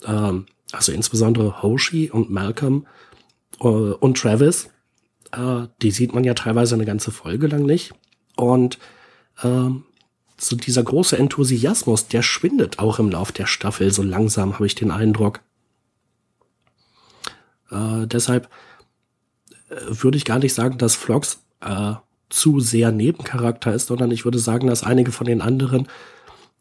[0.05, 2.88] Ähm, also insbesondere Hoshi und Malcolm
[3.61, 4.69] äh, und Travis,
[5.31, 7.93] äh, die sieht man ja teilweise eine ganze Folge lang nicht.
[8.35, 8.80] Und
[9.43, 9.85] ähm,
[10.44, 14.76] so dieser große Enthusiasmus, der schwindet auch im Lauf der Staffel so langsam, habe ich
[14.76, 15.41] den Eindruck.
[17.72, 18.49] Äh, deshalb
[19.70, 21.94] äh, würde ich gar nicht sagen, dass Vlogs äh,
[22.30, 25.88] zu sehr Nebencharakter ist, sondern ich würde sagen, dass einige von den anderen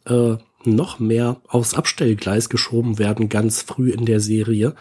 [0.04, 4.74] äh, noch mehr aufs Abstellgleis geschoben werden, ganz früh in der Serie.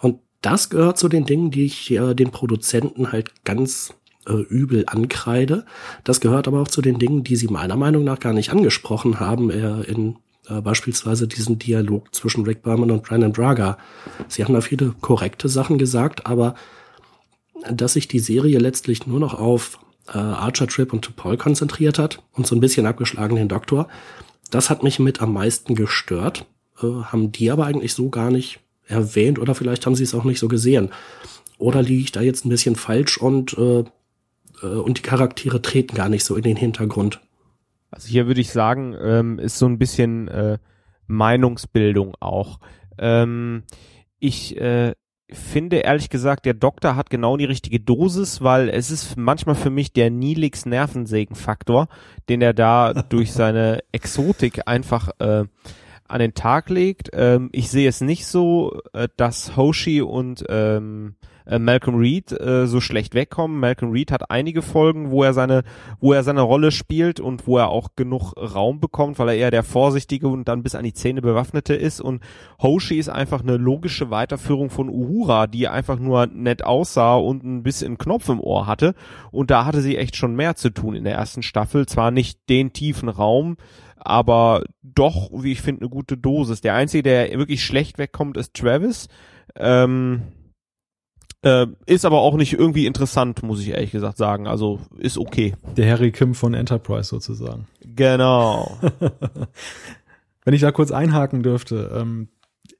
[0.00, 3.94] Und das gehört zu den Dingen, die ich äh, den Produzenten halt ganz
[4.28, 5.64] äh, übel ankreide.
[6.04, 9.20] Das gehört aber auch zu den Dingen, die sie meiner Meinung nach gar nicht angesprochen
[9.20, 10.16] haben äh, in
[10.48, 13.78] äh, beispielsweise diesen Dialog zwischen Rick Berman und Brandon Braga.
[14.28, 16.54] Sie haben da viele korrekte Sachen gesagt, aber
[17.70, 19.78] dass sich die Serie letztlich nur noch auf
[20.08, 23.88] äh, Archer Trip und Paul konzentriert hat und so ein bisschen abgeschlagen den Doktor,
[24.50, 26.46] das hat mich mit am meisten gestört.
[26.82, 30.24] Äh, haben die aber eigentlich so gar nicht erwähnt oder vielleicht haben sie es auch
[30.24, 30.90] nicht so gesehen.
[31.58, 33.84] Oder liege ich da jetzt ein bisschen falsch und, äh,
[34.66, 37.20] und die Charaktere treten gar nicht so in den Hintergrund?
[37.90, 40.58] Also hier würde ich sagen, ähm, ist so ein bisschen äh,
[41.06, 42.60] Meinungsbildung auch.
[42.98, 43.62] Ähm,
[44.18, 44.92] ich äh,
[45.30, 49.70] finde ehrlich gesagt, der Doktor hat genau die richtige Dosis, weil es ist manchmal für
[49.70, 51.88] mich der Nilix Nervensägenfaktor,
[52.28, 55.44] den er da durch seine Exotik einfach äh,
[56.08, 57.10] an den Tag legt.
[57.12, 61.16] Ähm, ich sehe es nicht so, äh, dass Hoshi und ähm,
[61.48, 63.58] äh, Malcolm Reed äh, so schlecht wegkommen.
[63.58, 65.64] Malcolm Reed hat einige Folgen, wo er seine,
[66.00, 69.50] wo er seine Rolle spielt und wo er auch genug Raum bekommt, weil er eher
[69.50, 72.00] der vorsichtige und dann bis an die Zähne bewaffnete ist.
[72.00, 72.22] Und
[72.62, 77.62] Hoshi ist einfach eine logische Weiterführung von Uhura, die einfach nur nett aussah und ein
[77.62, 78.94] bisschen Knopf im Ohr hatte.
[79.30, 81.86] Und da hatte sie echt schon mehr zu tun in der ersten Staffel.
[81.86, 83.56] Zwar nicht den tiefen Raum,
[83.96, 86.60] aber doch, wie ich finde, eine gute Dosis.
[86.60, 89.08] Der einzige, der wirklich schlecht wegkommt, ist Travis.
[89.56, 90.22] Ähm,
[91.42, 94.46] äh, ist aber auch nicht irgendwie interessant, muss ich ehrlich gesagt sagen.
[94.46, 95.54] Also ist okay.
[95.76, 97.66] Der Harry Kim von Enterprise sozusagen.
[97.84, 98.78] Genau.
[100.44, 102.28] Wenn ich da kurz einhaken dürfte, ähm,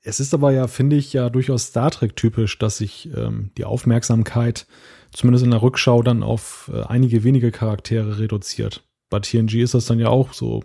[0.03, 3.65] es ist aber ja, finde ich, ja durchaus Star Trek typisch, dass sich ähm, die
[3.65, 4.67] Aufmerksamkeit
[5.13, 8.85] zumindest in der Rückschau dann auf äh, einige wenige Charaktere reduziert.
[9.11, 10.63] Bei TNG ist das dann ja auch so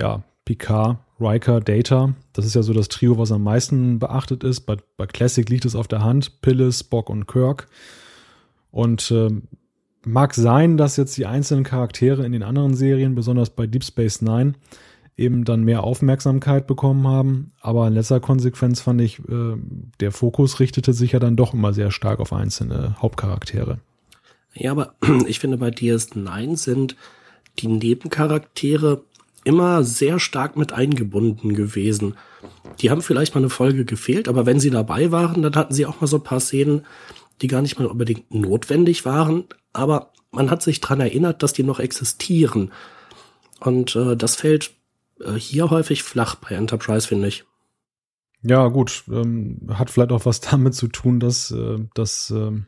[0.00, 2.14] ja, Picard, Riker, Data.
[2.32, 4.60] Das ist ja so das Trio, was am meisten beachtet ist.
[4.60, 6.40] Bei, bei Classic liegt es auf der Hand.
[6.40, 7.68] Pille, Spock und Kirk.
[8.70, 9.28] Und äh,
[10.06, 14.22] mag sein, dass jetzt die einzelnen Charaktere in den anderen Serien, besonders bei Deep Space
[14.22, 14.54] Nine,
[15.18, 17.52] eben dann mehr Aufmerksamkeit bekommen haben.
[17.60, 19.56] Aber in letzter Konsequenz fand ich, äh,
[20.00, 23.80] der Fokus richtete sich ja dann doch immer sehr stark auf einzelne Hauptcharaktere.
[24.54, 24.94] Ja, aber
[25.26, 26.96] ich finde, bei DS9 sind
[27.58, 29.02] die Nebencharaktere
[29.44, 32.16] immer sehr stark mit eingebunden gewesen.
[32.80, 35.86] Die haben vielleicht mal eine Folge gefehlt, aber wenn sie dabei waren, dann hatten sie
[35.86, 36.84] auch mal so ein paar Szenen,
[37.40, 41.62] die gar nicht mal unbedingt notwendig waren, aber man hat sich dran erinnert, dass die
[41.62, 42.72] noch existieren.
[43.60, 44.72] Und äh, das fällt
[45.20, 47.44] äh, hier häufig flach bei Enterprise, finde ich.
[48.42, 52.66] Ja, gut, ähm, hat vielleicht auch was damit zu tun, dass, äh, dass ähm,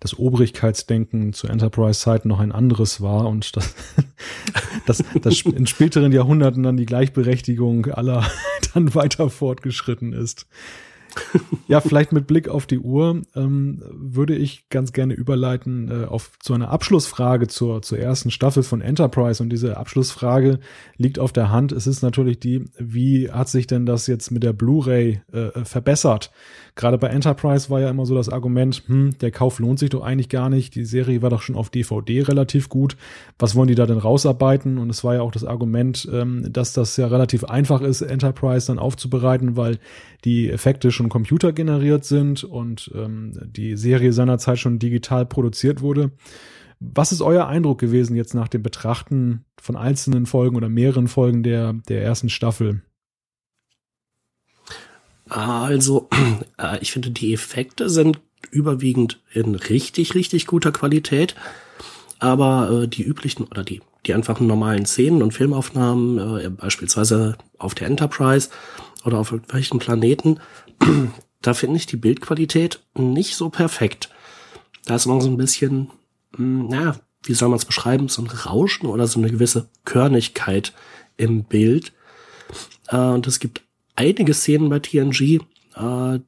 [0.00, 3.74] das Obrigkeitsdenken zu Enterprise-Zeiten noch ein anderes war und das,
[4.86, 8.28] das, das in späteren Jahrhunderten dann die Gleichberechtigung aller
[8.74, 10.46] dann weiter fortgeschritten ist.
[11.68, 16.32] ja, vielleicht mit Blick auf die Uhr ähm, würde ich ganz gerne überleiten äh, auf
[16.40, 19.42] zu einer Abschlussfrage zur, zur ersten Staffel von Enterprise.
[19.42, 20.60] Und diese Abschlussfrage
[20.96, 21.72] liegt auf der Hand.
[21.72, 26.30] Es ist natürlich die, wie hat sich denn das jetzt mit der Blu-ray äh, verbessert?
[26.76, 30.02] Gerade bei Enterprise war ja immer so das Argument, hm, der Kauf lohnt sich doch
[30.02, 30.74] eigentlich gar nicht.
[30.74, 32.98] Die Serie war doch schon auf DVD relativ gut.
[33.38, 34.76] Was wollen die da denn rausarbeiten?
[34.76, 38.66] Und es war ja auch das Argument, ähm, dass das ja relativ einfach ist, Enterprise
[38.66, 39.78] dann aufzubereiten, weil
[40.26, 46.12] die Effekte schon computergeneriert sind und ähm, die Serie seinerzeit schon digital produziert wurde.
[46.78, 51.42] Was ist euer Eindruck gewesen jetzt nach dem Betrachten von einzelnen Folgen oder mehreren Folgen
[51.42, 52.82] der, der ersten Staffel?
[55.28, 56.08] Also,
[56.58, 58.20] äh, ich finde, die Effekte sind
[58.50, 61.34] überwiegend in richtig, richtig guter Qualität.
[62.18, 67.74] aber äh, die üblichen oder die, die einfachen normalen Szenen und Filmaufnahmen, äh, beispielsweise auf
[67.74, 68.50] der Enterprise
[69.04, 70.40] oder auf irgendwelchen Planeten,
[71.42, 74.10] da finde ich die Bildqualität nicht so perfekt.
[74.84, 75.90] Da ist immer so ein bisschen,
[76.36, 80.72] hm, naja, wie soll man es beschreiben, so ein Rauschen oder so eine gewisse Körnigkeit
[81.16, 81.92] im Bild.
[82.88, 83.62] Äh, und es gibt
[83.96, 85.40] einige Szenen bei TNG,
[85.74, 86.20] äh,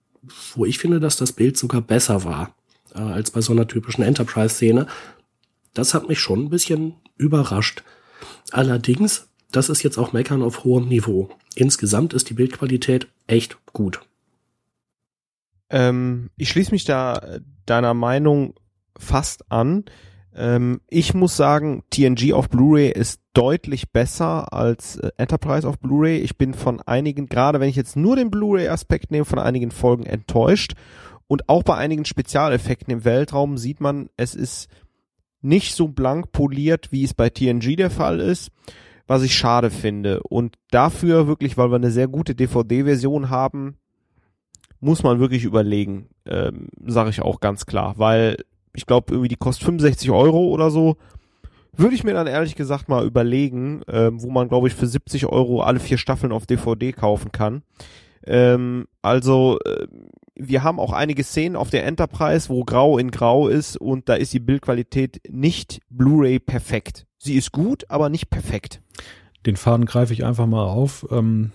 [0.54, 2.54] wo ich finde, dass das Bild sogar besser war
[2.94, 4.86] äh, als bei so einer typischen Enterprise-Szene.
[5.74, 7.82] Das hat mich schon ein bisschen überrascht.
[8.50, 11.30] Allerdings, das ist jetzt auch Meckern auf hohem Niveau.
[11.54, 14.00] Insgesamt ist die Bildqualität echt gut.
[15.70, 18.54] Ähm, ich schließe mich da deiner Meinung
[18.98, 19.84] fast an.
[20.34, 26.18] Ähm, ich muss sagen, TNG auf Blu-ray ist deutlich besser als äh, Enterprise auf Blu-ray.
[26.18, 30.06] Ich bin von einigen, gerade wenn ich jetzt nur den Blu-ray-Aspekt nehme, von einigen Folgen
[30.06, 30.74] enttäuscht.
[31.26, 34.68] Und auch bei einigen Spezialeffekten im Weltraum sieht man, es ist
[35.40, 38.50] nicht so blank poliert, wie es bei TNG der Fall ist,
[39.06, 40.22] was ich schade finde.
[40.22, 43.76] Und dafür wirklich, weil wir eine sehr gute DVD-Version haben,
[44.80, 48.36] muss man wirklich überlegen, ähm, sage ich auch ganz klar, weil
[48.74, 50.96] ich glaube, irgendwie die kostet 65 Euro oder so.
[51.76, 55.26] Würde ich mir dann ehrlich gesagt mal überlegen, ähm, wo man, glaube ich, für 70
[55.26, 57.62] Euro alle vier Staffeln auf DVD kaufen kann.
[58.26, 59.86] Ähm, also, äh,
[60.34, 64.14] wir haben auch einige Szenen auf der Enterprise, wo Grau in Grau ist und da
[64.14, 67.06] ist die Bildqualität nicht Blu-ray perfekt.
[67.18, 68.80] Sie ist gut, aber nicht perfekt.
[69.46, 71.06] Den Faden greife ich einfach mal auf.
[71.10, 71.52] Ähm,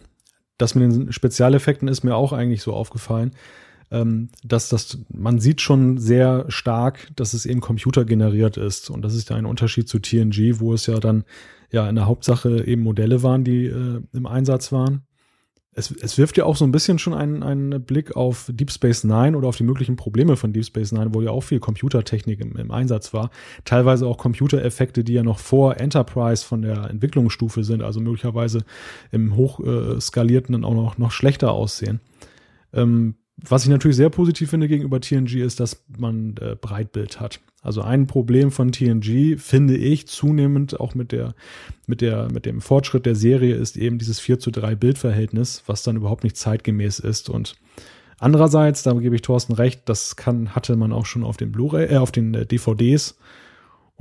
[0.64, 3.32] das mit den Spezialeffekten ist mir auch eigentlich so aufgefallen
[3.94, 8.90] ähm, dass das, man sieht schon sehr stark, dass es eben computergeneriert ist.
[8.90, 11.24] Und das ist ja ein Unterschied zu TNG, wo es ja dann
[11.72, 15.04] ja in der Hauptsache eben Modelle waren, die äh, im Einsatz waren.
[15.76, 19.04] Es, es wirft ja auch so ein bisschen schon einen, einen Blick auf Deep Space
[19.04, 22.40] Nine oder auf die möglichen Probleme von Deep Space Nine, wo ja auch viel Computertechnik
[22.40, 23.32] im, im Einsatz war.
[23.66, 28.66] Teilweise auch Computereffekte, die ja noch vor Enterprise von der Entwicklungsstufe sind, also möglicherweise
[29.12, 32.00] im hochskalierten dann auch noch, noch schlechter aussehen.
[32.74, 37.40] Ähm, was ich natürlich sehr positiv finde gegenüber TNG ist, dass man äh, Breitbild hat.
[37.62, 41.34] Also ein Problem von TNG finde ich zunehmend auch mit der,
[41.88, 45.84] mit der, mit dem Fortschritt der Serie ist eben dieses 4 zu 3 Bildverhältnis, was
[45.84, 47.56] dann überhaupt nicht zeitgemäß ist und
[48.20, 51.92] Andererseits, da gebe ich Thorsten recht, das kann, hatte man auch schon auf den Blu-ray,
[51.92, 53.18] äh, auf den äh, DVDs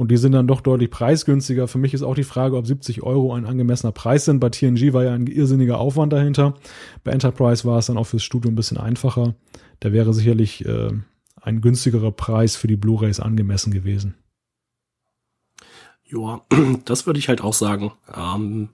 [0.02, 1.68] und die sind dann doch deutlich preisgünstiger.
[1.68, 4.40] Für mich ist auch die Frage, ob 70 Euro ein angemessener Preis sind.
[4.40, 6.54] Bei TNG war ja ein irrsinniger Aufwand dahinter.
[7.04, 9.36] Bei Enterprise war es dann auch fürs Studio ein bisschen einfacher.
[9.78, 10.90] Da wäre sicherlich äh,
[11.40, 14.16] ein günstigerer Preis für die Blu-rays angemessen gewesen.
[16.04, 16.40] Ja,
[16.84, 17.92] das würde ich halt auch sagen.
[18.12, 18.70] Ähm,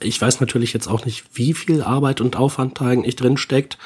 [0.00, 3.78] ich weiß natürlich jetzt auch nicht, wie viel Arbeit und Aufwand da eigentlich drin steckt.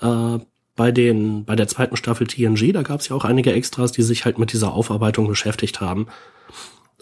[0.00, 0.38] Äh,
[0.80, 4.00] bei den, bei der zweiten Staffel TNG, da gab es ja auch einige Extras, die
[4.00, 6.06] sich halt mit dieser Aufarbeitung beschäftigt haben.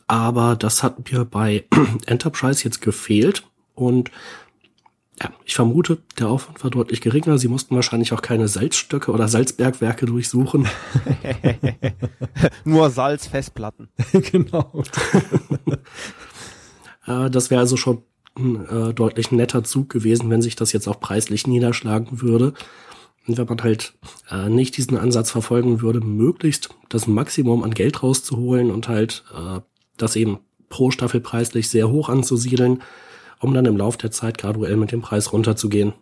[0.09, 1.65] Aber das hat mir bei
[2.07, 3.45] Enterprise jetzt gefehlt
[3.77, 4.11] und
[5.23, 7.39] ja, ich vermute, der Aufwand war deutlich geringer.
[7.39, 10.67] Sie mussten wahrscheinlich auch keine Salzstöcke oder Salzbergwerke durchsuchen.
[12.65, 13.91] Nur Salzfestplatten.
[14.33, 14.83] genau.
[17.07, 18.03] Äh, das wäre also schon
[18.37, 22.53] ein äh, deutlich netter Zug gewesen, wenn sich das jetzt auch preislich niederschlagen würde.
[23.29, 23.93] Und wenn man halt
[24.31, 29.61] äh, nicht diesen Ansatz verfolgen würde, möglichst das Maximum an Geld rauszuholen und halt äh,
[29.99, 30.39] das eben
[30.71, 32.83] pro Staffel preislich sehr hoch anzusiedeln,
[33.39, 35.93] um dann im Lauf der Zeit graduell mit dem Preis runterzugehen.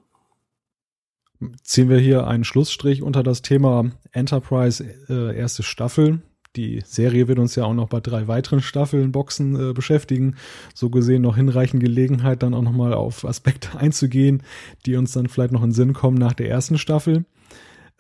[1.63, 6.23] Ziehen wir hier einen Schlussstrich unter das Thema Enterprise äh, erste Staffel
[6.57, 10.37] die Serie wird uns ja auch noch bei drei weiteren Staffeln Boxen äh, beschäftigen.
[10.75, 14.43] So gesehen noch hinreichend Gelegenheit, dann auch nochmal auf Aspekte einzugehen,
[14.87, 17.25] die uns dann vielleicht noch in Sinn kommen nach der ersten Staffel.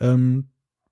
[0.00, 0.46] Ähm,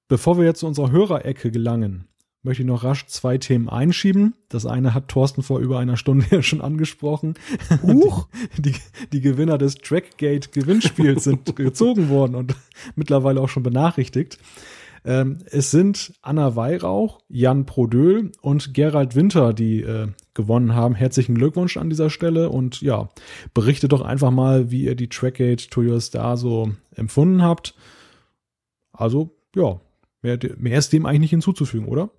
[0.08, 2.06] bevor wir jetzt zu unserer Hörerecke gelangen,
[2.44, 4.34] möchte ich noch rasch zwei Themen einschieben.
[4.50, 7.34] Das eine hat Thorsten vor über einer Stunde ja schon angesprochen.
[7.82, 8.28] Huch.
[8.58, 8.74] Die, die,
[9.12, 12.54] die Gewinner des Trackgate Gewinnspiels sind gezogen worden und
[12.94, 14.38] mittlerweile auch schon benachrichtigt.
[15.04, 20.94] Ähm, es sind Anna Weihrauch, Jan Prodöl und Gerald Winter, die äh, gewonnen haben.
[20.94, 23.10] Herzlichen Glückwunsch an dieser Stelle und ja,
[23.52, 27.74] berichtet doch einfach mal, wie ihr die Trackgate to Your Star so empfunden habt.
[28.92, 29.80] Also, ja,
[30.22, 32.10] mehr, mehr ist dem eigentlich nicht hinzuzufügen, oder?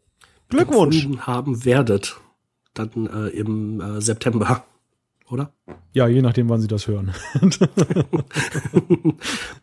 [0.50, 2.18] Glückwunsch haben werdet
[2.76, 4.66] dann äh, im äh, September
[5.30, 5.54] oder?
[5.94, 7.14] Ja, je nachdem, wann Sie das hören.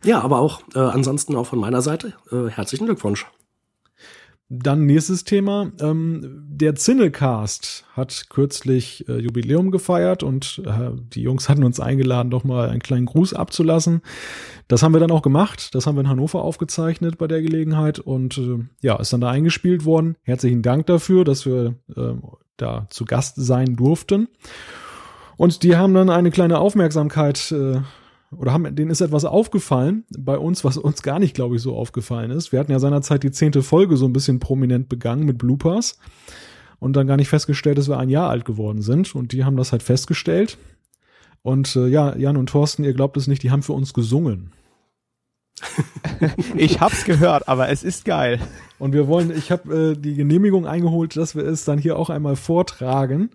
[0.03, 3.25] ja, aber auch äh, ansonsten auch von meiner Seite äh, herzlichen Glückwunsch.
[4.49, 5.71] Dann nächstes Thema.
[5.79, 12.29] Ähm, der Zinnecast hat kürzlich äh, Jubiläum gefeiert und äh, die Jungs hatten uns eingeladen,
[12.29, 14.01] doch mal einen kleinen Gruß abzulassen.
[14.67, 15.73] Das haben wir dann auch gemacht.
[15.73, 19.31] Das haben wir in Hannover aufgezeichnet bei der Gelegenheit und äh, ja, ist dann da
[19.31, 20.17] eingespielt worden.
[20.21, 22.13] Herzlichen Dank dafür, dass wir äh,
[22.57, 24.27] da zu Gast sein durften.
[25.43, 27.81] Und die haben dann eine kleine Aufmerksamkeit äh,
[28.31, 31.75] oder haben, denen ist etwas aufgefallen bei uns, was uns gar nicht, glaube ich, so
[31.75, 32.53] aufgefallen ist.
[32.53, 35.99] Wir hatten ja seinerzeit die zehnte Folge so ein bisschen prominent begangen mit Bloopers
[36.79, 39.15] und dann gar nicht festgestellt, dass wir ein Jahr alt geworden sind.
[39.15, 40.57] Und die haben das halt festgestellt.
[41.41, 44.53] Und äh, ja, Jan und Thorsten, ihr glaubt es nicht, die haben für uns gesungen.
[46.55, 48.39] ich hab's gehört, aber es ist geil.
[48.79, 52.09] Und wir wollen, ich habe äh, die Genehmigung eingeholt, dass wir es dann hier auch
[52.09, 53.29] einmal vortragen.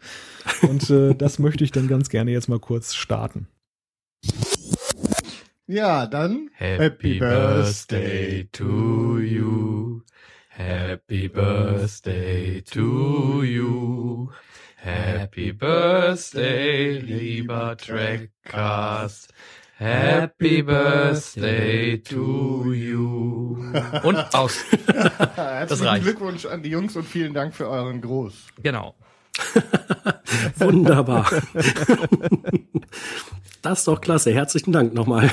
[0.62, 3.48] Und äh, das möchte ich dann ganz gerne jetzt mal kurz starten.
[5.66, 10.00] Ja, dann Happy, Happy Birthday to you.
[10.48, 14.30] Happy Birthday to you.
[14.76, 19.32] Happy Birthday, lieber Trackcast.
[19.78, 23.62] Happy Birthday to you.
[24.02, 24.58] Und aus.
[25.36, 26.02] Herzlichen reicht.
[26.02, 28.34] Glückwunsch an die Jungs und vielen Dank für euren Gruß.
[28.60, 28.96] Genau.
[30.56, 31.30] Wunderbar.
[33.62, 34.34] das ist doch klasse.
[34.34, 35.30] Herzlichen Dank nochmal.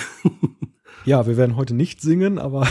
[1.05, 2.67] Ja, wir werden heute nicht singen, aber.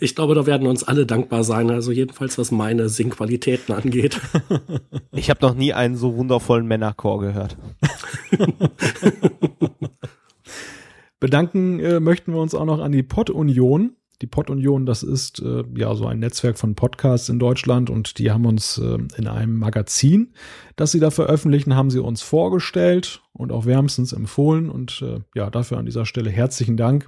[0.00, 1.70] ich glaube, da werden uns alle dankbar sein.
[1.70, 4.20] Also jedenfalls, was meine Singqualitäten angeht.
[5.12, 7.56] Ich habe noch nie einen so wundervollen Männerchor gehört.
[11.22, 13.92] Bedanken äh, möchten wir uns auch noch an die Pod-Union.
[14.22, 18.32] Die Pod-Union, das ist äh, ja so ein Netzwerk von Podcasts in Deutschland und die
[18.32, 20.32] haben uns äh, in einem Magazin,
[20.74, 25.48] das sie da veröffentlichen, haben sie uns vorgestellt und auch wärmstens empfohlen und äh, ja,
[25.48, 27.06] dafür an dieser Stelle herzlichen Dank.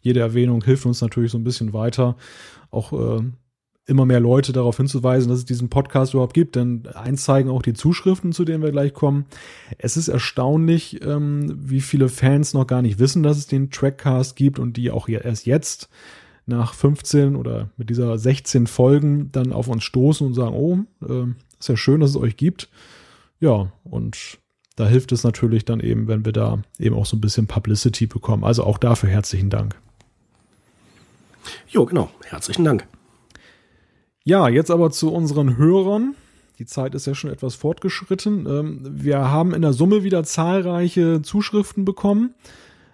[0.00, 2.16] Jede Erwähnung hilft uns natürlich so ein bisschen weiter,
[2.70, 3.22] auch äh,
[3.86, 6.56] immer mehr Leute darauf hinzuweisen, dass es diesen Podcast überhaupt gibt.
[6.56, 9.26] Denn eins zeigen auch die Zuschriften, zu denen wir gleich kommen.
[9.78, 14.36] Es ist erstaunlich, ähm, wie viele Fans noch gar nicht wissen, dass es den Trackcast
[14.36, 15.88] gibt und die auch erst jetzt
[16.46, 21.26] nach 15 oder mit dieser 16 Folgen dann auf uns stoßen und sagen, oh, äh,
[21.58, 22.68] ist ja schön, dass es euch gibt.
[23.40, 24.38] Ja, und
[24.76, 28.06] da hilft es natürlich dann eben, wenn wir da eben auch so ein bisschen Publicity
[28.06, 28.44] bekommen.
[28.44, 29.76] Also auch dafür herzlichen Dank.
[31.68, 32.10] Jo, genau.
[32.24, 32.86] Herzlichen Dank.
[34.24, 36.14] Ja, jetzt aber zu unseren Hörern.
[36.58, 38.46] Die Zeit ist ja schon etwas fortgeschritten.
[38.46, 42.34] Ähm, wir haben in der Summe wieder zahlreiche Zuschriften bekommen.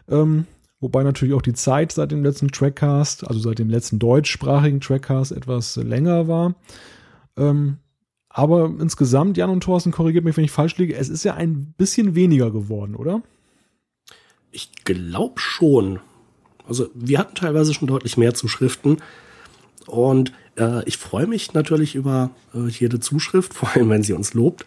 [0.08, 0.46] Ähm,
[0.78, 5.32] wobei natürlich auch die Zeit seit dem letzten Trackcast, also seit dem letzten deutschsprachigen Trackcast
[5.32, 6.54] etwas länger war.
[7.36, 7.78] Ähm,
[8.28, 11.74] aber insgesamt, Jan und Thorsten, korrigiert mich, wenn ich falsch liege, es ist ja ein
[11.76, 13.22] bisschen weniger geworden, oder?
[14.52, 15.98] Ich glaube schon.
[16.68, 18.98] Also wir hatten teilweise schon deutlich mehr Zuschriften.
[19.86, 24.34] Und äh, ich freue mich natürlich über äh, jede Zuschrift, vor allem wenn sie uns
[24.34, 24.64] lobt.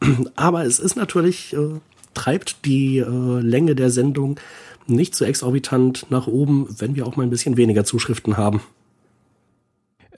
[0.36, 1.80] Aber es ist natürlich, äh,
[2.12, 4.40] treibt die Länge der Sendung
[4.88, 8.60] nicht so exorbitant nach oben, wenn wir auch mal ein bisschen weniger Zuschriften haben.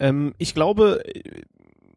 [0.01, 1.03] Ähm, ich glaube,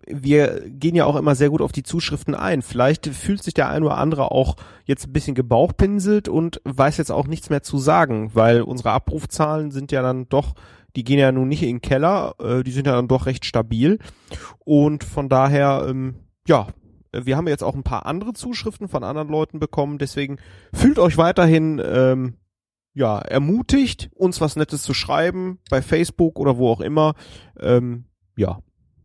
[0.08, 2.62] wir gehen ja auch immer sehr gut auf die Zuschriften ein.
[2.62, 7.12] Vielleicht fühlt sich der ein oder andere auch jetzt ein bisschen gebauchpinselt und weiß jetzt
[7.12, 10.54] auch nichts mehr zu sagen, weil unsere Abrufzahlen sind ja dann doch
[10.96, 13.46] die gehen ja nun nicht in den Keller, äh, die sind ja dann doch recht
[13.46, 14.00] stabil.
[14.60, 16.16] Und von daher, ähm,
[16.48, 16.68] ja,
[17.12, 20.38] wir haben jetzt auch ein paar andere Zuschriften von anderen Leuten bekommen, deswegen
[20.74, 22.36] fühlt euch weiterhin ähm,
[22.94, 27.14] ja, ermutigt, uns was Nettes zu schreiben, bei Facebook oder wo auch immer.
[27.60, 28.06] Ähm,
[28.38, 28.60] ja.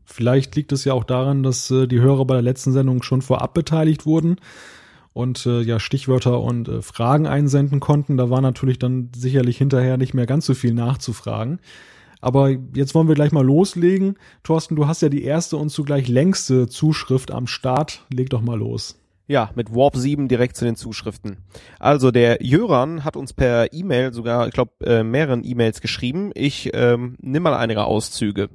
[0.05, 3.23] Vielleicht liegt es ja auch daran, dass äh, die Hörer bei der letzten Sendung schon
[3.23, 4.37] vorab beteiligt wurden
[5.13, 8.17] und äh, ja Stichwörter und äh, Fragen einsenden konnten.
[8.17, 11.61] Da war natürlich dann sicherlich hinterher nicht mehr ganz so viel nachzufragen.
[12.21, 14.19] Aber jetzt wollen wir gleich mal loslegen.
[14.43, 18.07] Thorsten, du hast ja die erste und zugleich längste Zuschrift am Start.
[18.13, 18.97] Leg doch mal los.
[19.27, 21.37] Ja, mit Warp 7 direkt zu den Zuschriften.
[21.79, 26.33] Also der Jöran hat uns per E-Mail sogar, ich glaube, äh, mehreren E-Mails geschrieben.
[26.35, 28.51] Ich ähm, nimm mal einige Auszüge.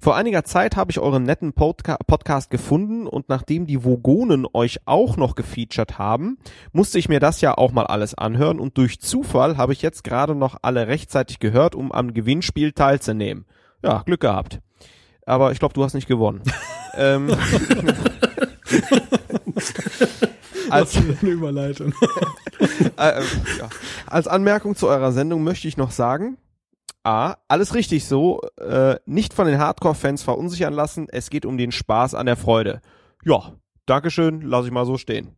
[0.00, 4.78] Vor einiger Zeit habe ich euren netten Podca Podcast gefunden und nachdem die Vogonen euch
[4.84, 6.38] auch noch gefeatured haben,
[6.72, 10.04] musste ich mir das ja auch mal alles anhören und durch Zufall habe ich jetzt
[10.04, 13.44] gerade noch alle rechtzeitig gehört, um am Gewinnspiel teilzunehmen.
[13.82, 14.60] Ja, Glück gehabt.
[15.26, 16.42] Aber ich glaube, du hast nicht gewonnen.
[16.96, 17.28] ähm,
[20.70, 21.02] als äh,
[22.96, 23.68] ja.
[24.06, 26.38] Als Anmerkung zu eurer Sendung möchte ich noch sagen,
[27.08, 31.72] A, alles richtig so, äh, nicht von den Hardcore-Fans verunsichern lassen, es geht um den
[31.72, 32.82] Spaß an der Freude.
[33.24, 33.54] Ja,
[33.86, 35.34] Dankeschön, lasse ich mal so stehen.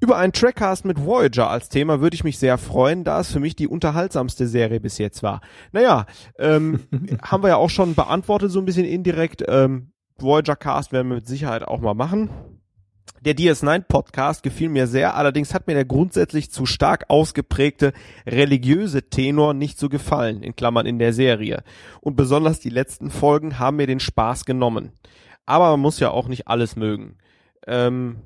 [0.00, 3.38] Über einen Trackcast mit Voyager als Thema würde ich mich sehr freuen, da es für
[3.38, 5.42] mich die unterhaltsamste Serie bis jetzt war.
[5.70, 6.06] Naja,
[6.40, 6.80] ähm,
[7.22, 9.44] haben wir ja auch schon beantwortet, so ein bisschen indirekt.
[9.46, 12.30] Ähm, Voyager Cast werden wir mit Sicherheit auch mal machen.
[13.22, 17.92] Der DS9 Podcast gefiel mir sehr, allerdings hat mir der grundsätzlich zu stark ausgeprägte
[18.26, 21.62] religiöse Tenor nicht so gefallen, in Klammern in der Serie.
[22.00, 24.92] Und besonders die letzten Folgen haben mir den Spaß genommen.
[25.44, 27.18] Aber man muss ja auch nicht alles mögen.
[27.66, 28.22] Ähm,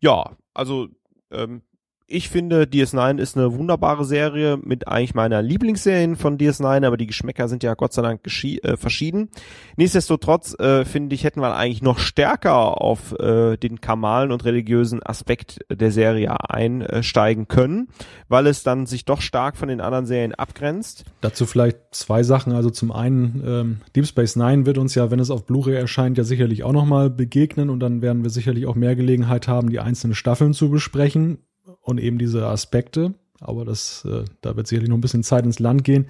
[0.00, 0.88] ja, also
[1.32, 1.62] ähm,
[2.08, 7.08] ich finde, DS9 ist eine wunderbare Serie mit eigentlich meiner Lieblingsserien von DS9, aber die
[7.08, 9.28] Geschmäcker sind ja Gott sei Dank äh, verschieden.
[9.76, 15.02] Nichtsdestotrotz äh, finde ich, hätten wir eigentlich noch stärker auf äh, den kamalen und religiösen
[15.02, 17.88] Aspekt der Serie einsteigen können,
[18.28, 21.06] weil es dann sich doch stark von den anderen Serien abgrenzt.
[21.22, 22.52] Dazu vielleicht zwei Sachen.
[22.52, 26.18] Also zum einen, ähm, Deep Space Nine wird uns ja, wenn es auf Blu-ray erscheint,
[26.18, 29.80] ja sicherlich auch nochmal begegnen und dann werden wir sicherlich auch mehr Gelegenheit haben, die
[29.80, 31.38] einzelnen Staffeln zu besprechen
[31.86, 33.14] und eben diese Aspekte.
[33.40, 36.06] Aber das, äh, da wird sicherlich noch ein bisschen Zeit ins Land gehen.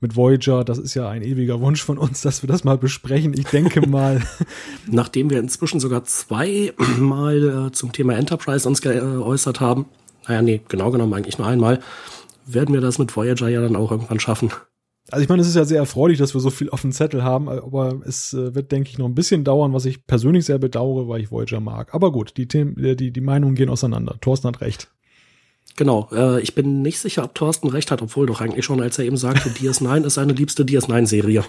[0.00, 3.34] Mit Voyager, das ist ja ein ewiger Wunsch von uns, dass wir das mal besprechen.
[3.34, 4.22] Ich denke mal.
[4.86, 9.86] Nachdem wir inzwischen sogar zweimal äh, zum Thema Enterprise uns geäußert haben,
[10.26, 11.80] naja, nee, genau genommen eigentlich nur einmal,
[12.46, 14.50] werden wir das mit Voyager ja dann auch irgendwann schaffen.
[15.10, 17.24] Also ich meine, es ist ja sehr erfreulich, dass wir so viel auf dem Zettel
[17.24, 20.58] haben, aber es äh, wird, denke ich, noch ein bisschen dauern, was ich persönlich sehr
[20.58, 21.94] bedauere, weil ich Voyager mag.
[21.94, 24.18] Aber gut, die Themen, äh, die, die Meinungen gehen auseinander.
[24.20, 24.90] Thorsten hat recht.
[25.78, 28.98] Genau, äh, ich bin nicht sicher, ob Thorsten recht hat, obwohl doch eigentlich schon, als
[28.98, 31.44] er eben sagte, DS9 ist seine liebste DS9-Serie.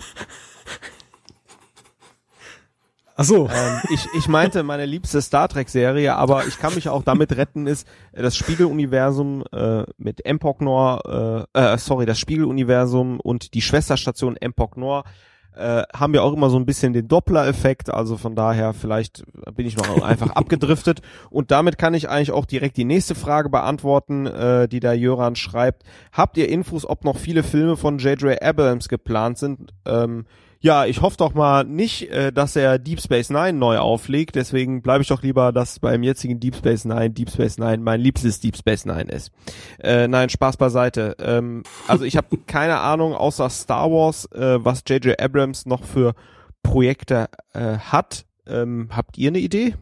[3.15, 3.49] Ach so.
[3.51, 7.35] Ähm, ich, ich meinte meine liebste Star Trek Serie, aber ich kann mich auch damit
[7.38, 13.56] retten, ist äh, das Spiegeluniversum äh, mit Empok Nor, äh, äh, sorry, das Spiegeluniversum und
[13.56, 15.06] die Schwesterstation Empok Nor
[15.60, 19.23] äh, haben ja auch immer so ein bisschen den Doppler-Effekt, also von daher vielleicht
[19.56, 23.49] bin ich noch einfach abgedriftet und damit kann ich eigentlich auch direkt die nächste Frage
[23.49, 25.84] beantworten, äh, die da Jöran schreibt.
[26.14, 28.41] Habt ihr Infos, ob noch viele Filme von J.J.
[28.41, 29.73] Abrams geplant sind?
[29.86, 30.26] Ähm,
[30.61, 34.36] ja, ich hoffe doch mal nicht, äh, dass er Deep Space Nine neu auflegt.
[34.36, 38.02] Deswegen bleibe ich doch lieber, dass beim jetzigen Deep Space Nine Deep Space Nine mein
[38.02, 39.31] liebstes Deep Space Nine ist.
[39.80, 41.15] Äh, nein, Spaß beiseite.
[41.19, 45.19] Ähm, also ich habe keine Ahnung, außer Star Wars, äh, was J.J.
[45.22, 46.14] Abrams noch für
[46.61, 48.26] Projekte äh, hat.
[48.45, 49.76] Ähm, habt ihr eine Idee?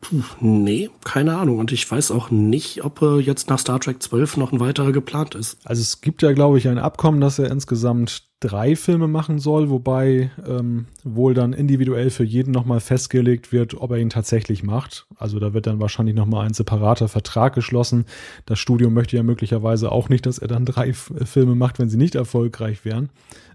[0.00, 1.58] Puh, nee, keine Ahnung.
[1.58, 4.90] Und ich weiß auch nicht, ob äh, jetzt nach Star Trek 12 noch ein weiterer
[4.90, 5.58] geplant ist.
[5.64, 9.70] Also es gibt ja, glaube ich, ein Abkommen, dass er insgesamt drei Filme machen soll,
[9.70, 15.06] wobei ähm, wohl dann individuell für jeden nochmal festgelegt wird, ob er ihn tatsächlich macht.
[15.16, 18.04] Also da wird dann wahrscheinlich nochmal ein separater Vertrag geschlossen.
[18.44, 21.88] Das Studio möchte ja möglicherweise auch nicht, dass er dann drei F Filme macht, wenn
[21.88, 23.08] sie nicht erfolgreich wären.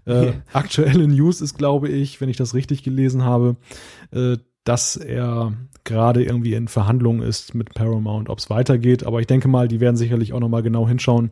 [0.06, 3.56] Äh, aktuelle News ist, glaube ich, wenn ich das richtig gelesen habe,
[4.10, 5.52] äh, dass er
[5.84, 9.04] gerade irgendwie in Verhandlungen ist mit Paramount, ob es weitergeht.
[9.04, 11.30] Aber ich denke mal, die werden sicherlich auch nochmal genau hinschauen,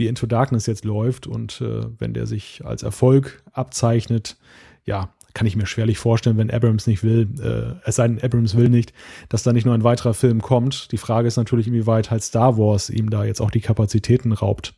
[0.00, 1.28] wie Into Darkness jetzt läuft.
[1.28, 4.36] Und äh, wenn der sich als Erfolg abzeichnet,
[4.84, 8.56] ja, kann ich mir schwerlich vorstellen, wenn Abrams nicht will, äh, es sei denn, Abrams
[8.56, 8.92] will nicht,
[9.28, 10.90] dass da nicht nur ein weiterer Film kommt.
[10.90, 14.74] Die Frage ist natürlich, inwieweit halt Star Wars ihm da jetzt auch die Kapazitäten raubt.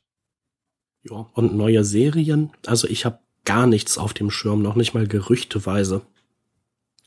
[1.09, 2.51] Ja, und neue Serien.
[2.67, 6.03] Also ich habe gar nichts auf dem Schirm, noch nicht mal gerüchteweise.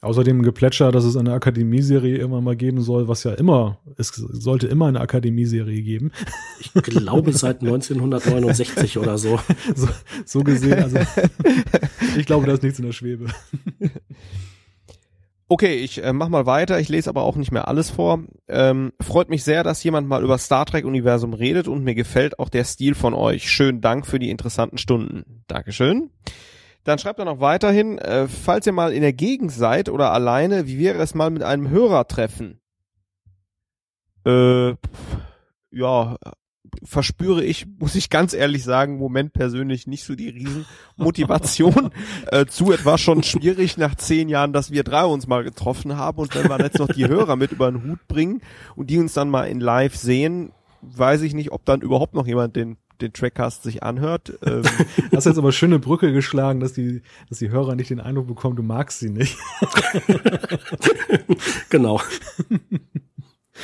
[0.05, 4.67] Außerdem Geplätscher, dass es eine Akademieserie immer mal geben soll, was ja immer, es sollte
[4.67, 6.11] immer eine Akademieserie geben.
[6.59, 9.39] Ich glaube seit 1969 oder so.
[9.75, 9.87] so.
[10.23, 10.99] So gesehen, also
[12.17, 13.25] ich glaube, da ist nichts in der Schwebe.
[15.47, 16.79] Okay, ich äh, mach mal weiter.
[16.79, 18.23] Ich lese aber auch nicht mehr alles vor.
[18.47, 22.37] Ähm, freut mich sehr, dass jemand mal über Star Trek Universum redet und mir gefällt
[22.37, 23.49] auch der Stil von euch.
[23.49, 25.43] Schönen Dank für die interessanten Stunden.
[25.47, 26.11] Dankeschön.
[26.85, 30.67] Dann schreibt er noch weiterhin, äh, falls ihr mal in der Gegend seid oder alleine,
[30.67, 32.61] wie wäre es mal mit einem Hörertreffen?
[34.23, 34.75] Äh,
[35.71, 36.15] ja,
[36.83, 41.89] verspüre ich, muss ich ganz ehrlich sagen, Moment persönlich nicht so die Riesenmotivation
[42.31, 46.19] äh, zu etwas schon schwierig nach zehn Jahren, dass wir drei uns mal getroffen haben
[46.19, 48.41] und wenn wir jetzt noch die Hörer mit über den Hut bringen
[48.75, 50.51] und die uns dann mal in live sehen,
[50.81, 54.33] weiß ich nicht, ob dann überhaupt noch jemand den den Trackcast sich anhört.
[54.45, 54.63] Ähm.
[55.13, 58.55] Hast jetzt aber schöne Brücke geschlagen, dass die, dass die Hörer nicht den Eindruck bekommen,
[58.55, 59.37] du magst sie nicht.
[61.69, 61.99] genau.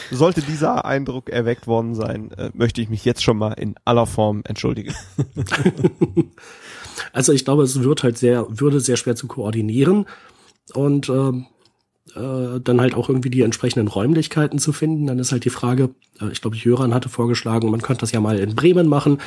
[0.09, 4.07] Sollte dieser Eindruck erweckt worden sein, äh, möchte ich mich jetzt schon mal in aller
[4.07, 4.95] Form entschuldigen.
[7.13, 10.05] Also ich glaube, es wird halt sehr, würde sehr schwer zu koordinieren
[10.73, 11.47] und ähm,
[12.15, 15.07] äh, dann halt auch irgendwie die entsprechenden Räumlichkeiten zu finden.
[15.07, 18.19] Dann ist halt die Frage, äh, ich glaube, Jöran hatte vorgeschlagen, man könnte das ja
[18.19, 19.19] mal in Bremen machen.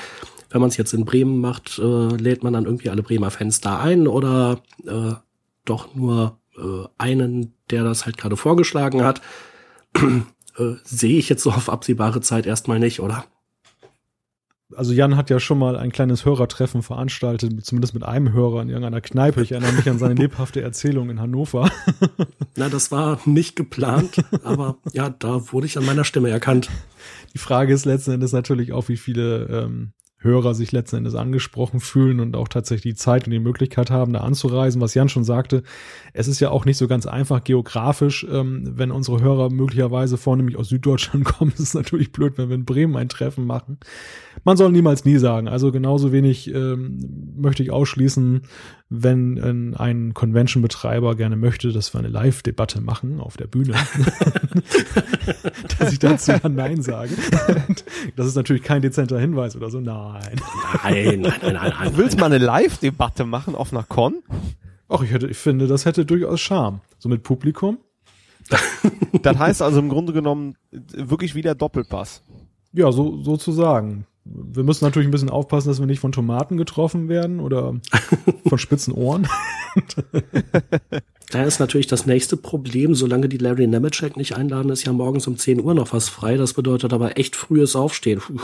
[0.51, 3.61] Wenn man es jetzt in Bremen macht, äh, lädt man dann irgendwie alle Bremer Fans
[3.61, 5.15] da ein oder äh,
[5.65, 9.21] doch nur äh, einen, der das halt gerade vorgeschlagen hat.
[9.97, 13.25] äh, Sehe ich jetzt so auf absehbare Zeit erstmal nicht, oder?
[14.77, 18.69] Also Jan hat ja schon mal ein kleines Hörertreffen veranstaltet, zumindest mit einem Hörer in
[18.69, 19.43] irgendeiner Kneipe.
[19.43, 21.71] Ich erinnere mich an seine lebhafte Erzählung in Hannover.
[22.57, 26.71] Na, das war nicht geplant, aber ja, da wurde ich an meiner Stimme erkannt.
[27.35, 29.93] Die Frage ist letzten Endes natürlich auch, wie viele ähm,
[30.25, 34.13] Hörer sich letzten Endes angesprochen fühlen und auch tatsächlich die Zeit und die Möglichkeit haben,
[34.13, 34.81] da anzureisen.
[34.81, 35.63] Was Jan schon sagte,
[36.13, 40.57] es ist ja auch nicht so ganz einfach geografisch, ähm, wenn unsere Hörer möglicherweise vornehmlich
[40.57, 43.79] aus Süddeutschland kommen, ist es natürlich blöd, wenn wir in Bremen ein Treffen machen.
[44.43, 45.47] Man soll niemals nie sagen.
[45.47, 48.43] Also genauso wenig ähm, möchte ich ausschließen,
[49.03, 53.73] wenn äh, ein Convention-Betreiber gerne möchte, dass wir eine Live-Debatte machen auf der Bühne,
[55.79, 57.15] dass ich dazu ja Nein sage.
[58.17, 59.81] das ist natürlich kein dezenter Hinweis oder so.
[59.81, 60.41] Nein.
[60.83, 61.73] Nein, nein, nein, nein.
[61.85, 64.23] Du willst mal eine Live-Debatte machen auf einer Con?
[64.89, 66.81] Ach, ich, hätte, ich finde, das hätte durchaus Charme.
[66.99, 67.79] So mit Publikum.
[69.23, 72.23] das heißt also im Grunde genommen wirklich wieder Doppelpass.
[72.73, 77.09] Ja, so sozusagen wir müssen natürlich ein bisschen aufpassen, dass wir nicht von Tomaten getroffen
[77.09, 77.75] werden oder
[78.49, 79.29] von spitzen Ohren.
[81.31, 85.27] da ist natürlich das nächste Problem, solange die Larry Nemeczek nicht einladen, ist ja morgens
[85.27, 86.37] um 10 Uhr noch was frei.
[86.37, 88.21] Das bedeutet aber echt frühes Aufstehen.
[88.21, 88.41] Puh.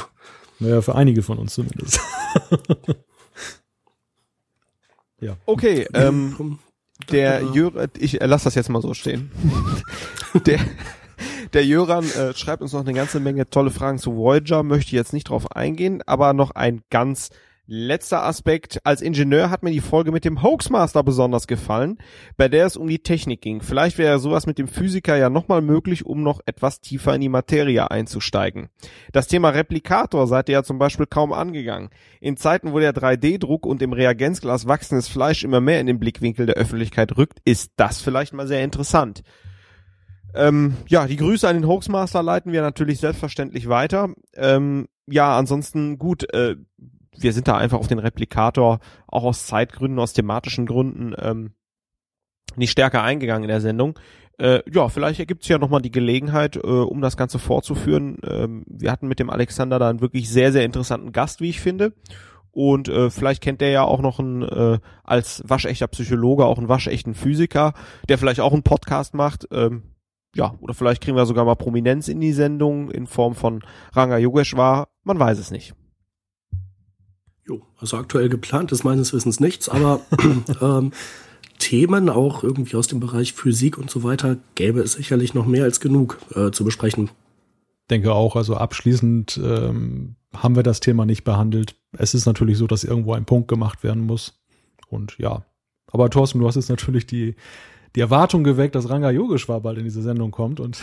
[0.59, 2.01] Naja, für einige von uns zumindest.
[5.21, 5.37] ja.
[5.47, 6.59] Okay, ähm,
[7.11, 9.31] der Jürgen, ich lass das jetzt mal so stehen.
[10.47, 10.61] der,
[11.53, 15.13] der Jöran äh, schreibt uns noch eine ganze Menge tolle Fragen zu Voyager, möchte jetzt
[15.13, 17.31] nicht drauf eingehen, aber noch ein ganz
[17.71, 18.81] letzter Aspekt.
[18.85, 21.99] Als Ingenieur hat mir die Folge mit dem Hoaxmaster besonders gefallen,
[22.37, 23.63] bei der es um die Technik ging.
[23.63, 27.29] Vielleicht wäre sowas mit dem Physiker ja nochmal möglich, um noch etwas tiefer in die
[27.29, 28.71] Materie einzusteigen.
[29.13, 31.91] Das Thema Replikator seid ihr ja zum Beispiel kaum angegangen.
[32.21, 36.47] In Zeiten, wo der 3D-Druck und im Reagenzglas wachsendes Fleisch immer mehr in den Blickwinkel
[36.47, 39.23] der Öffentlichkeit rückt, ist das vielleicht mal sehr interessant.
[40.35, 44.11] Ähm, ja, die Grüße an den Hoaxmaster leiten wir natürlich selbstverständlich weiter.
[44.35, 46.57] Ähm, ja, ansonsten gut, äh,
[47.17, 51.55] wir sind da einfach auf den Replikator auch aus Zeitgründen, aus thematischen Gründen ähm,
[52.57, 53.99] nicht stärker eingegangen in der Sendung.
[54.39, 58.17] Äh, ja, vielleicht ergibt es ja nochmal die Gelegenheit, äh, um das Ganze fortzuführen.
[58.27, 61.61] Ähm, wir hatten mit dem Alexander da einen wirklich sehr, sehr interessanten Gast, wie ich
[61.61, 61.93] finde.
[62.53, 66.69] Und äh, vielleicht kennt der ja auch noch einen, äh, als waschechter Psychologe auch einen
[66.69, 67.75] waschechten Physiker,
[68.09, 69.47] der vielleicht auch einen Podcast macht.
[69.53, 69.83] Ähm,
[70.35, 73.63] ja, oder vielleicht kriegen wir sogar mal Prominenz in die Sendung in Form von
[73.93, 74.89] Ranga Yogeshwar.
[75.03, 75.75] Man weiß es nicht.
[77.47, 80.01] Jo, also aktuell geplant ist meines Wissens nichts, aber
[80.61, 80.93] ähm,
[81.59, 85.65] Themen auch irgendwie aus dem Bereich Physik und so weiter gäbe es sicherlich noch mehr
[85.65, 87.11] als genug äh, zu besprechen.
[87.91, 91.75] Denke auch, also abschließend ähm, haben wir das Thema nicht behandelt.
[91.93, 94.41] Es ist natürlich so, dass irgendwo ein Punkt gemacht werden muss.
[94.89, 95.45] Und ja,
[95.91, 97.35] aber Thorsten, du hast jetzt natürlich die
[97.97, 100.61] die Erwartung geweckt, dass Ranga Yogeshwar bald in diese Sendung kommt.
[100.61, 100.81] Und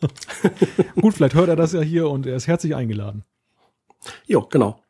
[1.00, 3.24] gut, vielleicht hört er das ja hier und er ist herzlich eingeladen.
[4.26, 4.82] Jo, genau.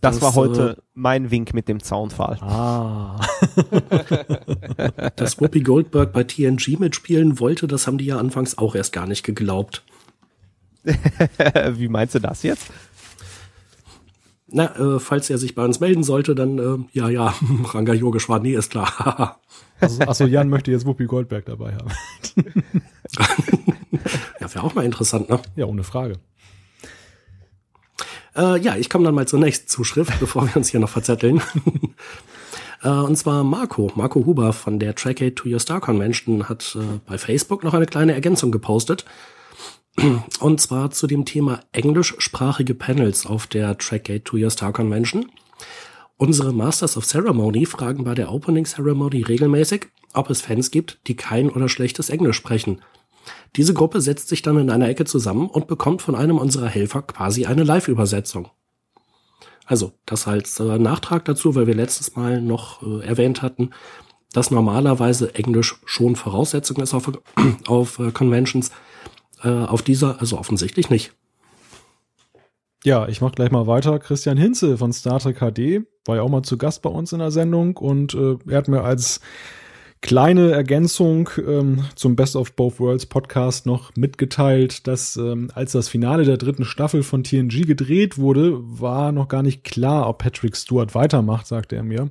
[0.00, 2.38] Das, das war heute äh, mein Wink mit dem Zaunfall.
[2.40, 3.20] Ah.
[5.16, 9.06] Dass Whoopi Goldberg bei TNG mitspielen wollte, das haben die ja anfangs auch erst gar
[9.06, 9.84] nicht geglaubt.
[10.84, 12.70] Wie meinst du das jetzt?
[14.52, 17.34] Na, äh, falls er sich bei uns melden sollte, dann äh, ja, ja,
[17.72, 19.40] Ranga Yogeshwar, nee, ist klar.
[19.82, 21.88] Also, achso, Jan möchte jetzt Wuppi Goldberg dabei haben.
[24.38, 25.40] ja, wäre auch mal interessant, ne?
[25.56, 26.18] Ja, ohne Frage.
[28.36, 31.40] Äh, ja, ich komme dann mal zur nächsten Zuschrift, bevor wir uns hier noch verzetteln.
[32.82, 36.98] äh, und zwar Marco, Marco Huber von der Trackade to Your Star Convention hat äh,
[37.06, 39.06] bei Facebook noch eine kleine Ergänzung gepostet.
[40.40, 45.26] Und zwar zu dem Thema englischsprachige Panels auf der Trackade to Your Star Convention.
[46.16, 51.16] Unsere Masters of Ceremony fragen bei der Opening Ceremony regelmäßig, ob es Fans gibt, die
[51.16, 52.82] kein oder schlechtes Englisch sprechen.
[53.56, 57.02] Diese Gruppe setzt sich dann in einer Ecke zusammen und bekommt von einem unserer Helfer
[57.02, 58.48] quasi eine Live-Übersetzung.
[59.66, 63.70] Also, das als äh, Nachtrag dazu, weil wir letztes Mal noch äh, erwähnt hatten,
[64.32, 67.10] dass normalerweise Englisch schon Voraussetzung ist auf,
[67.66, 68.70] auf äh, Conventions.
[69.42, 71.12] Äh, auf dieser also offensichtlich nicht.
[72.84, 73.98] Ja, ich mach gleich mal weiter.
[73.98, 77.18] Christian Hinze von Star Trek HD war ja auch mal zu Gast bei uns in
[77.18, 79.20] der Sendung und äh, er hat mir als
[80.00, 85.88] kleine Ergänzung ähm, zum Best of Both Worlds Podcast noch mitgeteilt, dass ähm, als das
[85.88, 90.56] Finale der dritten Staffel von TNG gedreht wurde, war noch gar nicht klar, ob Patrick
[90.56, 92.10] Stewart weitermacht, sagte er mir.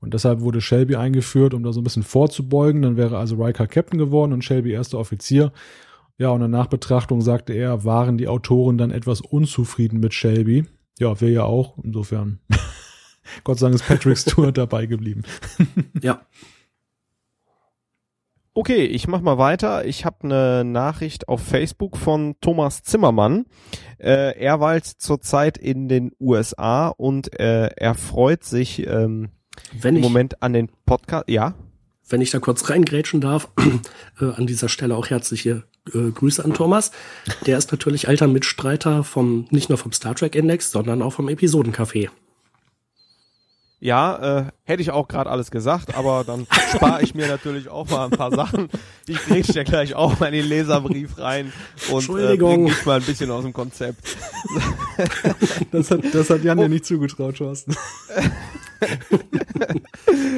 [0.00, 2.82] Und deshalb wurde Shelby eingeführt, um da so ein bisschen vorzubeugen.
[2.82, 5.50] Dann wäre also Riker Captain geworden und Shelby erster Offizier.
[6.16, 10.64] Ja, und in Nachbetrachtung sagte er, waren die Autoren dann etwas unzufrieden mit Shelby.
[10.98, 11.76] Ja, wir ja auch.
[11.82, 12.38] Insofern,
[13.44, 15.22] Gott sei Dank ist Patrick Stewart dabei geblieben.
[16.00, 16.24] ja.
[18.56, 19.84] Okay, ich mach mal weiter.
[19.84, 23.46] Ich habe eine Nachricht auf Facebook von Thomas Zimmermann.
[23.98, 29.30] Äh, er weilt zurzeit in den USA und äh, er freut sich ähm,
[29.72, 31.28] Wenn im Moment an den Podcast.
[31.28, 31.56] Ja
[32.08, 33.50] wenn ich da kurz reingrätschen darf,
[34.20, 36.92] äh, an dieser Stelle auch herzliche äh, Grüße an Thomas.
[37.46, 41.28] Der ist natürlich alter Mitstreiter vom, nicht nur vom Star Trek Index, sondern auch vom
[41.28, 42.10] Episodencafé.
[43.80, 47.86] Ja, äh, hätte ich auch gerade alles gesagt, aber dann spare ich mir natürlich auch
[47.90, 48.70] mal ein paar Sachen.
[49.06, 51.52] Ich kriege ja gleich auch mal in den Leserbrief rein
[51.90, 54.16] und äh, bringe mich mal ein bisschen aus dem Konzept.
[55.70, 56.62] das, hat, das hat Jan oh.
[56.62, 57.76] ja nicht zugetraut, Thorsten.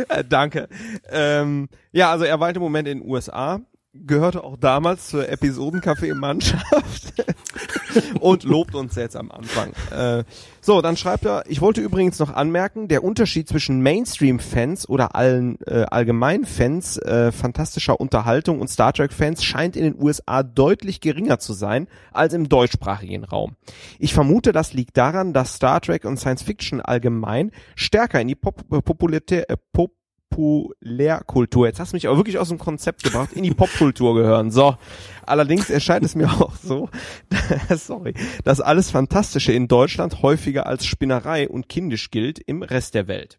[0.08, 0.68] Äh, danke.
[1.10, 3.60] Ähm, ja, also er weilt im Moment in den USA
[4.06, 7.14] gehörte auch damals zur Episodencafé-Mannschaft
[8.20, 9.72] und lobt uns jetzt am Anfang.
[9.90, 10.24] Äh,
[10.60, 15.58] so, dann schreibt er, ich wollte übrigens noch anmerken, der Unterschied zwischen Mainstream-Fans oder allen
[15.66, 21.52] äh, Allgemeinfans äh, fantastischer Unterhaltung und Star Trek-Fans scheint in den USA deutlich geringer zu
[21.52, 23.56] sein als im deutschsprachigen Raum.
[23.98, 28.34] Ich vermute, das liegt daran, dass Star Trek und Science Fiction allgemein stärker in die
[28.34, 29.92] Pop Popularität äh, Pop
[30.36, 31.66] Populärkultur.
[31.66, 34.50] Jetzt hast du mich aber wirklich aus dem Konzept gebracht, in die Popkultur gehören.
[34.50, 34.76] So.
[35.24, 36.90] Allerdings erscheint es mir auch so,
[37.74, 38.14] sorry,
[38.44, 43.38] dass alles Fantastische in Deutschland häufiger als Spinnerei und kindisch gilt im Rest der Welt.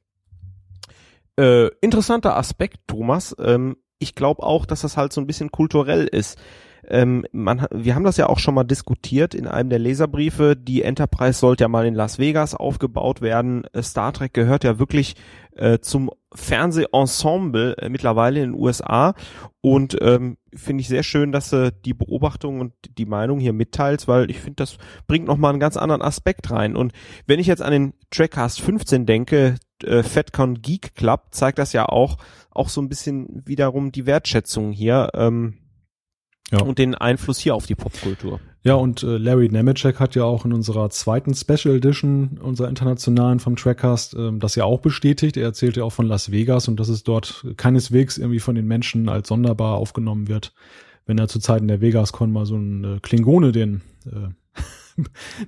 [1.40, 3.36] Äh, interessanter Aspekt, Thomas.
[3.40, 6.40] Ähm, ich glaube auch, dass das halt so ein bisschen kulturell ist.
[6.90, 10.56] Ähm, man, wir haben das ja auch schon mal diskutiert in einem der Leserbriefe.
[10.56, 13.66] Die Enterprise sollte ja mal in Las Vegas aufgebaut werden.
[13.74, 15.16] Äh, Star Trek gehört ja wirklich
[15.58, 19.14] äh, zum Fernsehensemble äh, mittlerweile in den USA
[19.62, 24.08] und ähm, finde ich sehr schön, dass du die Beobachtung und die Meinung hier mitteilst,
[24.08, 24.78] weil ich finde, das
[25.08, 26.76] bringt nochmal einen ganz anderen Aspekt rein.
[26.76, 26.94] Und
[27.26, 31.88] wenn ich jetzt an den Trackcast 15 denke, äh, FatCon Geek Club, zeigt das ja
[31.88, 32.18] auch,
[32.52, 35.10] auch so ein bisschen wiederum die Wertschätzung hier.
[35.14, 35.58] Ähm,
[36.52, 36.62] ja.
[36.62, 38.40] und den Einfluss hier auf die Popkultur.
[38.68, 43.40] Ja, und äh, Larry Nemeczek hat ja auch in unserer zweiten Special Edition unserer internationalen
[43.40, 45.38] vom Trackcast äh, das ja auch bestätigt.
[45.38, 49.08] Er erzählte auch von Las Vegas und dass es dort keineswegs irgendwie von den Menschen
[49.08, 50.54] als sonderbar aufgenommen wird,
[51.06, 55.00] wenn er zu Zeiten der Vegascon mal so ein äh, Klingone den äh,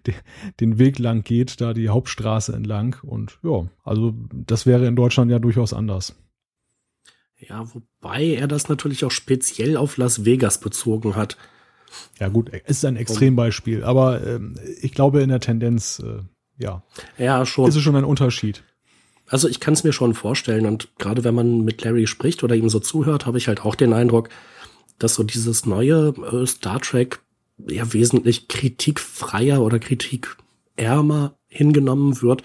[0.62, 2.96] den Weg lang geht, da die Hauptstraße entlang.
[3.02, 6.16] Und ja, also das wäre in Deutschland ja durchaus anders.
[7.38, 11.36] Ja, wobei er das natürlich auch speziell auf Las Vegas bezogen hat.
[12.20, 16.22] Ja gut, es ist ein Extrembeispiel, aber ähm, ich glaube in der Tendenz, äh,
[16.58, 16.84] ja,
[17.18, 17.70] ja schon.
[17.70, 18.64] ist es schon ein Unterschied.
[19.28, 22.56] Also ich kann es mir schon vorstellen und gerade wenn man mit Larry spricht oder
[22.56, 24.30] ihm so zuhört, habe ich halt auch den Eindruck,
[24.98, 27.20] dass so dieses neue äh, Star Trek
[27.68, 32.44] ja wesentlich kritikfreier oder kritikärmer hingenommen wird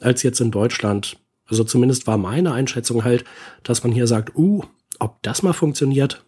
[0.00, 1.18] als jetzt in Deutschland.
[1.46, 3.24] Also zumindest war meine Einschätzung halt,
[3.62, 4.62] dass man hier sagt, uh,
[4.98, 6.24] ob das mal funktioniert.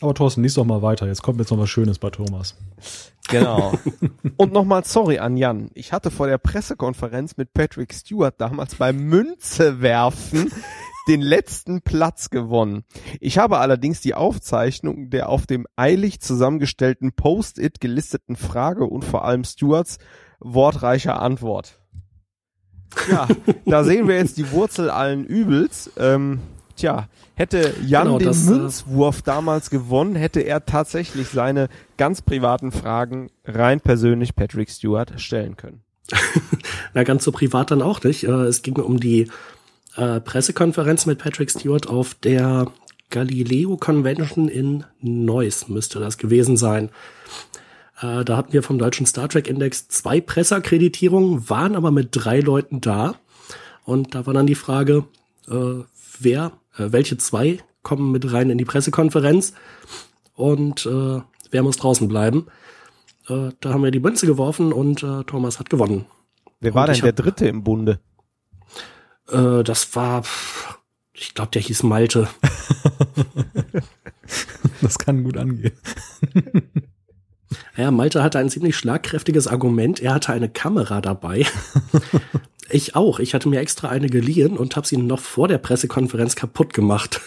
[0.00, 1.06] Aber Thorsten, lies doch mal weiter.
[1.06, 2.56] Jetzt kommt jetzt noch was Schönes bei Thomas.
[3.28, 3.72] Genau.
[4.36, 5.70] Und nochmal sorry an Jan.
[5.74, 10.52] Ich hatte vor der Pressekonferenz mit Patrick Stewart damals beim Münze werfen
[11.08, 12.84] den letzten Platz gewonnen.
[13.20, 19.24] Ich habe allerdings die Aufzeichnung der auf dem eilig zusammengestellten Post-it gelisteten Frage und vor
[19.24, 19.98] allem Stewarts
[20.40, 21.78] wortreicher Antwort.
[23.10, 23.26] Ja,
[23.66, 25.90] da sehen wir jetzt die Wurzel allen Übels.
[25.98, 26.40] Ähm,
[26.76, 32.22] tja, hätte Jan genau, den das, äh, Münzwurf damals gewonnen, hätte er tatsächlich seine ganz
[32.22, 35.82] privaten Fragen rein persönlich Patrick Stewart stellen können.
[36.94, 38.24] Na, ganz so privat dann auch nicht.
[38.24, 39.30] Äh, es ging um die
[39.96, 42.66] äh, Pressekonferenz mit Patrick Stewart auf der
[43.10, 46.90] Galileo Convention in Neuss, müsste das gewesen sein.
[48.00, 52.40] Äh, da hatten wir vom Deutschen Star Trek Index zwei Presseakkreditierungen, waren aber mit drei
[52.40, 53.14] Leuten da.
[53.84, 55.04] Und da war dann die Frage,
[55.48, 55.84] äh,
[56.18, 59.52] wer, welche zwei kommen mit rein in die Pressekonferenz
[60.34, 61.20] und äh,
[61.50, 62.46] wer muss draußen bleiben.
[63.28, 66.06] Äh, da haben wir die Münze geworfen und äh, Thomas hat gewonnen.
[66.60, 68.00] Wer war denn der Dritte im Bunde?
[69.28, 70.24] Äh, das war,
[71.12, 72.28] ich glaube, der hieß Malte.
[74.80, 75.72] das kann gut angehen.
[77.76, 80.00] Ja, Malte hatte ein ziemlich schlagkräftiges Argument.
[80.00, 81.46] Er hatte eine Kamera dabei.
[82.70, 83.18] ich auch.
[83.18, 87.20] Ich hatte mir extra eine geliehen und habe sie noch vor der Pressekonferenz kaputt gemacht.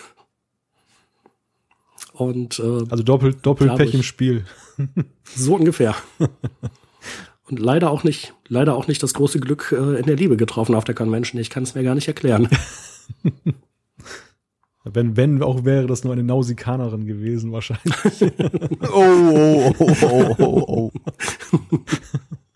[2.14, 4.46] Und äh, also doppelt doppelt Pech im Spiel.
[5.24, 5.96] so ungefähr.
[7.50, 10.76] Und leider auch nicht, leider auch nicht das große Glück äh, in der Liebe getroffen
[10.76, 11.40] auf der Convention.
[11.40, 12.50] Ich kann es mir gar nicht erklären.
[14.94, 17.96] Wenn, wenn auch wäre das nur eine Nausikanerin gewesen, wahrscheinlich.
[18.94, 20.92] oh, oh, oh, oh, oh, oh.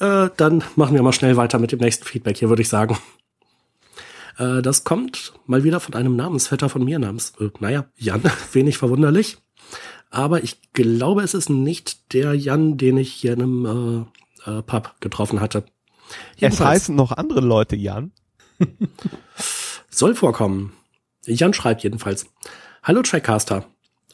[0.00, 2.98] äh, dann machen wir mal schnell weiter mit dem nächsten Feedback hier, würde ich sagen.
[4.38, 8.78] Äh, das kommt mal wieder von einem Namensvetter von mir namens, äh, naja, Jan, wenig
[8.78, 9.38] verwunderlich.
[10.10, 14.06] Aber ich glaube, es ist nicht der Jan, den ich hier in einem
[14.46, 15.64] äh, äh, Pub getroffen hatte.
[16.36, 16.60] Jedenfalls.
[16.60, 18.12] Es heißen noch andere Leute Jan.
[19.90, 20.72] Soll vorkommen.
[21.24, 22.26] Jan schreibt jedenfalls.
[22.82, 23.66] Hallo Trackcaster.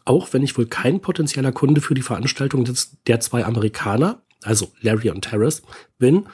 [0.05, 4.73] Auch wenn ich wohl kein potenzieller Kunde für die Veranstaltung des, der zwei Amerikaner, also
[4.81, 5.62] Larry und Terrace,
[5.98, 6.27] bin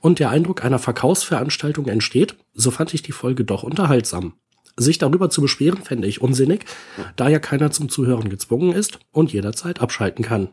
[0.00, 4.34] und der Eindruck einer Verkaufsveranstaltung entsteht, so fand ich die Folge doch unterhaltsam.
[4.76, 6.64] Sich darüber zu beschweren, fände ich unsinnig,
[7.16, 10.48] da ja keiner zum Zuhören gezwungen ist und jederzeit abschalten kann.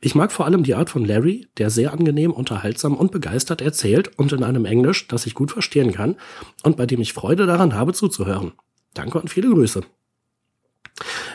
[0.00, 4.18] Ich mag vor allem die Art von Larry, der sehr angenehm, unterhaltsam und begeistert erzählt
[4.18, 6.16] und in einem Englisch, das ich gut verstehen kann
[6.62, 8.52] und bei dem ich Freude daran habe zuzuhören.
[8.94, 9.82] Danke und viele Grüße.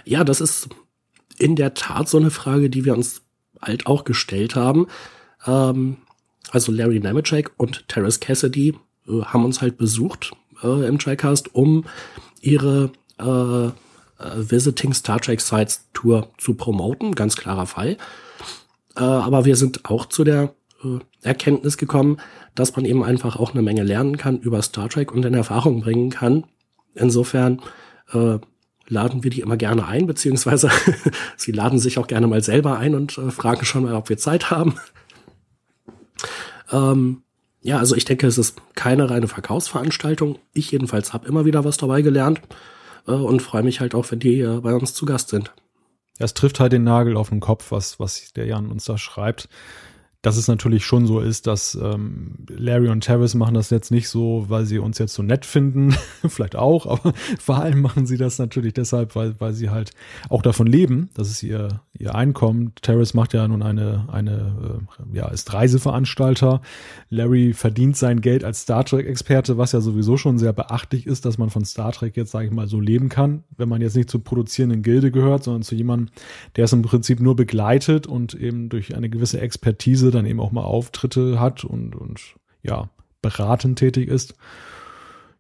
[0.04, 0.70] Ja, das ist
[1.38, 3.22] in der Tat so eine Frage, die wir uns
[3.64, 4.88] halt auch gestellt haben.
[5.46, 5.98] Ähm,
[6.52, 8.76] also Larry Nemeczek und Terrace Cassidy
[9.08, 10.34] äh, haben uns halt besucht
[10.64, 11.86] äh, im TriCast, um
[12.42, 13.72] ihre äh, äh,
[14.20, 17.16] Visiting Star Trek Sites Tour zu promoten.
[17.16, 17.98] Ganz klarer Fall.
[18.96, 20.54] Äh, aber wir sind auch zu der
[20.84, 22.18] äh, Erkenntnis gekommen,
[22.56, 25.82] dass man eben einfach auch eine Menge lernen kann über Star Trek und in Erfahrung
[25.82, 26.46] bringen kann.
[26.96, 27.62] Insofern
[28.94, 30.70] laden wir die immer gerne ein, beziehungsweise
[31.38, 34.18] sie laden sich auch gerne mal selber ein und äh, fragen schon mal, ob wir
[34.18, 34.76] Zeit haben.
[36.72, 37.24] ähm,
[37.62, 40.38] ja, also ich denke, es ist keine reine Verkaufsveranstaltung.
[40.54, 42.42] Ich jedenfalls habe immer wieder was dabei gelernt
[43.08, 45.52] äh, und freue mich halt auch, wenn die äh, bei uns zu Gast sind.
[46.20, 49.50] Es trifft halt den Nagel auf den Kopf, was, was der Jan uns da schreibt
[50.24, 54.08] dass es natürlich schon so ist, dass ähm, Larry und Travis machen das jetzt nicht
[54.08, 55.94] so, weil sie uns jetzt so nett finden,
[56.28, 59.92] vielleicht auch, aber vor allem machen sie das natürlich deshalb, weil, weil sie halt
[60.30, 62.74] auch davon leben, das ist ihr, ihr Einkommen.
[62.82, 66.62] Travis macht ja nun eine, eine äh, ja, ist Reiseveranstalter.
[67.10, 71.38] Larry verdient sein Geld als Star Trek-Experte, was ja sowieso schon sehr beachtlich ist, dass
[71.38, 74.10] man von Star Trek jetzt, sage ich mal, so leben kann, wenn man jetzt nicht
[74.10, 76.10] zur produzierenden Gilde gehört, sondern zu jemandem,
[76.56, 80.52] der es im Prinzip nur begleitet und eben durch eine gewisse Expertise dann eben auch
[80.52, 82.22] mal Auftritte hat und, und
[82.64, 82.90] ja,
[83.22, 84.34] beratend tätig ist.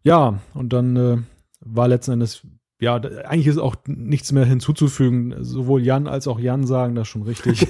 [0.04, 1.18] Ja, und dann äh,
[1.62, 2.46] war letzten Endes,
[2.84, 5.36] ja, eigentlich ist auch nichts mehr hinzuzufügen.
[5.40, 7.66] Sowohl Jan als auch Jan sagen das schon richtig.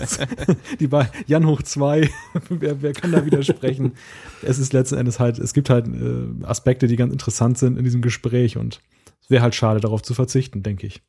[0.80, 2.08] Die war Jan hoch zwei,
[2.48, 3.94] wer, wer kann da widersprechen?
[4.42, 7.82] Es ist letzten Endes halt, es gibt halt äh, Aspekte, die ganz interessant sind in
[7.82, 8.80] diesem Gespräch und
[9.22, 11.02] es wäre halt schade, darauf zu verzichten, denke ich.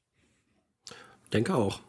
[1.31, 1.81] Denke auch.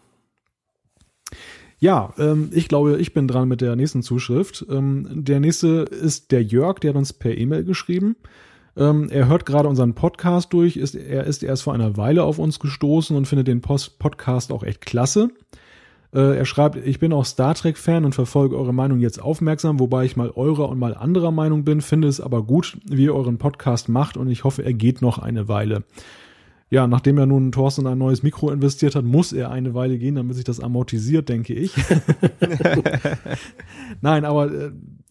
[1.78, 4.66] Ja, ähm, ich glaube, ich bin dran mit der nächsten Zuschrift.
[4.68, 8.16] Ähm, der nächste ist der Jörg, der hat uns per E-Mail geschrieben.
[8.76, 10.76] Ähm, er hört gerade unseren Podcast durch.
[10.76, 14.52] Ist, er ist erst vor einer Weile auf uns gestoßen und findet den Post Podcast
[14.52, 15.30] auch echt klasse.
[16.12, 20.04] Äh, er schreibt, ich bin auch Star Trek-Fan und verfolge eure Meinung jetzt aufmerksam, wobei
[20.04, 23.38] ich mal eurer und mal anderer Meinung bin, finde es aber gut, wie ihr euren
[23.38, 25.84] Podcast macht und ich hoffe, er geht noch eine Weile
[26.70, 30.14] ja, nachdem er nun Thorsten ein neues Mikro investiert hat, muss er eine Weile gehen,
[30.14, 31.74] damit sich das amortisiert, denke ich.
[34.00, 34.70] Nein, aber äh,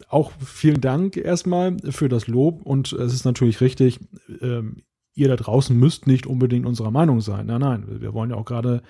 [0.10, 4.00] auch vielen Dank erstmal für das Lob und es ist natürlich richtig,
[4.42, 4.78] ähm,
[5.14, 7.46] ihr da draußen müsst nicht unbedingt unserer Meinung sein.
[7.46, 8.82] Nein, nein, wir wollen ja auch gerade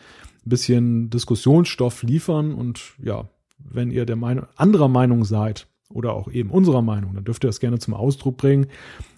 [0.46, 3.28] ein bisschen Diskussionsstoff liefern und ja,
[3.58, 7.48] wenn ihr der Meinung, anderer Meinung seid oder auch eben unserer Meinung, dann dürft ihr
[7.50, 8.68] das gerne zum Ausdruck bringen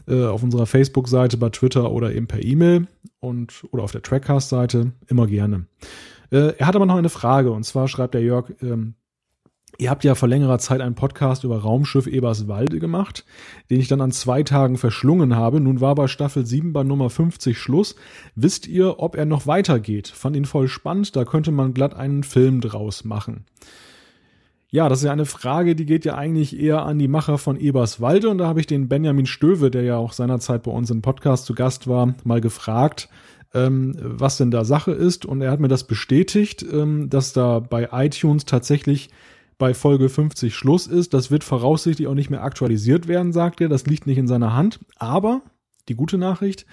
[0.07, 2.87] äh, auf unserer Facebook-Seite, bei Twitter oder eben per E-Mail
[3.19, 5.67] und oder auf der Trackcast-Seite immer gerne.
[6.31, 8.95] Äh, er hat aber noch eine Frage und zwar schreibt der Jörg, ähm,
[9.81, 13.25] Ihr habt ja vor längerer Zeit einen Podcast über Raumschiff Eberswalde gemacht,
[13.71, 15.59] den ich dann an zwei Tagen verschlungen habe.
[15.59, 17.95] Nun war bei Staffel 7 bei Nummer 50 Schluss.
[18.35, 20.07] Wisst ihr, ob er noch weitergeht?
[20.07, 23.45] Fand ihn voll spannend, da könnte man glatt einen Film draus machen.
[24.69, 27.59] Ja, das ist ja eine Frage, die geht ja eigentlich eher an die Macher von
[27.59, 31.01] Eberswalde und da habe ich den Benjamin Stöwe, der ja auch seinerzeit bei uns im
[31.01, 33.09] Podcast zu Gast war, mal gefragt,
[33.55, 37.57] ähm, was denn da Sache ist und er hat mir das bestätigt, ähm, dass da
[37.57, 39.09] bei iTunes tatsächlich
[39.61, 41.13] bei Folge 50 Schluss ist.
[41.13, 43.69] Das wird voraussichtlich auch nicht mehr aktualisiert werden, sagt er.
[43.69, 44.79] Das liegt nicht in seiner Hand.
[44.97, 45.43] Aber
[45.87, 46.65] die gute Nachricht,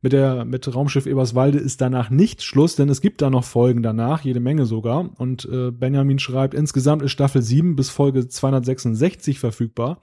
[0.00, 3.84] mit der mit Raumschiff Eberswalde ist danach nicht Schluss, denn es gibt da noch Folgen
[3.84, 5.08] danach, jede Menge sogar.
[5.18, 10.00] Und äh, Benjamin schreibt, insgesamt ist Staffel 7 bis Folge 266 verfügbar.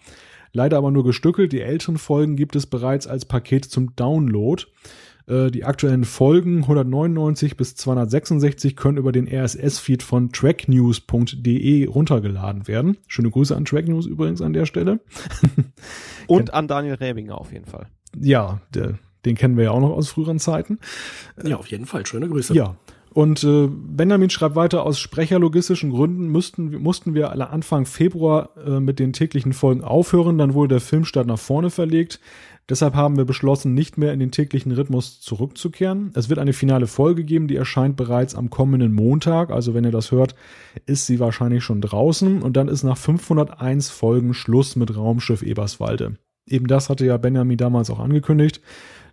[0.53, 1.51] Leider aber nur gestückelt.
[1.51, 4.63] Die älteren Folgen gibt es bereits als Paket zum Download.
[5.29, 12.97] Äh, die aktuellen Folgen 199 bis 266 können über den RSS-Feed von tracknews.de runtergeladen werden.
[13.07, 14.99] Schöne Grüße an Tracknews übrigens an der Stelle.
[16.27, 17.87] Und an Daniel Räbinger auf jeden Fall.
[18.19, 20.79] Ja, der, den kennen wir ja auch noch aus früheren Zeiten.
[21.43, 22.05] Ja, auf jeden Fall.
[22.05, 22.55] Schöne Grüße.
[22.55, 22.75] Ja.
[23.11, 28.79] Und äh, Benjamin schreibt weiter, aus sprecherlogistischen Gründen müssten, mussten wir alle Anfang Februar äh,
[28.79, 30.37] mit den täglichen Folgen aufhören.
[30.37, 32.19] Dann wurde der Filmstart nach vorne verlegt.
[32.69, 36.11] Deshalb haben wir beschlossen, nicht mehr in den täglichen Rhythmus zurückzukehren.
[36.13, 39.49] Es wird eine finale Folge geben, die erscheint bereits am kommenden Montag.
[39.49, 40.35] Also wenn ihr das hört,
[40.85, 42.41] ist sie wahrscheinlich schon draußen.
[42.41, 46.17] Und dann ist nach 501 Folgen Schluss mit Raumschiff Eberswalde.
[46.47, 48.61] Eben das hatte ja Benjamin damals auch angekündigt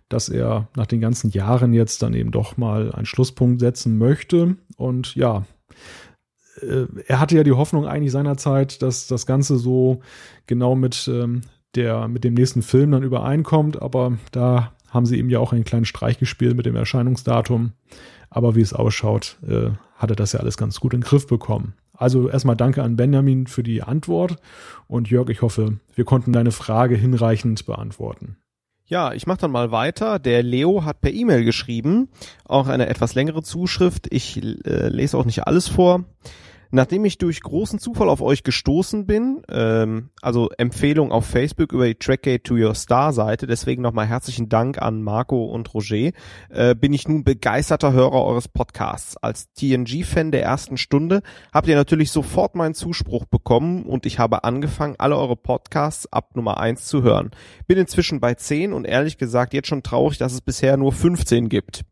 [0.09, 4.55] dass er nach den ganzen Jahren jetzt dann eben doch mal einen Schlusspunkt setzen möchte.
[4.77, 5.45] Und ja,
[6.61, 10.01] äh, er hatte ja die Hoffnung eigentlich seinerzeit, dass das Ganze so
[10.45, 11.41] genau mit ähm,
[11.75, 15.65] der, mit dem nächsten Film dann übereinkommt, aber da haben sie ihm ja auch einen
[15.65, 17.73] kleinen Streich gespielt mit dem Erscheinungsdatum.
[18.29, 21.27] Aber wie es ausschaut, äh, hat er das ja alles ganz gut in den Griff
[21.27, 21.73] bekommen.
[21.93, 24.35] Also erstmal danke an Benjamin für die Antwort
[24.87, 28.37] und Jörg, ich hoffe, wir konnten deine Frage hinreichend beantworten.
[28.85, 30.17] Ja, ich mache dann mal weiter.
[30.17, 32.07] Der Leo hat per E-Mail geschrieben,
[32.45, 34.07] auch eine etwas längere Zuschrift.
[34.11, 36.05] Ich äh, lese auch nicht alles vor.
[36.71, 41.87] Nachdem ich durch großen Zufall auf euch gestoßen bin, ähm, also Empfehlung auf Facebook über
[41.87, 46.11] die Trackgate to Your Star Seite, deswegen nochmal herzlichen Dank an Marco und Roger,
[46.49, 49.17] äh, bin ich nun begeisterter Hörer eures Podcasts.
[49.17, 51.21] Als TNG-Fan der ersten Stunde
[51.53, 56.35] habt ihr natürlich sofort meinen Zuspruch bekommen und ich habe angefangen, alle eure Podcasts ab
[56.35, 57.31] Nummer eins zu hören.
[57.67, 61.49] Bin inzwischen bei zehn und ehrlich gesagt jetzt schon traurig, dass es bisher nur 15
[61.49, 61.83] gibt.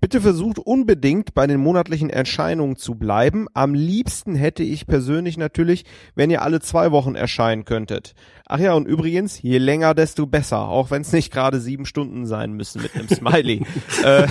[0.00, 3.46] Bitte versucht unbedingt bei den monatlichen Erscheinungen zu bleiben.
[3.54, 5.84] Am liebsten hätte ich persönlich natürlich,
[6.14, 8.14] wenn ihr alle zwei Wochen erscheinen könntet.
[8.46, 12.26] Ach ja, und übrigens, je länger, desto besser, auch wenn es nicht gerade sieben Stunden
[12.26, 13.62] sein müssen mit einem Smiley.
[14.04, 14.26] äh,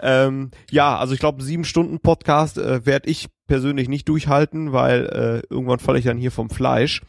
[0.00, 5.06] ähm, ja, also ich glaube, sieben Stunden Podcast äh, werde ich persönlich nicht durchhalten, weil
[5.06, 7.02] äh, irgendwann falle ich dann hier vom Fleisch.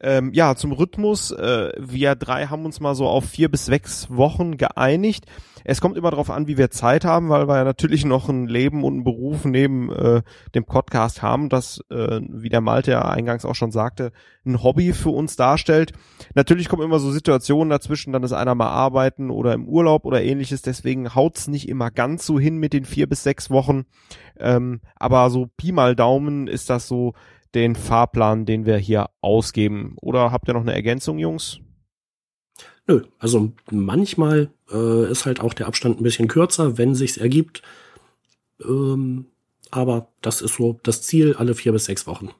[0.00, 1.30] Ähm, ja, zum Rhythmus.
[1.30, 5.24] Äh, wir drei haben uns mal so auf vier bis sechs Wochen geeinigt.
[5.64, 8.46] Es kommt immer darauf an, wie wir Zeit haben, weil wir ja natürlich noch ein
[8.46, 10.22] Leben und einen Beruf neben äh,
[10.54, 14.12] dem Podcast haben, das, äh, wie der Malte ja eingangs auch schon sagte,
[14.44, 15.92] ein Hobby für uns darstellt.
[16.34, 20.22] Natürlich kommen immer so Situationen dazwischen, dann ist einer mal arbeiten oder im Urlaub oder
[20.22, 23.84] ähnliches, deswegen haut's nicht immer ganz so hin mit den vier bis sechs Wochen.
[24.38, 27.14] Ähm, aber so Pi mal Daumen ist das so
[27.54, 29.96] den Fahrplan, den wir hier ausgeben.
[30.00, 31.60] Oder habt ihr noch eine Ergänzung, Jungs?
[32.86, 37.62] Nö, also manchmal äh, ist halt auch der Abstand ein bisschen kürzer, wenn sich's ergibt.
[38.62, 39.26] Ähm,
[39.70, 42.30] aber das ist so das Ziel, alle vier bis sechs Wochen.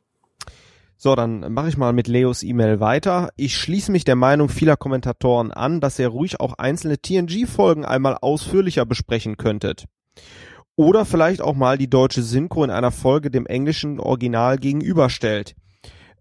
[0.97, 3.31] So, dann mache ich mal mit Leos E-Mail weiter.
[3.37, 8.17] Ich schließe mich der Meinung vieler Kommentatoren an, dass ihr ruhig auch einzelne TNG-Folgen einmal
[8.21, 9.87] ausführlicher besprechen könntet.
[10.77, 15.55] Oder vielleicht auch mal die deutsche Synchro in einer Folge dem englischen Original gegenüberstellt.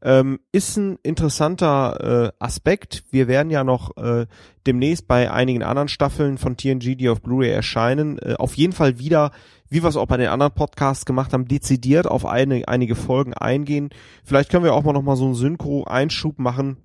[0.06, 3.06] Ähm, ist ein interessanter äh, Aspekt.
[3.12, 4.26] Wir werden ja noch äh,
[4.68, 9.00] demnächst bei einigen anderen Staffeln von TNG, die auf Blu-ray erscheinen, äh, auf jeden Fall
[9.00, 9.32] wieder,
[9.70, 13.34] wie wir es auch bei den anderen Podcasts gemacht haben, dezidiert auf eine, einige Folgen
[13.34, 13.92] eingehen.
[14.26, 16.78] Vielleicht können wir auch mal noch mal so einen Synchro-Einschub machen.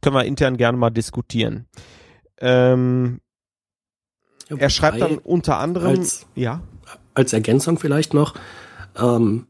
[0.00, 1.66] Können wir intern gerne mal diskutieren.
[2.38, 3.20] Ähm,
[4.48, 6.62] ja, er schreibt dann unter anderem, als, ja.
[7.14, 8.34] Als Ergänzung vielleicht noch,
[8.96, 9.48] ähm,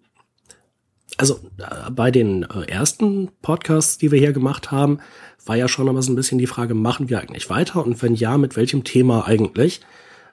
[1.16, 4.98] also äh, bei den äh, ersten Podcasts, die wir hier gemacht haben,
[5.46, 8.14] war ja schon immer so ein bisschen die Frage, machen wir eigentlich weiter und wenn
[8.14, 9.80] ja, mit welchem Thema eigentlich?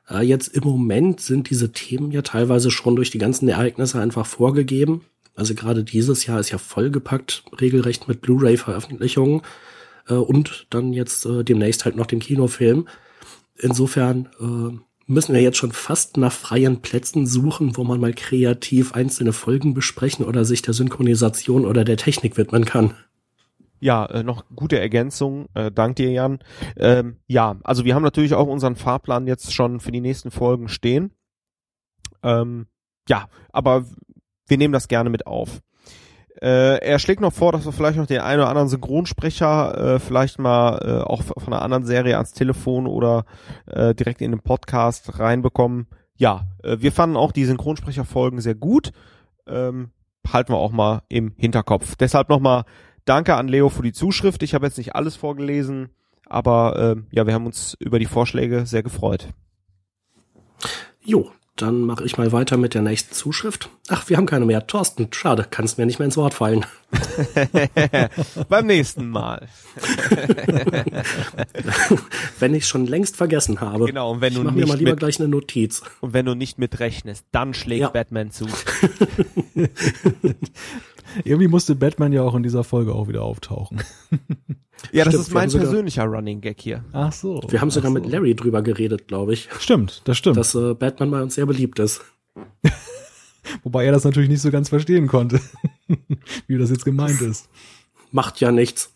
[0.10, 4.26] Äh, jetzt im Moment sind diese Themen ja teilweise schon durch die ganzen Ereignisse einfach
[4.26, 5.02] vorgegeben.
[5.36, 9.41] Also gerade dieses Jahr ist ja vollgepackt, regelrecht mit Blu-ray-Veröffentlichungen
[10.08, 12.86] und dann jetzt demnächst halt noch dem Kinofilm.
[13.58, 14.28] Insofern
[15.12, 19.74] müssen wir jetzt schon fast nach freien Plätzen suchen, wo man mal kreativ einzelne Folgen
[19.74, 22.96] besprechen oder sich der Synchronisation oder der Technik widmen kann.
[23.80, 25.48] Ja, äh, noch gute Ergänzung.
[25.54, 26.40] Äh, dank dir, Jan.
[26.78, 30.70] Ähm, ja, also wir haben natürlich auch unseren Fahrplan jetzt schon für die nächsten Folgen
[30.70, 31.12] stehen.
[32.24, 32.68] Ähm,
[33.10, 33.86] ja, aber
[34.48, 35.62] wir nehmen das gerne mit auf.
[36.42, 40.00] Äh, er schlägt noch vor, dass wir vielleicht noch den einen oder anderen Synchronsprecher äh,
[40.00, 43.26] vielleicht mal äh, auch von einer anderen Serie ans Telefon oder
[43.68, 45.88] äh, direkt in den Podcast reinbekommen.
[46.16, 48.92] Ja, äh, wir fanden auch die Synchronsprecherfolgen sehr gut.
[49.48, 49.92] Ähm,
[50.28, 51.96] halten wir auch mal im Hinterkopf.
[51.96, 52.64] Deshalb nochmal
[53.06, 54.42] danke an Leo für die Zuschrift.
[54.42, 55.90] Ich habe jetzt nicht alles vorgelesen,
[56.26, 59.30] aber äh, ja, wir haben uns über die Vorschläge sehr gefreut.
[61.04, 63.69] Jo, dann mache ich mal weiter mit der nächsten Zuschrift.
[63.90, 64.65] Ach, wir haben keine mehr.
[64.68, 66.65] Thorsten, schade, kannst mir nicht mehr ins Wort fallen.
[68.49, 69.48] Beim nächsten Mal.
[72.40, 73.86] wenn ich schon längst vergessen habe.
[73.86, 75.84] Genau, und wenn ich du mach nicht mir mal lieber mit, gleich eine Notiz.
[75.99, 77.90] Und wenn du nicht mitrechnest, dann schlägt ja.
[77.90, 78.48] Batman zu.
[81.24, 83.82] Irgendwie musste Batman ja auch in dieser Folge auch wieder auftauchen.
[84.92, 86.84] Ja, das stimmt, ist mein persönlicher sogar, Running Gag hier.
[86.92, 87.40] Ach so.
[87.48, 87.94] Wir haben sogar so.
[87.94, 89.48] mit Larry drüber geredet, glaube ich.
[89.60, 90.38] Stimmt, das stimmt.
[90.38, 92.02] Dass äh, Batman bei uns sehr beliebt ist.
[93.64, 95.40] Wobei er das natürlich nicht so ganz verstehen konnte,
[96.48, 97.48] wie das jetzt gemeint ist.
[98.12, 98.92] Macht ja nichts.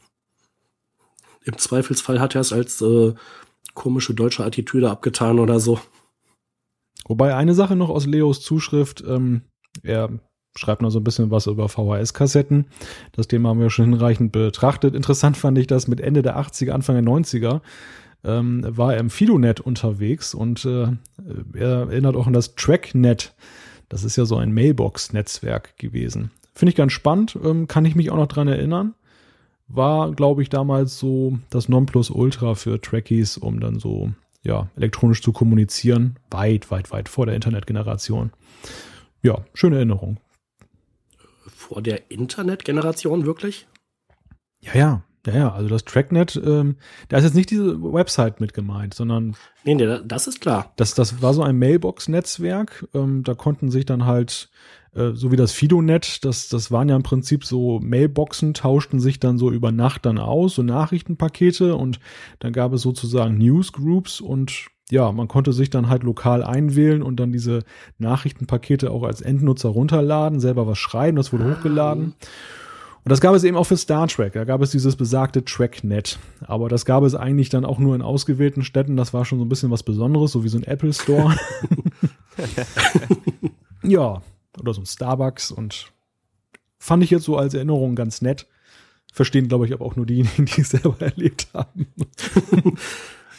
[1.43, 3.13] Im Zweifelsfall hat er es als äh,
[3.75, 5.79] komische deutsche Attitüde abgetan oder so.
[7.07, 9.43] Wobei eine Sache noch aus Leos Zuschrift, ähm,
[9.83, 10.09] er
[10.55, 12.65] schreibt noch so ein bisschen was über VHS-Kassetten.
[13.11, 14.95] Das Thema haben wir schon hinreichend betrachtet.
[14.95, 17.61] Interessant fand ich das mit Ende der 80er, Anfang der 90er
[18.25, 20.87] ähm, war er im Fidonet unterwegs und äh,
[21.53, 23.33] er erinnert auch an das TrackNet.
[23.87, 26.31] Das ist ja so ein Mailbox-Netzwerk gewesen.
[26.53, 28.95] Finde ich ganz spannend, ähm, kann ich mich auch noch dran erinnern.
[29.67, 34.11] War, glaube ich, damals so das Nonplusultra für Trackies, um dann so
[34.43, 36.17] ja, elektronisch zu kommunizieren.
[36.29, 38.31] Weit, weit, weit vor der Internetgeneration.
[39.23, 40.17] Ja, schöne Erinnerung.
[41.47, 43.67] Vor der Internetgeneration wirklich?
[44.61, 46.77] Ja, ja, ja, ja, also das Tracknet, ähm,
[47.09, 49.35] da ist jetzt nicht diese Website mit gemeint, sondern.
[49.63, 50.73] Nee, nee, das ist klar.
[50.75, 52.87] Das, das war so ein Mailbox-Netzwerk.
[52.93, 54.49] Ähm, da konnten sich dann halt,
[54.93, 59.19] äh, so wie das Fidonet, das, das waren ja im Prinzip so Mailboxen, tauschten sich
[59.19, 61.99] dann so über Nacht dann aus, so Nachrichtenpakete und
[62.39, 67.19] dann gab es sozusagen Newsgroups und ja, man konnte sich dann halt lokal einwählen und
[67.19, 67.63] dann diese
[67.97, 71.55] Nachrichtenpakete auch als Endnutzer runterladen, selber was schreiben, das wurde ah.
[71.55, 72.13] hochgeladen.
[73.05, 74.33] Und das gab es eben auch für Star Trek.
[74.33, 76.17] Da gab es dieses besagte TrackNet.
[76.41, 78.97] Aber das gab es eigentlich dann auch nur in ausgewählten Städten.
[78.97, 81.35] Das war schon so ein bisschen was Besonderes, so wie so ein Apple Store.
[83.83, 84.23] ja,
[84.59, 85.51] oder so ein Starbucks.
[85.51, 85.91] Und
[86.79, 88.47] fand ich jetzt so als Erinnerung ganz nett.
[89.13, 91.85] Verstehen, glaube ich, aber auch nur diejenigen, die es selber erlebt haben.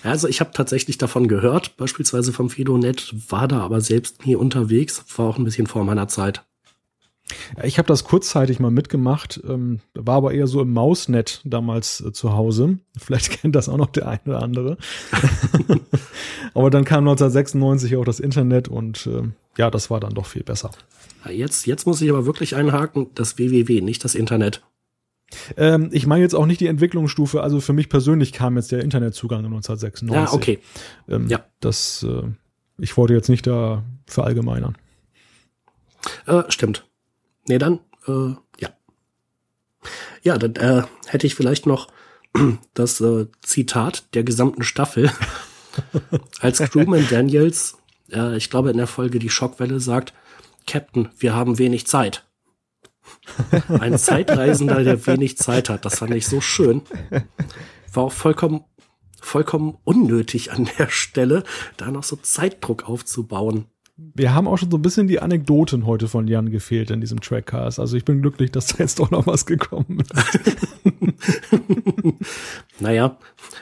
[0.07, 5.05] Also ich habe tatsächlich davon gehört, beispielsweise vom FidoNet, war da aber selbst nie unterwegs,
[5.17, 6.45] war auch ein bisschen vor meiner Zeit.
[7.65, 12.13] Ich habe das kurzzeitig mal mitgemacht, ähm, war aber eher so im Mausnet damals äh,
[12.13, 12.79] zu Hause.
[12.97, 14.77] Vielleicht kennt das auch noch der eine oder andere.
[16.55, 19.23] aber dann kam 1996 auch das Internet und äh,
[19.59, 20.71] ja, das war dann doch viel besser.
[21.29, 24.63] Jetzt, jetzt muss ich aber wirklich einhaken, das www, nicht das Internet.
[25.57, 28.81] Ähm, ich meine jetzt auch nicht die Entwicklungsstufe, also für mich persönlich kam jetzt der
[28.81, 30.11] Internetzugang 1996.
[30.11, 30.59] Ja, okay.
[31.09, 31.45] Ähm, ja.
[31.61, 32.23] Das, äh,
[32.79, 34.77] ich wollte jetzt nicht da verallgemeinern.
[36.27, 36.87] Äh, stimmt.
[37.49, 38.71] Nee, dann, äh, ja.
[40.23, 41.89] Ja, dann äh, hätte ich vielleicht noch
[42.75, 45.11] das äh, Zitat der gesamten Staffel.
[46.41, 47.77] Als Crewman Daniels,
[48.11, 50.15] äh, ich glaube in der Folge die Schockwelle sagt,
[50.67, 52.26] Captain, wir haben wenig Zeit.
[53.81, 56.83] Ein Zeitreisender, der wenig Zeit hat, das fand ich so schön.
[57.93, 58.65] War auch vollkommen,
[59.21, 61.43] vollkommen unnötig an der Stelle,
[61.77, 63.67] da noch so Zeitdruck aufzubauen.
[63.99, 67.23] Wir haben auch schon so ein bisschen die Anekdoten heute von Jan gefehlt in diesem
[67.23, 67.81] Trackcast.
[67.81, 70.13] Also ich bin glücklich, dass da jetzt doch noch was gekommen ist.
[72.79, 73.17] naja,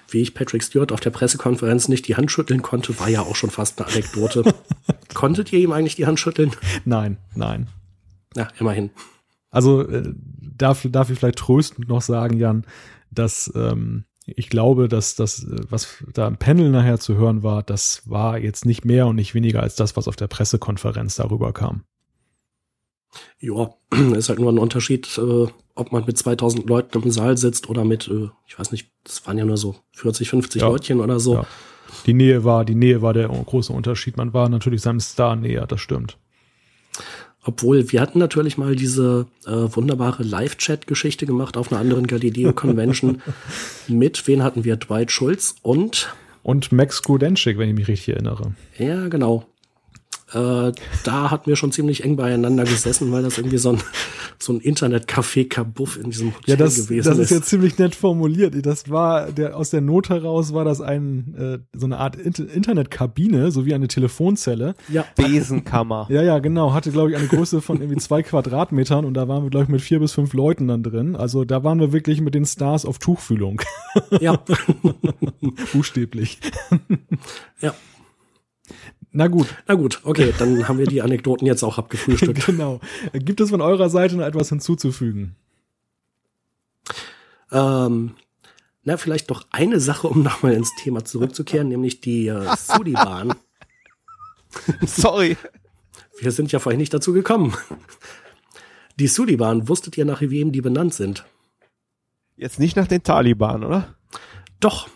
[0.08, 3.36] wie ich Patrick Stewart auf der Pressekonferenz nicht die Hand schütteln konnte, war ja auch
[3.36, 4.42] schon fast eine Anekdote.
[5.14, 6.50] Konntet ihr ihm eigentlich die Hand schütteln?
[6.84, 7.68] Nein, nein.
[8.34, 8.90] Ja, immerhin.
[9.54, 12.66] Also äh, darf, darf ich vielleicht tröstend noch sagen, Jan,
[13.10, 17.62] dass ähm, ich glaube, dass das, äh, was da im Panel nachher zu hören war,
[17.62, 21.52] das war jetzt nicht mehr und nicht weniger als das, was auf der Pressekonferenz darüber
[21.52, 21.84] kam.
[23.38, 23.70] Ja,
[24.16, 27.84] ist halt nur ein Unterschied, äh, ob man mit 2000 Leuten im Saal sitzt oder
[27.84, 30.68] mit, äh, ich weiß nicht, das waren ja nur so 40, 50 ja.
[30.68, 31.34] Leutchen oder so.
[31.34, 31.46] Ja.
[32.06, 34.16] Die Nähe war, die Nähe war der große Unterschied.
[34.16, 36.18] Man war natürlich seinem Star näher, das stimmt.
[37.44, 43.22] Obwohl, wir hatten natürlich mal diese äh, wunderbare Live-Chat-Geschichte gemacht auf einer anderen Galileo-Convention.
[43.88, 44.76] mit, wen hatten wir?
[44.76, 48.52] Dwight Schulz und und Max Grudenschik, wenn ich mich richtig erinnere.
[48.78, 49.46] Ja, genau.
[50.34, 50.72] Äh,
[51.04, 53.78] da hatten wir schon ziemlich eng beieinander gesessen, weil das irgendwie so ein,
[54.38, 57.06] so ein Internet-Café-Kabuff in diesem Hotel ja, das, gewesen ist.
[57.06, 58.54] Das ist jetzt ziemlich nett formuliert.
[58.66, 62.48] Das war, der, aus der Not heraus war das ein, äh, so eine Art Inter
[62.52, 64.74] Internetkabine, so wie eine Telefonzelle.
[64.88, 65.04] Ja.
[65.16, 66.06] Besenkammer.
[66.10, 66.72] Ja, ja, genau.
[66.72, 69.70] Hatte, glaube ich, eine Größe von irgendwie zwei Quadratmetern und da waren wir, glaube ich,
[69.70, 71.14] mit vier bis fünf Leuten dann drin.
[71.14, 73.62] Also da waren wir wirklich mit den Stars auf Tuchfühlung.
[74.20, 74.42] Ja.
[75.72, 76.38] Buchstäblich.
[77.60, 77.74] Ja.
[79.16, 79.46] Na gut.
[79.68, 82.46] Na gut, okay, dann haben wir die Anekdoten jetzt auch abgefrühstückt.
[82.46, 82.80] genau.
[83.12, 85.36] Gibt es von eurer Seite noch etwas hinzuzufügen?
[87.52, 88.16] Ähm,
[88.82, 93.34] na, vielleicht doch eine Sache, um nochmal ins Thema zurückzukehren, nämlich die äh, Sudi-Bahn.
[94.84, 95.36] Sorry.
[96.18, 97.54] Wir sind ja vorhin nicht dazu gekommen.
[98.98, 101.24] Die Sudi-Bahn, wusstet ihr, nach wem die benannt sind?
[102.36, 103.94] Jetzt nicht nach den Taliban, oder?
[104.58, 104.88] Doch.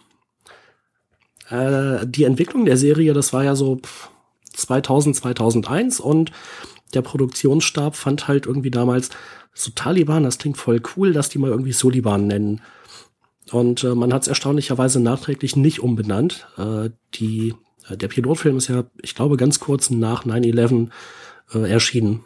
[1.50, 3.80] Äh, die Entwicklung der Serie, das war ja so
[4.54, 6.32] 2000, 2001 und
[6.94, 9.10] der Produktionsstab fand halt irgendwie damals
[9.54, 12.60] so Taliban, das klingt voll cool, dass die mal irgendwie Soliban nennen.
[13.50, 16.46] Und äh, man hat es erstaunlicherweise nachträglich nicht umbenannt.
[16.58, 17.54] Äh, die,
[17.88, 20.90] äh, der Pilotfilm ist ja, ich glaube, ganz kurz nach 9-11
[21.54, 22.24] äh, erschienen.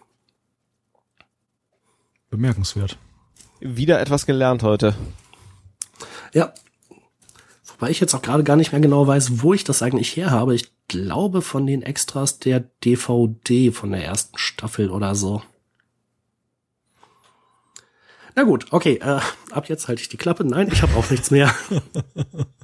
[2.30, 2.98] Bemerkenswert.
[3.60, 4.94] Wieder etwas gelernt heute.
[6.34, 6.52] Ja,
[7.82, 10.30] weil ich jetzt auch gerade gar nicht mehr genau weiß, wo ich das eigentlich her
[10.30, 10.54] habe.
[10.54, 15.42] Ich glaube von den Extras der DVD von der ersten Staffel oder so.
[18.36, 19.18] Na gut, okay, äh,
[19.50, 20.44] ab jetzt halte ich die Klappe.
[20.44, 21.52] Nein, ich habe auch nichts mehr.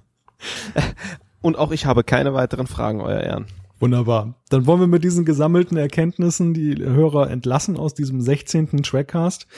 [1.43, 3.47] Und auch ich habe keine weiteren Fragen, Euer Ehren.
[3.81, 4.35] Wunderbar.
[4.51, 8.85] Dann wollen wir mit diesen gesammelten Erkenntnissen die Hörer entlassen aus diesem 16.
[8.85, 9.49] Trackcast.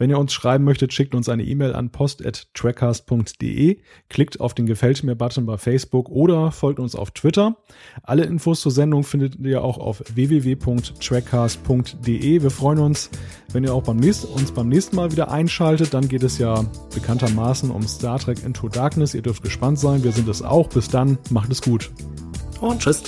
[0.00, 3.76] Wenn ihr uns schreiben möchtet, schickt uns eine E-Mail an post.trackcast.de,
[4.08, 7.58] klickt auf den Gefällt mir Button bei Facebook oder folgt uns auf Twitter.
[8.02, 12.42] Alle Infos zur Sendung findet ihr auch auf www.trackcast.de.
[12.42, 13.10] Wir freuen uns,
[13.52, 15.92] wenn ihr auch beim nächsten, uns beim nächsten Mal wieder einschaltet.
[15.92, 16.64] Dann geht es ja
[16.94, 19.12] bekanntermaßen um Star Trek Into Darkness.
[19.12, 20.02] Ihr dürft gespannt sein.
[20.02, 20.70] Wir sind es auch.
[20.70, 21.18] Bis dann.
[21.28, 21.90] Macht es gut.
[22.62, 23.02] Und tschüss.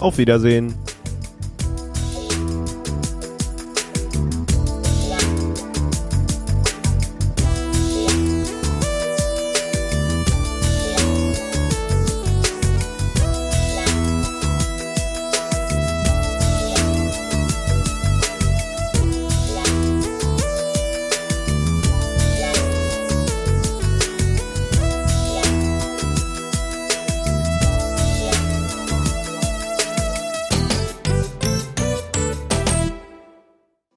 [0.00, 0.74] Auf Wiedersehen.